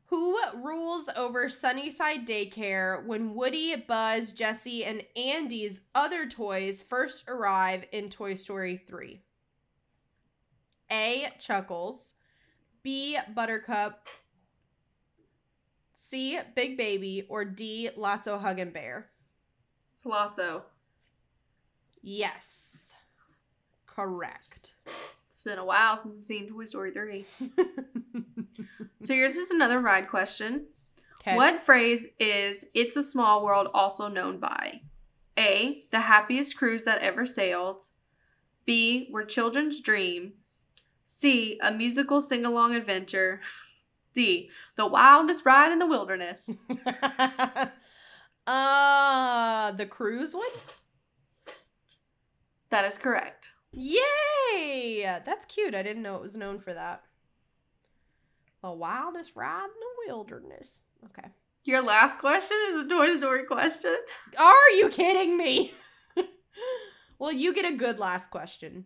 Who 0.10 0.38
rules 0.56 1.10
over 1.16 1.50
Sunnyside 1.50 2.28
Daycare 2.28 3.06
when 3.06 3.34
Woody, 3.34 3.76
Buzz, 3.76 4.32
Jesse, 4.32 4.86
and 4.86 5.04
Andy's 5.16 5.82
other 5.94 6.28
toys 6.28 6.82
first 6.82 7.28
arrive 7.28 7.86
in 7.92 8.10
Toy 8.10 8.36
Story 8.36 8.78
3? 8.78 9.22
A. 10.92 11.34
Chuckles. 11.40 12.14
B. 12.84 13.18
Buttercup. 13.34 14.08
C. 15.94 16.40
Big 16.56 16.78
Baby. 16.78 17.26
Or 17.28 17.44
D. 17.44 17.90
Lots-o'-Huggin' 17.98 18.74
Bear? 18.74 19.10
It's 19.96 20.04
Lotso. 20.06 20.62
Yes. 22.04 22.85
Correct. 23.96 24.74
It's 25.30 25.42
been 25.42 25.58
a 25.58 25.66
while 25.66 26.02
since 26.02 26.16
I've 26.20 26.26
seen 26.26 26.50
Toy 26.50 26.66
Story 26.66 26.92
3. 26.92 27.26
So 29.06 29.14
yours 29.14 29.36
is 29.36 29.52
another 29.52 29.80
ride 29.80 30.10
question. 30.10 30.66
Okay. 31.22 31.36
What 31.36 31.62
phrase 31.62 32.08
is 32.20 32.66
It's 32.74 32.98
a 32.98 33.04
Small 33.04 33.46
World 33.46 33.68
also 33.72 34.08
known 34.08 34.40
by? 34.40 34.82
A. 35.38 35.86
The 35.92 36.02
happiest 36.02 36.58
cruise 36.58 36.86
that 36.86 37.04
ever 37.04 37.28
sailed. 37.28 37.84
B. 38.66 39.08
Where 39.12 39.24
children's 39.24 39.80
dream. 39.80 40.34
C. 41.04 41.60
A 41.62 41.72
musical 41.72 42.20
sing 42.20 42.46
along 42.46 42.74
adventure. 42.74 43.42
D. 44.16 44.50
The 44.76 44.88
wildest 44.88 45.46
ride 45.46 45.72
in 45.72 45.78
the 45.78 45.86
wilderness. 45.86 46.64
uh, 48.48 49.72
the 49.72 49.86
cruise 49.86 50.34
one? 50.34 50.46
that 52.72 52.86
is 52.86 52.98
correct. 52.98 53.50
Yay! 53.76 55.22
That's 55.26 55.46
cute. 55.46 55.76
I 55.76 55.84
didn't 55.84 56.04
know 56.04 56.16
it 56.16 56.22
was 56.22 56.38
known 56.38 56.60
for 56.60 56.74
that. 56.74 57.04
The 58.64 58.72
wildest 58.72 59.36
ride 59.36 59.66
in 59.66 59.70
the 59.70 60.14
wilderness. 60.14 60.84
Okay. 61.06 61.30
Your 61.66 61.84
last 61.84 62.20
question 62.20 62.58
is 62.70 62.78
a 62.78 62.88
Toy 62.88 63.18
Story 63.18 63.44
question. 63.44 63.96
Are 64.38 64.70
you 64.76 64.90
kidding 64.90 65.36
me? 65.36 65.74
well, 67.20 67.32
you 67.32 67.54
get 67.54 67.72
a 67.72 67.76
good 67.76 68.00
last 68.00 68.30
question. 68.30 68.86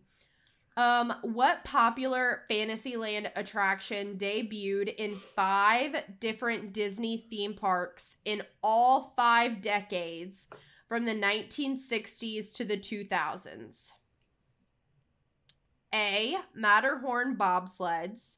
Um, 0.75 1.13
what 1.23 1.65
popular 1.65 2.43
Fantasyland 2.49 3.31
attraction 3.35 4.17
debuted 4.17 4.95
in 4.95 5.13
five 5.13 6.03
different 6.19 6.73
Disney 6.73 7.27
theme 7.29 7.53
parks 7.53 8.17
in 8.23 8.43
all 8.63 9.13
five 9.17 9.61
decades 9.61 10.47
from 10.87 11.05
the 11.05 11.13
1960s 11.13 12.53
to 12.55 12.63
the 12.63 12.77
2000s? 12.77 13.91
A. 15.93 16.37
Matterhorn 16.53 17.35
bobsleds. 17.35 18.37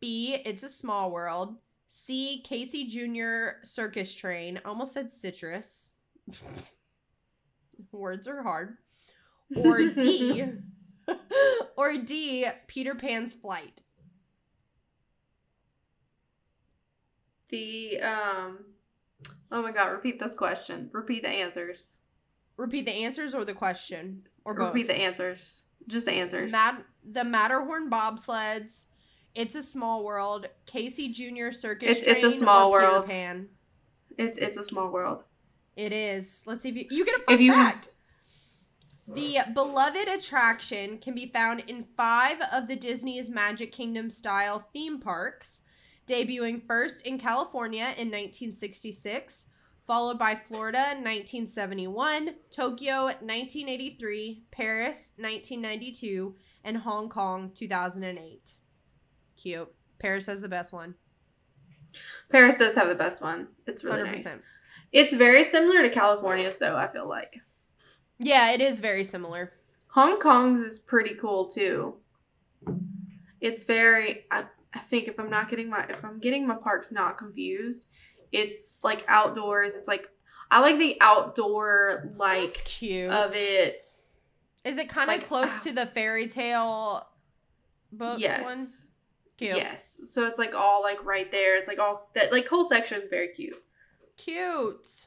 B. 0.00 0.36
It's 0.44 0.62
a 0.62 0.68
Small 0.68 1.10
World. 1.10 1.56
C. 1.88 2.40
Casey 2.44 2.86
Jr. 2.86 3.62
Circus 3.62 4.14
Train. 4.14 4.60
Almost 4.64 4.92
said 4.92 5.10
citrus. 5.10 5.90
Words 7.92 8.28
are 8.28 8.42
hard. 8.42 8.76
Or 9.56 9.78
D. 9.78 10.44
or 11.76 11.96
D. 11.96 12.46
Peter 12.66 12.94
Pan's 12.94 13.34
Flight. 13.34 13.82
The 17.48 18.00
um 18.00 18.58
Oh 19.52 19.62
my 19.62 19.72
god, 19.72 19.86
repeat 19.88 20.20
this 20.20 20.34
question. 20.34 20.88
Repeat 20.92 21.22
the 21.22 21.28
answers. 21.28 21.98
Repeat 22.56 22.86
the 22.86 22.92
answers 22.92 23.34
or 23.34 23.44
the 23.44 23.54
question 23.54 24.28
or 24.44 24.54
both. 24.54 24.68
Repeat 24.68 24.86
the 24.86 24.96
answers. 24.96 25.64
Just 25.88 26.08
answers. 26.08 26.52
Mat- 26.52 26.84
the 27.04 27.24
Matterhorn 27.24 27.90
bobsleds. 27.90 28.86
It's 29.34 29.54
a 29.54 29.62
Small 29.62 30.04
World. 30.04 30.46
Casey 30.66 31.08
Jr. 31.12 31.50
Circus 31.52 31.98
It's- 31.98 32.04
it's 32.06 32.24
a 32.24 32.36
Small 32.36 32.70
World. 32.70 33.06
Pan. 33.06 33.48
it's 34.18 34.36
it's 34.38 34.56
a 34.56 34.64
small 34.64 34.90
world. 34.90 35.24
It 35.76 35.92
is. 35.92 36.42
Let's 36.46 36.62
see 36.62 36.68
if 36.70 36.76
you 36.76 36.86
you 36.90 37.04
get 37.06 37.20
a 37.20 37.24
fun 37.24 37.34
If 37.34 37.40
you- 37.40 37.52
fact. 37.52 37.88
The 39.08 39.38
beloved 39.54 40.06
attraction 40.08 40.98
can 40.98 41.14
be 41.14 41.26
found 41.26 41.64
in 41.66 41.82
five 41.82 42.40
of 42.52 42.68
the 42.68 42.76
Disney's 42.76 43.28
Magic 43.30 43.72
Kingdom 43.72 44.08
style 44.10 44.60
theme 44.72 45.00
parks, 45.00 45.62
debuting 46.06 46.64
first 46.64 47.04
in 47.06 47.18
California 47.18 47.86
in 47.96 48.08
1966, 48.10 49.46
followed 49.90 50.20
by 50.20 50.36
Florida 50.36 50.94
1971, 51.02 52.30
Tokyo 52.52 53.06
1983, 53.06 54.44
Paris 54.52 55.14
1992, 55.16 56.36
and 56.62 56.76
Hong 56.76 57.08
Kong 57.08 57.50
2008. 57.52 58.54
Cute. 59.36 59.74
Paris 59.98 60.26
has 60.26 60.42
the 60.42 60.48
best 60.48 60.72
one. 60.72 60.94
Paris 62.30 62.54
does 62.54 62.76
have 62.76 62.86
the 62.86 62.94
best 62.94 63.20
one. 63.20 63.48
It's 63.66 63.82
really 63.82 64.02
100%. 64.02 64.10
nice. 64.12 64.38
It's 64.92 65.12
very 65.12 65.42
similar 65.42 65.82
to 65.82 65.90
California's 65.90 66.58
though, 66.58 66.76
I 66.76 66.86
feel 66.86 67.08
like. 67.08 67.40
Yeah, 68.20 68.52
it 68.52 68.60
is 68.60 68.78
very 68.78 69.02
similar. 69.02 69.54
Hong 69.88 70.20
Kong's 70.20 70.60
is 70.60 70.78
pretty 70.78 71.16
cool 71.16 71.48
too. 71.48 71.96
It's 73.40 73.64
very 73.64 74.26
I, 74.30 74.44
I 74.72 74.78
think 74.78 75.08
if 75.08 75.18
I'm 75.18 75.30
not 75.30 75.50
getting 75.50 75.68
my 75.68 75.86
if 75.88 76.04
I'm 76.04 76.20
getting 76.20 76.46
my 76.46 76.54
parks 76.54 76.92
not 76.92 77.18
confused, 77.18 77.86
it's 78.32 78.80
like 78.84 79.04
outdoors. 79.08 79.74
It's 79.74 79.88
like 79.88 80.08
I 80.50 80.60
like 80.60 80.78
the 80.78 80.96
outdoor 81.00 82.10
like 82.16 82.64
cute. 82.64 83.10
of 83.10 83.32
it. 83.34 83.86
Is 84.64 84.76
it 84.78 84.88
kind 84.88 85.10
of 85.10 85.16
Like, 85.16 85.26
close 85.26 85.50
ah. 85.50 85.60
to 85.64 85.72
the 85.72 85.86
fairy 85.86 86.26
tale 86.28 87.06
book 87.92 88.18
yes. 88.20 88.44
one? 88.44 88.66
Cute. 89.38 89.56
Yes. 89.56 90.00
So 90.04 90.26
it's 90.26 90.38
like 90.38 90.54
all 90.54 90.82
like 90.82 91.02
right 91.04 91.30
there. 91.32 91.56
It's 91.58 91.66
like 91.68 91.78
all 91.78 92.10
that 92.14 92.30
like 92.32 92.46
whole 92.48 92.64
section 92.64 93.00
is 93.02 93.08
very 93.08 93.28
cute. 93.28 93.56
Cute. 94.16 95.06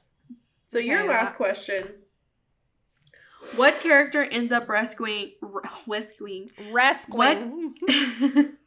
So 0.65 0.79
your 0.79 1.05
last 1.05 1.25
that- 1.31 1.35
question. 1.37 1.87
What 3.57 3.79
character 3.81 4.23
ends 4.23 4.53
up 4.53 4.69
rescuing 4.69 5.33
r- 5.43 5.61
rescuing 5.87 6.49
Rescuing. 6.71 7.75
what 7.81 8.45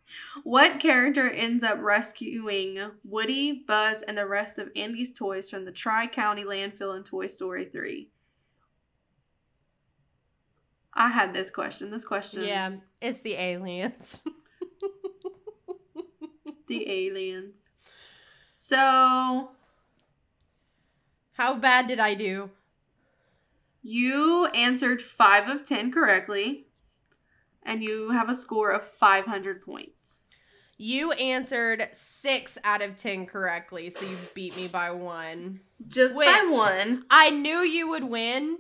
character 0.81 1.29
ends 1.29 1.63
up 1.63 1.79
rescuing 1.81 2.91
Woody, 3.05 3.65
Buzz, 3.67 4.03
and 4.03 4.17
the 4.17 4.27
rest 4.27 4.59
of 4.59 4.71
Andy's 4.77 5.13
toys 5.13 5.51
from 5.51 5.65
the 5.65 5.73
Tri 5.73 6.07
County 6.07 6.45
landfill 6.45 6.97
in 6.97 7.05
Toy 7.05 7.27
Story 7.27 7.65
3? 7.65 8.09
I 10.95 11.09
had 11.11 11.35
this 11.35 11.51
question. 11.51 11.91
This 11.91 12.05
question. 12.05 12.43
Yeah, 12.45 12.77
it's 13.01 13.21
the 13.21 13.35
aliens. 13.35 14.23
The 16.67 16.91
aliens. 16.91 17.71
So 18.57 19.51
How 21.35 21.55
bad 21.55 21.87
did 21.87 22.01
I 22.01 22.15
do? 22.15 22.51
you 23.83 24.47
answered 24.47 25.01
five 25.01 25.49
of 25.49 25.63
10 25.63 25.93
correctly, 25.93 26.66
and 27.67 27.83
you 27.83 28.11
have 28.11 28.31
a 28.31 28.35
score 28.35 28.71
of 28.71 28.83
500 28.83 29.63
points. 29.63 30.31
You 30.79 31.13
answered 31.13 31.89
six 31.93 32.59
out 32.63 32.83
of 32.83 32.97
ten 32.97 33.25
correctly, 33.27 33.89
so 33.91 34.05
you 34.05 34.17
beat 34.35 34.57
me 34.57 34.69
by 34.69 34.91
one. 34.91 35.61
Just 35.89 36.15
by 36.15 36.47
one. 36.51 37.05
I 37.11 37.31
knew 37.31 37.61
you 37.61 37.89
would 37.89 38.05
win, 38.05 38.59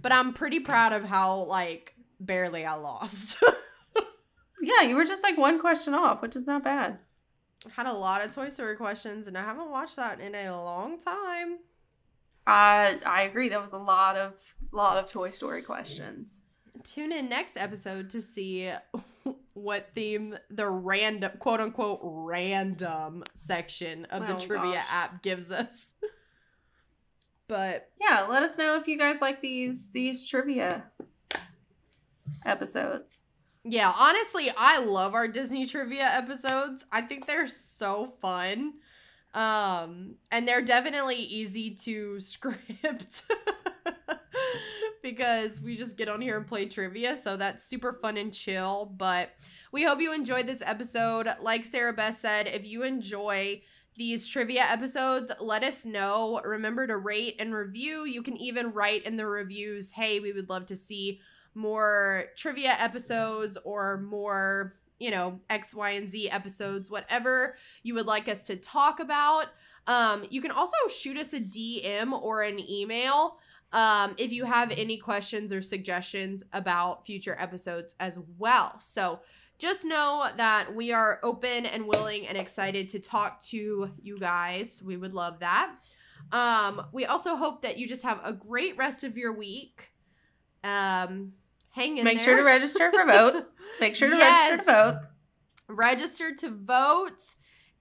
but 0.00 0.12
I'm 0.12 0.32
pretty 0.32 0.60
proud 0.60 0.92
of 0.92 1.04
how 1.04 1.38
like 1.38 1.94
barely 2.20 2.64
I 2.64 2.74
lost. 2.74 3.42
Yeah, 4.66 4.82
you 4.82 4.96
were 4.96 5.04
just 5.04 5.22
like 5.22 5.36
one 5.36 5.60
question 5.60 5.94
off, 5.94 6.22
which 6.22 6.34
is 6.34 6.46
not 6.46 6.64
bad. 6.64 6.98
Had 7.76 7.86
a 7.86 7.92
lot 7.92 8.24
of 8.24 8.34
Toy 8.34 8.48
Story 8.48 8.74
questions, 8.76 9.28
and 9.28 9.38
I 9.38 9.42
haven't 9.42 9.70
watched 9.70 9.94
that 9.94 10.20
in 10.20 10.34
a 10.34 10.50
long 10.50 10.98
time. 10.98 11.58
I 12.46 12.98
I 13.06 13.22
agree. 13.22 13.48
That 13.48 13.62
was 13.62 13.72
a 13.72 13.78
lot 13.78 14.16
of 14.16 14.34
lot 14.72 14.98
of 14.98 15.10
Toy 15.12 15.30
Story 15.30 15.62
questions. 15.62 16.42
Tune 16.82 17.12
in 17.12 17.28
next 17.28 17.56
episode 17.56 18.10
to 18.10 18.20
see 18.22 18.70
what 19.54 19.90
theme 19.94 20.36
the 20.50 20.68
random 20.68 21.32
quote 21.38 21.60
unquote 21.60 22.00
random 22.02 23.24
section 23.34 24.04
of 24.06 24.26
the 24.26 24.36
Oh, 24.36 24.38
trivia 24.40 24.72
gosh. 24.74 24.86
app 24.90 25.22
gives 25.22 25.50
us. 25.50 25.94
But 27.48 27.90
Yeah, 28.00 28.26
let 28.28 28.42
us 28.42 28.58
know 28.58 28.76
if 28.78 28.86
you 28.88 28.98
guys 28.98 29.20
like 29.20 29.40
these 29.40 29.90
these 29.90 30.26
trivia 30.26 30.84
episodes. 32.44 33.22
yeah, 33.64 33.92
honestly, 33.98 34.50
I 34.56 34.80
love 34.84 35.14
our 35.14 35.28
Disney 35.28 35.66
trivia 35.66 36.04
episodes. 36.04 36.84
I 36.92 37.00
think 37.02 37.26
they're 37.26 37.48
so 37.48 38.12
fun. 38.20 38.74
Um 39.34 40.16
and 40.30 40.46
they're 40.48 40.62
definitely 40.62 41.16
easy 41.16 41.74
to 41.84 42.20
script. 42.20 43.24
Because 45.06 45.62
we 45.62 45.76
just 45.76 45.96
get 45.96 46.08
on 46.08 46.20
here 46.20 46.36
and 46.36 46.46
play 46.46 46.66
trivia, 46.66 47.16
so 47.16 47.36
that's 47.36 47.62
super 47.62 47.92
fun 47.92 48.16
and 48.16 48.32
chill, 48.32 48.92
but 48.96 49.30
we 49.70 49.84
hope 49.84 50.00
you 50.00 50.12
enjoyed 50.12 50.48
this 50.48 50.64
episode. 50.66 51.28
Like 51.40 51.64
Sarah 51.64 51.92
Beth 51.92 52.16
said, 52.16 52.48
if 52.48 52.66
you 52.66 52.82
enjoy 52.82 53.62
these 53.96 54.26
trivia 54.26 54.62
episodes, 54.62 55.30
let 55.40 55.62
us 55.62 55.84
know. 55.84 56.40
Remember 56.44 56.88
to 56.88 56.96
rate 56.96 57.36
and 57.38 57.54
review. 57.54 58.04
You 58.04 58.20
can 58.20 58.36
even 58.36 58.72
write 58.72 59.06
in 59.06 59.16
the 59.16 59.26
reviews, 59.26 59.92
hey, 59.92 60.18
we 60.18 60.32
would 60.32 60.50
love 60.50 60.66
to 60.66 60.76
see 60.76 61.20
more 61.54 62.24
trivia 62.36 62.74
episodes 62.80 63.56
or 63.64 63.98
more 63.98 64.74
you 64.98 65.10
know, 65.10 65.38
X, 65.50 65.74
Y, 65.74 65.90
and 65.90 66.08
Z 66.08 66.30
episodes, 66.30 66.90
whatever 66.90 67.56
you 67.82 67.94
would 67.94 68.06
like 68.06 68.28
us 68.28 68.40
to 68.44 68.56
talk 68.56 68.98
about. 68.98 69.48
Um, 69.86 70.24
you 70.30 70.40
can 70.40 70.50
also 70.50 70.76
shoot 70.88 71.16
us 71.16 71.32
a 71.32 71.38
DM 71.38 72.12
or 72.12 72.42
an 72.42 72.58
email 72.58 73.38
um, 73.76 74.14
if 74.18 74.32
you 74.32 74.44
have 74.46 74.70
any 74.72 74.96
questions 74.96 75.52
or 75.52 75.60
suggestions 75.60 76.42
about 76.52 77.04
future 77.06 77.36
episodes 77.38 77.94
as 78.00 78.18
well. 78.38 78.74
So 78.80 79.20
just 79.58 79.84
know 79.84 80.26
that 80.36 80.74
we 80.74 80.92
are 80.92 81.20
open 81.22 81.66
and 81.66 81.86
willing 81.86 82.26
and 82.26 82.36
excited 82.38 82.88
to 82.90 82.98
talk 82.98 83.40
to 83.48 83.90
you 84.02 84.18
guys. 84.18 84.82
We 84.84 84.96
would 84.96 85.12
love 85.14 85.40
that. 85.40 85.74
Um, 86.32 86.86
we 86.92 87.04
also 87.06 87.36
hope 87.36 87.62
that 87.62 87.78
you 87.78 87.86
just 87.86 88.02
have 88.02 88.20
a 88.24 88.32
great 88.32 88.76
rest 88.76 89.04
of 89.04 89.16
your 89.16 89.32
week. 89.32 89.90
Um, 90.64 91.32
hang 91.70 91.98
in 91.98 92.04
Make 92.04 92.16
there. 92.16 92.24
sure 92.24 92.36
to 92.38 92.42
register 92.42 92.90
for 92.92 93.04
vote. 93.06 93.44
Make 93.80 93.94
sure 93.94 94.10
to 94.10 94.16
Yes. 94.16 94.50
register 94.50 94.72
to 94.72 94.92
vote. 94.92 95.00
register 95.68 96.34
to 96.34 96.48
vote 96.50 97.22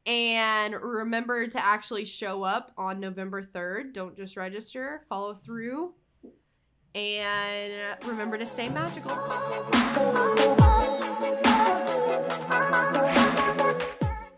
and 0.06 0.76
remember 0.76 1.48
to 1.48 1.64
actually 1.64 2.06
show 2.06 2.44
up 2.44 2.72
on 2.78 3.00
November 3.00 3.42
3rd. 3.42 3.94
Don't 3.94 4.16
just 4.16 4.38
register, 4.38 5.02
follow 5.10 5.34
through. 5.34 5.94
And 6.94 7.74
remember 8.06 8.38
to 8.38 8.46
stay 8.46 8.70
magical. 8.70 9.12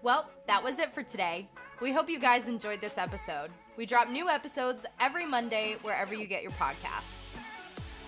Well, 0.01 0.30
that 0.47 0.63
was 0.63 0.80
it 0.80 0.93
for 0.93 1.03
today. 1.03 1.49
We 1.82 1.91
hope 1.91 2.09
you 2.09 2.20
guys 2.20 2.47
enjoyed 2.47 2.82
this 2.82 2.97
episode. 2.97 3.51
We 3.76 3.86
drop 3.86 4.09
new 4.09 4.28
episodes 4.28 4.86
every 4.99 5.28
Monday 5.28 5.76
wherever 5.84 6.15
you 6.15 6.26
get 6.26 6.41
your 6.41 6.53
podcasts. 6.53 7.38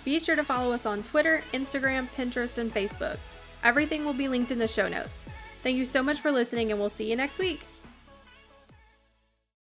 Be 0.04 0.20
sure 0.20 0.36
to 0.36 0.44
follow 0.44 0.74
us 0.74 0.88
on 0.88 1.04
Twitter, 1.04 1.44
Instagram, 1.54 2.08
Pinterest, 2.16 2.58
and 2.58 2.74
Facebook. 2.74 3.20
Everything 3.64 4.06
will 4.06 4.14
be 4.14 4.28
linked 4.28 4.50
in 4.50 4.58
the 4.58 4.68
show 4.68 4.88
notes. 4.88 5.26
Thank 5.62 5.78
you 5.78 5.86
so 5.86 6.02
much 6.02 6.20
for 6.20 6.32
listening, 6.32 6.72
and 6.72 6.80
we'll 6.80 6.90
see 6.90 7.10
you 7.10 7.16
next 7.16 7.38
week. 7.38 7.69